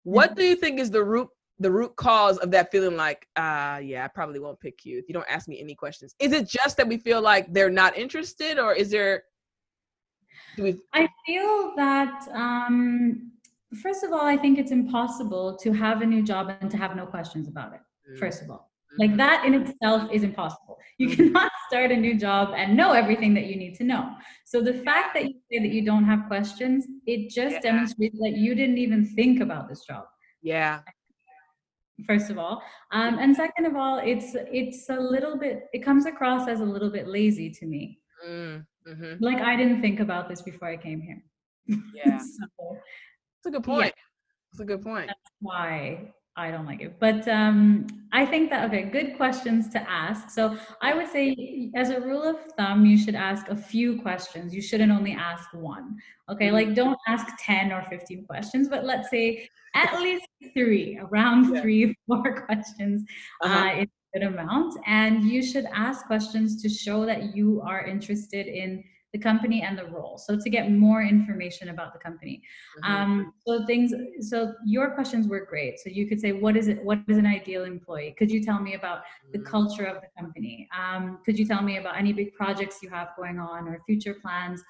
What 0.02 0.30
mm-hmm. 0.30 0.40
do 0.40 0.44
you 0.44 0.56
think 0.56 0.80
is 0.80 0.90
the 0.90 1.04
root 1.04 1.28
the 1.58 1.70
root 1.70 1.94
cause 1.96 2.38
of 2.38 2.50
that 2.50 2.72
feeling 2.72 2.96
like 2.96 3.26
uh 3.36 3.78
yeah 3.80 4.04
i 4.04 4.08
probably 4.08 4.40
won't 4.40 4.58
pick 4.58 4.84
you 4.84 4.98
if 4.98 5.04
you 5.06 5.12
don't 5.12 5.30
ask 5.30 5.48
me 5.48 5.60
any 5.60 5.74
questions 5.74 6.14
is 6.18 6.32
it 6.32 6.48
just 6.48 6.76
that 6.76 6.88
we 6.88 6.96
feel 6.96 7.22
like 7.22 7.52
they're 7.52 7.70
not 7.70 7.96
interested 7.96 8.58
or 8.58 8.72
is 8.72 8.90
there 8.90 9.22
I 10.92 11.08
feel 11.26 11.72
that 11.76 12.28
um, 12.32 13.32
first 13.82 14.04
of 14.04 14.12
all, 14.12 14.26
I 14.26 14.36
think 14.36 14.58
it's 14.58 14.70
impossible 14.70 15.56
to 15.58 15.72
have 15.72 16.02
a 16.02 16.06
new 16.06 16.22
job 16.22 16.52
and 16.60 16.70
to 16.70 16.76
have 16.76 16.96
no 16.96 17.06
questions 17.06 17.48
about 17.48 17.74
it. 17.74 17.80
Mm. 18.10 18.18
First 18.18 18.42
of 18.42 18.50
all, 18.50 18.70
like 18.98 19.10
mm-hmm. 19.10 19.18
that 19.18 19.44
in 19.46 19.54
itself 19.54 20.10
is 20.12 20.22
impossible. 20.22 20.78
You 20.98 21.08
mm-hmm. 21.08 21.28
cannot 21.28 21.52
start 21.68 21.90
a 21.90 21.96
new 21.96 22.18
job 22.18 22.52
and 22.54 22.76
know 22.76 22.92
everything 22.92 23.32
that 23.34 23.46
you 23.46 23.56
need 23.56 23.74
to 23.76 23.84
know. 23.84 24.10
So 24.44 24.60
the 24.60 24.74
fact 24.74 25.14
that 25.14 25.24
you 25.24 25.34
say 25.50 25.60
that 25.60 25.70
you 25.70 25.84
don't 25.84 26.04
have 26.04 26.26
questions, 26.26 26.86
it 27.06 27.30
just 27.30 27.54
yeah. 27.54 27.60
demonstrates 27.60 28.18
that 28.20 28.34
you 28.36 28.54
didn't 28.54 28.78
even 28.78 29.06
think 29.06 29.40
about 29.40 29.68
this 29.68 29.84
job. 29.86 30.04
Yeah. 30.42 30.80
First 32.06 32.30
of 32.30 32.38
all, 32.38 32.62
um, 32.90 33.18
and 33.18 33.34
second 33.34 33.66
of 33.66 33.76
all, 33.76 33.98
it's 33.98 34.34
it's 34.34 34.88
a 34.88 34.96
little 34.96 35.38
bit. 35.38 35.68
It 35.72 35.84
comes 35.84 36.04
across 36.06 36.48
as 36.48 36.60
a 36.60 36.64
little 36.64 36.90
bit 36.90 37.06
lazy 37.06 37.48
to 37.50 37.66
me. 37.66 38.00
Mm. 38.26 38.66
Mm-hmm. 38.88 39.22
Like 39.24 39.38
I 39.38 39.56
didn't 39.56 39.80
think 39.80 40.00
about 40.00 40.28
this 40.28 40.42
before 40.42 40.68
I 40.68 40.76
came 40.76 41.00
here. 41.00 41.22
Yeah. 41.66 42.18
so, 42.18 42.46
that's 42.58 43.46
a 43.46 43.50
good 43.50 43.64
point. 43.64 43.86
Yeah. 43.96 44.02
That's 44.52 44.60
a 44.60 44.64
good 44.64 44.82
point. 44.82 45.06
That's 45.08 45.30
why 45.40 46.12
I 46.36 46.50
don't 46.50 46.64
like 46.64 46.80
it. 46.80 46.98
But 46.98 47.28
um, 47.28 47.86
I 48.12 48.24
think 48.24 48.48
that, 48.50 48.66
okay, 48.68 48.84
good 48.84 49.16
questions 49.16 49.68
to 49.70 49.90
ask. 49.90 50.30
So 50.30 50.56
I 50.80 50.94
would 50.94 51.08
say, 51.08 51.70
as 51.74 51.90
a 51.90 52.00
rule 52.00 52.22
of 52.22 52.36
thumb, 52.56 52.86
you 52.86 52.96
should 52.96 53.14
ask 53.14 53.48
a 53.48 53.56
few 53.56 54.00
questions. 54.00 54.54
You 54.54 54.62
shouldn't 54.62 54.90
only 54.90 55.12
ask 55.12 55.52
one. 55.52 55.98
Okay, 56.30 56.46
mm-hmm. 56.46 56.54
like 56.54 56.74
don't 56.74 56.98
ask 57.06 57.26
10 57.40 57.72
or 57.72 57.82
15 57.90 58.24
questions, 58.24 58.68
but 58.68 58.84
let's 58.84 59.10
say 59.10 59.46
at 59.74 60.00
least 60.00 60.26
three, 60.54 60.98
around 61.02 61.54
yeah. 61.54 61.60
three, 61.60 61.94
four 62.06 62.46
questions 62.46 63.04
uh-huh. 63.42 63.82
uh, 63.82 63.84
good 64.12 64.22
amount. 64.22 64.78
And 64.86 65.24
you 65.24 65.42
should 65.42 65.66
ask 65.72 66.06
questions 66.06 66.62
to 66.62 66.68
show 66.68 67.06
that 67.06 67.34
you 67.34 67.62
are 67.66 67.84
interested 67.84 68.46
in 68.46 68.84
the 69.12 69.18
company 69.18 69.62
and 69.62 69.78
the 69.78 69.84
role. 69.86 70.16
So 70.16 70.38
to 70.38 70.50
get 70.50 70.70
more 70.70 71.02
information 71.02 71.68
about 71.68 71.92
the 71.92 71.98
company. 71.98 72.42
Mm-hmm. 72.82 72.92
Um, 72.92 73.34
so 73.46 73.66
things, 73.66 73.92
so 74.20 74.54
your 74.64 74.92
questions 74.92 75.28
were 75.28 75.44
great. 75.44 75.78
So 75.80 75.90
you 75.90 76.08
could 76.08 76.18
say, 76.18 76.32
what 76.32 76.56
is 76.56 76.68
it? 76.68 76.82
What 76.82 77.00
is 77.08 77.18
an 77.18 77.26
ideal 77.26 77.64
employee? 77.64 78.14
Could 78.18 78.30
you 78.30 78.42
tell 78.42 78.58
me 78.58 78.74
about 78.74 79.02
the 79.32 79.38
mm-hmm. 79.38 79.48
culture 79.48 79.84
of 79.84 80.00
the 80.00 80.08
company? 80.18 80.66
Um, 80.76 81.18
could 81.26 81.38
you 81.38 81.46
tell 81.46 81.62
me 81.62 81.76
about 81.76 81.98
any 81.98 82.12
big 82.14 82.34
projects 82.34 82.78
you 82.82 82.88
have 82.88 83.08
going 83.16 83.38
on 83.38 83.68
or 83.68 83.82
future 83.84 84.14
plans? 84.14 84.62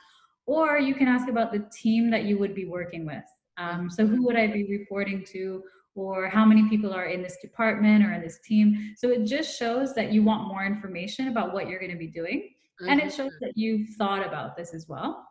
Or 0.46 0.76
you 0.76 0.94
can 0.96 1.06
ask 1.06 1.28
about 1.28 1.52
the 1.52 1.64
team 1.72 2.10
that 2.10 2.24
you 2.24 2.36
would 2.38 2.54
be 2.54 2.64
working 2.64 3.06
with. 3.06 3.24
Um, 3.58 3.88
so 3.88 4.06
who 4.06 4.24
would 4.24 4.36
I 4.36 4.48
be 4.48 4.66
reporting 4.68 5.24
to? 5.26 5.62
Or 5.94 6.28
how 6.28 6.44
many 6.44 6.68
people 6.68 6.92
are 6.92 7.06
in 7.06 7.22
this 7.22 7.36
department 7.42 8.04
or 8.04 8.12
in 8.12 8.22
this 8.22 8.38
team. 8.40 8.94
So 8.96 9.10
it 9.10 9.24
just 9.24 9.58
shows 9.58 9.94
that 9.94 10.12
you 10.12 10.22
want 10.22 10.48
more 10.48 10.64
information 10.64 11.28
about 11.28 11.52
what 11.52 11.68
you're 11.68 11.80
going 11.80 11.92
to 11.92 11.98
be 11.98 12.06
doing. 12.06 12.50
Mm-hmm. 12.80 12.88
And 12.90 13.00
it 13.00 13.08
mm-hmm. 13.08 13.16
shows 13.16 13.32
that 13.40 13.52
you've 13.56 13.90
thought 13.96 14.26
about 14.26 14.56
this 14.56 14.74
as 14.74 14.88
well. 14.88 15.26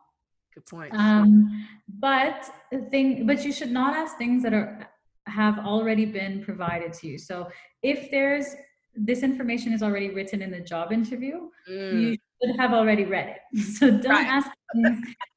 Good 0.54 0.66
point. 0.66 0.94
Um, 0.94 1.66
but 1.98 2.50
the 2.70 2.80
thing, 2.90 3.26
but 3.26 3.44
you 3.44 3.52
should 3.52 3.70
not 3.70 3.96
ask 3.96 4.18
things 4.18 4.42
that 4.42 4.52
are 4.52 4.88
have 5.26 5.58
already 5.60 6.04
been 6.04 6.44
provided 6.44 6.92
to 6.92 7.06
you. 7.06 7.18
So 7.18 7.48
if 7.82 8.10
there's 8.10 8.54
this 8.94 9.22
information 9.22 9.72
is 9.72 9.82
already 9.82 10.10
written 10.10 10.42
in 10.42 10.50
the 10.50 10.60
job 10.60 10.92
interview, 10.92 11.48
mm. 11.70 12.00
you 12.00 12.16
should 12.42 12.60
have 12.60 12.72
already 12.72 13.04
read 13.04 13.28
it. 13.28 13.60
So 13.78 13.90
don't 13.90 14.04
right. 14.10 14.26
ask 14.26 14.50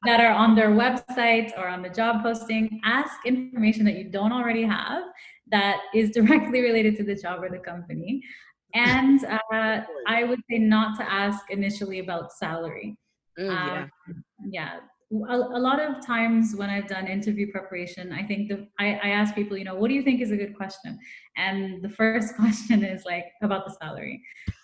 that 0.05 0.19
are 0.19 0.31
on 0.31 0.55
their 0.55 0.69
website 0.69 1.57
or 1.57 1.67
on 1.67 1.81
the 1.81 1.89
job 1.89 2.23
posting. 2.23 2.79
Ask 2.83 3.25
information 3.25 3.85
that 3.85 3.95
you 3.95 4.09
don't 4.09 4.31
already 4.31 4.63
have 4.63 5.03
that 5.51 5.79
is 5.93 6.09
directly 6.13 6.61
related 6.61 6.95
to 6.97 7.03
the 7.03 7.15
job 7.15 7.43
or 7.43 7.49
the 7.49 7.59
company. 7.59 8.21
And 8.73 9.23
uh, 9.23 9.81
I 10.07 10.25
would 10.25 10.41
say 10.49 10.57
not 10.57 10.97
to 10.99 11.11
ask 11.11 11.49
initially 11.49 11.99
about 11.99 12.33
salary. 12.33 12.97
Mm, 13.39 13.47
yeah. 13.47 13.87
Um, 14.07 14.23
yeah. 14.49 14.79
A, 15.29 15.35
a, 15.35 15.59
lot 15.59 15.79
of 15.79 16.05
times 16.05 16.55
when 16.57 16.69
I've 16.69 16.87
done 16.87 17.07
interview 17.07 17.51
preparation, 17.51 18.11
I 18.11 18.23
think 18.23 18.49
the 18.49 18.67
I, 18.79 18.99
I 19.01 19.09
ask 19.09 19.33
people, 19.33 19.55
you 19.55 19.63
know, 19.63 19.75
what 19.75 19.87
do 19.87 19.93
you 19.93 20.01
think 20.01 20.19
is 20.19 20.31
a 20.31 20.35
good 20.35 20.57
question? 20.57 20.97
And 21.37 21.81
the 21.81 21.89
first 21.89 22.35
question 22.39 22.83
is 22.83 23.05
like 23.05 23.25
about 23.41 23.65
the 23.65 23.73
salary. 23.81 24.21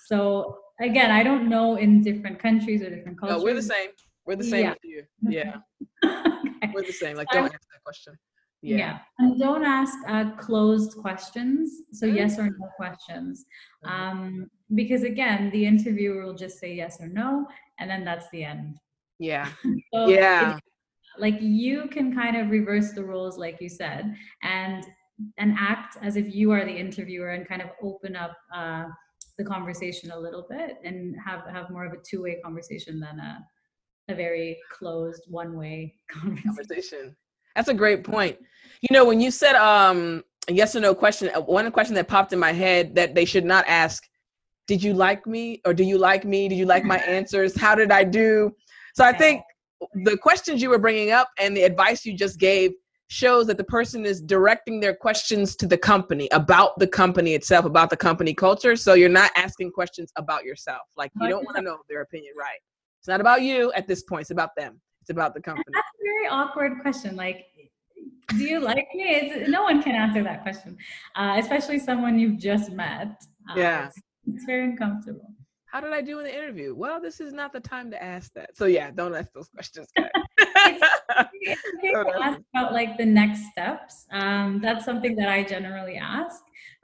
So 0.08 0.58
again, 0.82 1.12
I 1.12 1.24
don't 1.24 1.48
know 1.48 1.78
in 1.78 2.02
different 2.02 2.40
countries 2.40 2.82
or 2.82 2.90
different 2.90 3.20
cultures. 3.20 3.38
No, 3.38 3.44
we're 3.44 3.54
the 3.54 3.62
same. 3.62 3.92
We're 4.26 4.36
the 4.36 4.44
same 4.44 4.66
yeah. 4.66 4.70
with 4.70 4.84
you. 4.84 5.04
Yeah. 5.30 5.56
okay. 6.04 6.72
We're 6.74 6.86
the 6.86 6.94
same. 6.94 7.18
Like, 7.18 7.28
don't 7.32 7.46
answer 7.46 7.58
that 7.58 7.84
question. 7.84 8.14
Yeah. 8.62 8.78
yeah. 8.78 9.00
And 9.20 9.40
don't 9.40 9.64
ask 9.64 9.94
uh, 10.08 10.32
closed 10.38 10.98
questions. 10.98 11.72
So, 11.94 12.06
mm-hmm. 12.06 12.18
yes 12.18 12.38
or 12.38 12.46
no 12.46 12.68
questions. 12.76 13.46
Mm-hmm. 13.84 13.94
Um, 13.94 14.52
because 14.76 15.04
again, 15.04 15.50
the 15.52 15.66
interviewer 15.66 16.26
will 16.26 16.36
just 16.36 16.60
say 16.60 16.74
yes 16.74 17.02
or 17.02 17.08
no, 17.08 17.46
and 17.80 17.90
then 17.90 18.06
that's 18.06 18.30
the 18.32 18.44
end. 18.44 18.78
Yeah. 19.20 19.50
so 19.94 20.08
yeah. 20.08 20.58
Like 21.18 21.38
you 21.42 21.88
can 21.90 22.16
kind 22.16 22.38
of 22.38 22.50
reverse 22.50 22.94
the 22.94 23.04
roles, 23.04 23.38
like 23.38 23.58
you 23.60 23.70
said, 23.70 24.16
and 24.44 24.86
and 25.38 25.56
act 25.60 25.98
as 26.02 26.16
if 26.16 26.34
you 26.34 26.52
are 26.52 26.66
the 26.66 26.76
interviewer 26.76 27.30
and 27.30 27.48
kind 27.48 27.62
of 27.62 27.70
open 27.84 28.16
up 28.16 28.36
uh, 28.56 28.86
the 29.38 29.44
conversation 29.44 30.12
a 30.12 30.20
little 30.20 30.46
bit 30.50 30.78
and 30.84 31.16
have 31.24 31.42
have 31.52 31.70
more 31.70 31.86
of 31.86 31.94
a 31.94 31.98
two 32.10 32.24
way 32.24 32.40
conversation 32.44 33.00
than 33.00 33.20
a 33.20 33.40
a 34.12 34.16
very 34.16 34.58
closed 34.72 35.24
one 35.28 35.58
way 35.58 35.96
conversation. 36.12 36.44
conversation. 36.44 37.16
That's 37.56 37.70
a 37.70 37.74
great 37.74 38.04
point. 38.04 38.38
You 38.82 38.94
know, 38.94 39.06
when 39.06 39.20
you 39.20 39.32
said 39.32 39.56
um 39.56 40.24
a 40.48 40.54
yes 40.54 40.76
or 40.76 40.80
no 40.80 40.96
question, 40.96 41.30
uh, 41.34 41.42
one 41.42 41.70
question 41.72 41.96
that 41.96 42.08
popped 42.08 42.34
in 42.34 42.40
my 42.40 42.52
head 42.52 42.96
that 42.96 43.14
they 43.14 43.26
should 43.26 43.46
not 43.46 43.66
ask, 43.68 44.08
did 44.68 44.82
you 44.82 44.94
like 44.94 45.28
me 45.28 45.62
or 45.66 45.74
do 45.74 45.84
you 45.84 45.98
like 45.98 46.26
me? 46.26 46.48
Did 46.48 46.58
you 46.58 46.66
like 46.66 46.84
my 46.84 46.98
answers? 47.18 47.60
How 47.60 47.76
did 47.76 47.92
I 47.92 48.04
do? 48.04 48.52
So 48.96 49.04
I 49.04 49.12
think 49.12 49.44
the 50.06 50.18
questions 50.18 50.62
you 50.62 50.70
were 50.70 50.80
bringing 50.80 51.12
up 51.12 51.30
and 51.40 51.56
the 51.56 51.64
advice 51.64 52.06
you 52.06 52.16
just 52.16 52.40
gave 52.40 52.72
shows 53.08 53.46
that 53.48 53.58
the 53.58 53.64
person 53.66 54.06
is 54.06 54.22
directing 54.22 54.80
their 54.80 54.96
questions 54.96 55.56
to 55.58 55.68
the 55.68 55.78
company 55.78 56.30
about 56.32 56.80
the 56.80 56.88
company 56.88 57.34
itself, 57.34 57.66
about 57.66 57.90
the 57.90 57.98
company 57.98 58.34
culture. 58.34 58.76
So 58.78 58.94
you're 58.94 59.10
not 59.10 59.32
asking 59.36 59.72
questions 59.72 60.14
about 60.16 60.46
yourself. 60.46 60.84
Like 60.96 61.12
you 61.20 61.28
don't 61.28 61.44
want 61.44 61.58
to 61.58 61.62
know 61.62 61.80
their 61.90 62.02
opinion, 62.02 62.34
right? 62.38 62.60
It's 63.02 63.08
not 63.08 63.20
about 63.20 63.42
you 63.42 63.74
at 63.74 63.88
this 63.88 64.04
point. 64.04 64.22
It's 64.22 64.30
about 64.30 64.56
them. 64.56 64.80
It's 65.02 65.10
about 65.10 65.34
the 65.34 65.42
company. 65.42 65.66
That's 65.74 65.88
a 66.00 66.04
very 66.04 66.28
awkward 66.28 66.74
question. 66.84 67.16
Like, 67.16 67.48
do 68.30 68.44
you 68.44 68.60
like 68.60 68.88
me? 68.94 69.06
It's, 69.06 69.50
no 69.50 69.64
one 69.64 69.82
can 69.82 69.96
answer 69.96 70.22
that 70.22 70.44
question, 70.44 70.78
uh, 71.16 71.38
especially 71.40 71.80
someone 71.80 72.20
you've 72.20 72.38
just 72.38 72.72
met. 72.72 73.24
Uh, 73.50 73.54
yeah, 73.56 73.88
it's, 73.88 73.98
it's 74.28 74.46
very 74.46 74.66
uncomfortable. 74.66 75.34
How 75.66 75.82
did 75.82 75.94
I 75.94 76.02
do 76.02 76.20
in 76.20 76.26
the 76.26 76.38
interview? 76.38 76.76
Well, 76.76 77.02
this 77.02 77.20
is 77.20 77.34
not 77.34 77.54
the 77.54 77.60
time 77.60 77.90
to 77.90 78.04
ask 78.04 78.32
that. 78.34 78.56
So 78.56 78.66
yeah, 78.66 78.92
don't 78.92 79.16
ask 79.16 79.34
those 79.34 79.48
questions. 79.48 79.88
it's, 79.98 80.88
it's 81.82 82.10
ask 82.22 82.40
about 82.54 82.74
like 82.74 83.00
the 83.00 83.06
next 83.06 83.50
steps. 83.52 84.06
Um, 84.12 84.60
that's 84.62 84.86
something 84.86 85.16
that 85.16 85.28
I 85.28 85.44
generally 85.44 85.96
ask. 85.96 86.40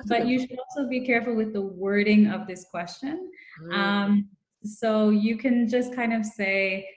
But 0.08 0.26
you 0.26 0.40
should 0.40 0.58
also 0.58 0.90
be 0.90 1.06
careful 1.06 1.36
with 1.36 1.54
the 1.54 1.62
wording 1.62 2.28
of 2.28 2.48
this 2.48 2.66
question. 2.72 3.30
Mm. 3.62 3.74
Um, 3.74 4.30
so 4.68 5.10
you 5.10 5.38
can 5.38 5.68
just 5.68 5.96
kind 5.96 6.14
of 6.14 6.26
say, 6.26 6.88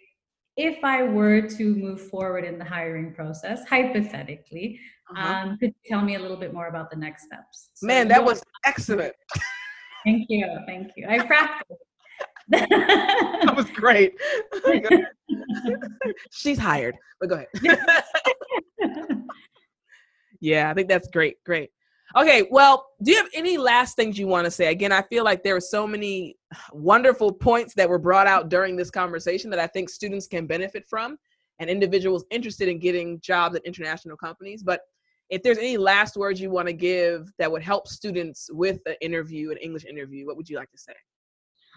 if 0.57 0.83
I 0.85 1.03
were 1.05 1.43
to 1.43 1.75
move 1.75 2.01
forward 2.09 2.45
in 2.45 2.59
the 2.59 2.65
hiring 2.65 3.15
process, 3.15 3.65
hypothetically, 3.67 4.79
uh-huh. 5.11 5.33
um, 5.33 5.59
could 5.59 5.69
you 5.69 5.91
tell 5.91 6.03
me 6.03 6.17
a 6.17 6.19
little 6.19 6.37
bit 6.37 6.53
more 6.53 6.69
about 6.69 6.91
the 6.91 6.97
next 6.97 7.25
steps? 7.25 7.71
So 7.75 7.87
Man, 7.87 8.09
that 8.09 8.25
was 8.25 8.43
excellent. 8.65 9.15
Thank 10.05 10.27
you. 10.29 10.47
Thank 10.67 10.93
you. 10.97 11.07
I 11.09 11.25
practiced. 11.25 11.81
that 12.49 13.55
was 13.57 13.71
great. 13.71 14.15
She's 16.33 16.59
hired, 16.59 16.97
but 17.21 17.29
go 17.29 17.37
ahead. 17.37 17.79
yeah, 20.41 20.71
I 20.71 20.75
think 20.75 20.89
that's 20.89 21.09
great. 21.09 21.37
Great. 21.45 21.71
Okay, 22.17 22.49
well, 22.51 22.87
do 23.03 23.13
you 23.13 23.17
have 23.19 23.29
any 23.35 23.57
last 23.57 23.95
things 23.95 24.19
you 24.19 24.27
want 24.27 24.45
to 24.45 24.51
say? 24.51 24.67
Again, 24.67 24.91
I 24.91 25.03
feel 25.03 25.23
like 25.23 25.45
there 25.45 25.55
are 25.55 25.61
so 25.61 25.87
many 25.87 26.37
wonderful 26.73 27.33
points 27.33 27.75
that 27.75 27.89
were 27.89 27.99
brought 27.99 28.27
out 28.27 28.49
during 28.49 28.75
this 28.75 28.91
conversation 28.91 29.49
that 29.51 29.61
I 29.61 29.69
think 29.69 29.89
students 29.89 30.27
can 30.27 30.47
benefit 30.47 30.85
from 30.89 31.17
and 31.61 31.71
individuals 31.71 32.25
interested 32.31 32.69
in 32.69 32.81
getting 32.81 33.21
jobs 33.21 33.55
at 33.55 33.65
international 33.65 34.17
companies. 34.17 34.63
But 34.63 34.81
if 35.29 35.43
there's 35.43 35.59
any 35.59 35.77
last 35.77 36.17
words 36.17 36.41
you 36.41 36.51
want 36.51 36.67
to 36.67 36.73
give 36.73 37.31
that 37.39 37.51
would 37.51 37.63
help 37.63 37.87
students 37.87 38.51
with 38.53 38.81
an 38.87 38.97
interview, 39.01 39.53
an 39.53 39.59
English 39.59 39.85
interview, 39.85 40.27
what 40.27 40.37
would 40.37 40.49
you 40.49 40.57
like 40.57 40.71
to 40.73 40.79
say? 40.79 40.95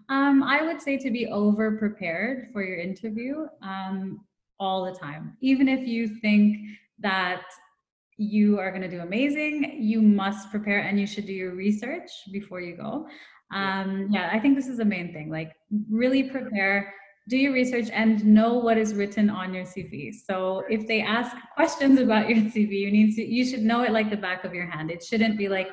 Um, 0.09 0.41
I 0.41 0.63
would 0.63 0.81
say 0.81 0.97
to 0.97 1.11
be 1.11 1.27
over 1.27 1.77
prepared 1.77 2.49
for 2.51 2.63
your 2.63 2.79
interview 2.79 3.45
um, 3.61 4.25
all 4.59 4.85
the 4.85 4.97
time. 4.97 5.37
Even 5.41 5.67
if 5.67 5.87
you 5.87 6.07
think 6.07 6.57
that 6.99 7.43
you 8.17 8.59
are 8.59 8.69
going 8.69 8.81
to 8.81 8.89
do 8.89 9.01
amazing, 9.01 9.77
you 9.79 10.01
must 10.01 10.51
prepare 10.51 10.79
and 10.79 10.99
you 10.99 11.07
should 11.07 11.25
do 11.25 11.33
your 11.33 11.55
research 11.55 12.09
before 12.31 12.61
you 12.61 12.77
go. 12.77 13.07
Um, 13.53 14.07
yeah, 14.11 14.29
I 14.31 14.39
think 14.39 14.55
this 14.55 14.67
is 14.67 14.77
the 14.77 14.85
main 14.85 15.13
thing. 15.13 15.29
Like, 15.29 15.53
really 15.89 16.23
prepare 16.23 16.93
do 17.29 17.37
your 17.37 17.53
research 17.53 17.89
and 17.93 18.23
know 18.25 18.55
what 18.55 18.77
is 18.77 18.93
written 18.93 19.29
on 19.29 19.53
your 19.53 19.63
CV. 19.63 20.13
So 20.13 20.63
if 20.69 20.87
they 20.87 21.01
ask 21.01 21.35
questions 21.55 21.99
about 21.99 22.27
your 22.27 22.37
CV, 22.37 22.79
you 22.79 22.91
need 22.91 23.15
to 23.15 23.23
you 23.23 23.45
should 23.45 23.61
know 23.61 23.83
it 23.83 23.91
like 23.91 24.09
the 24.09 24.17
back 24.17 24.43
of 24.43 24.53
your 24.53 24.65
hand. 24.65 24.91
It 24.91 25.03
shouldn't 25.03 25.37
be 25.37 25.47
like 25.47 25.69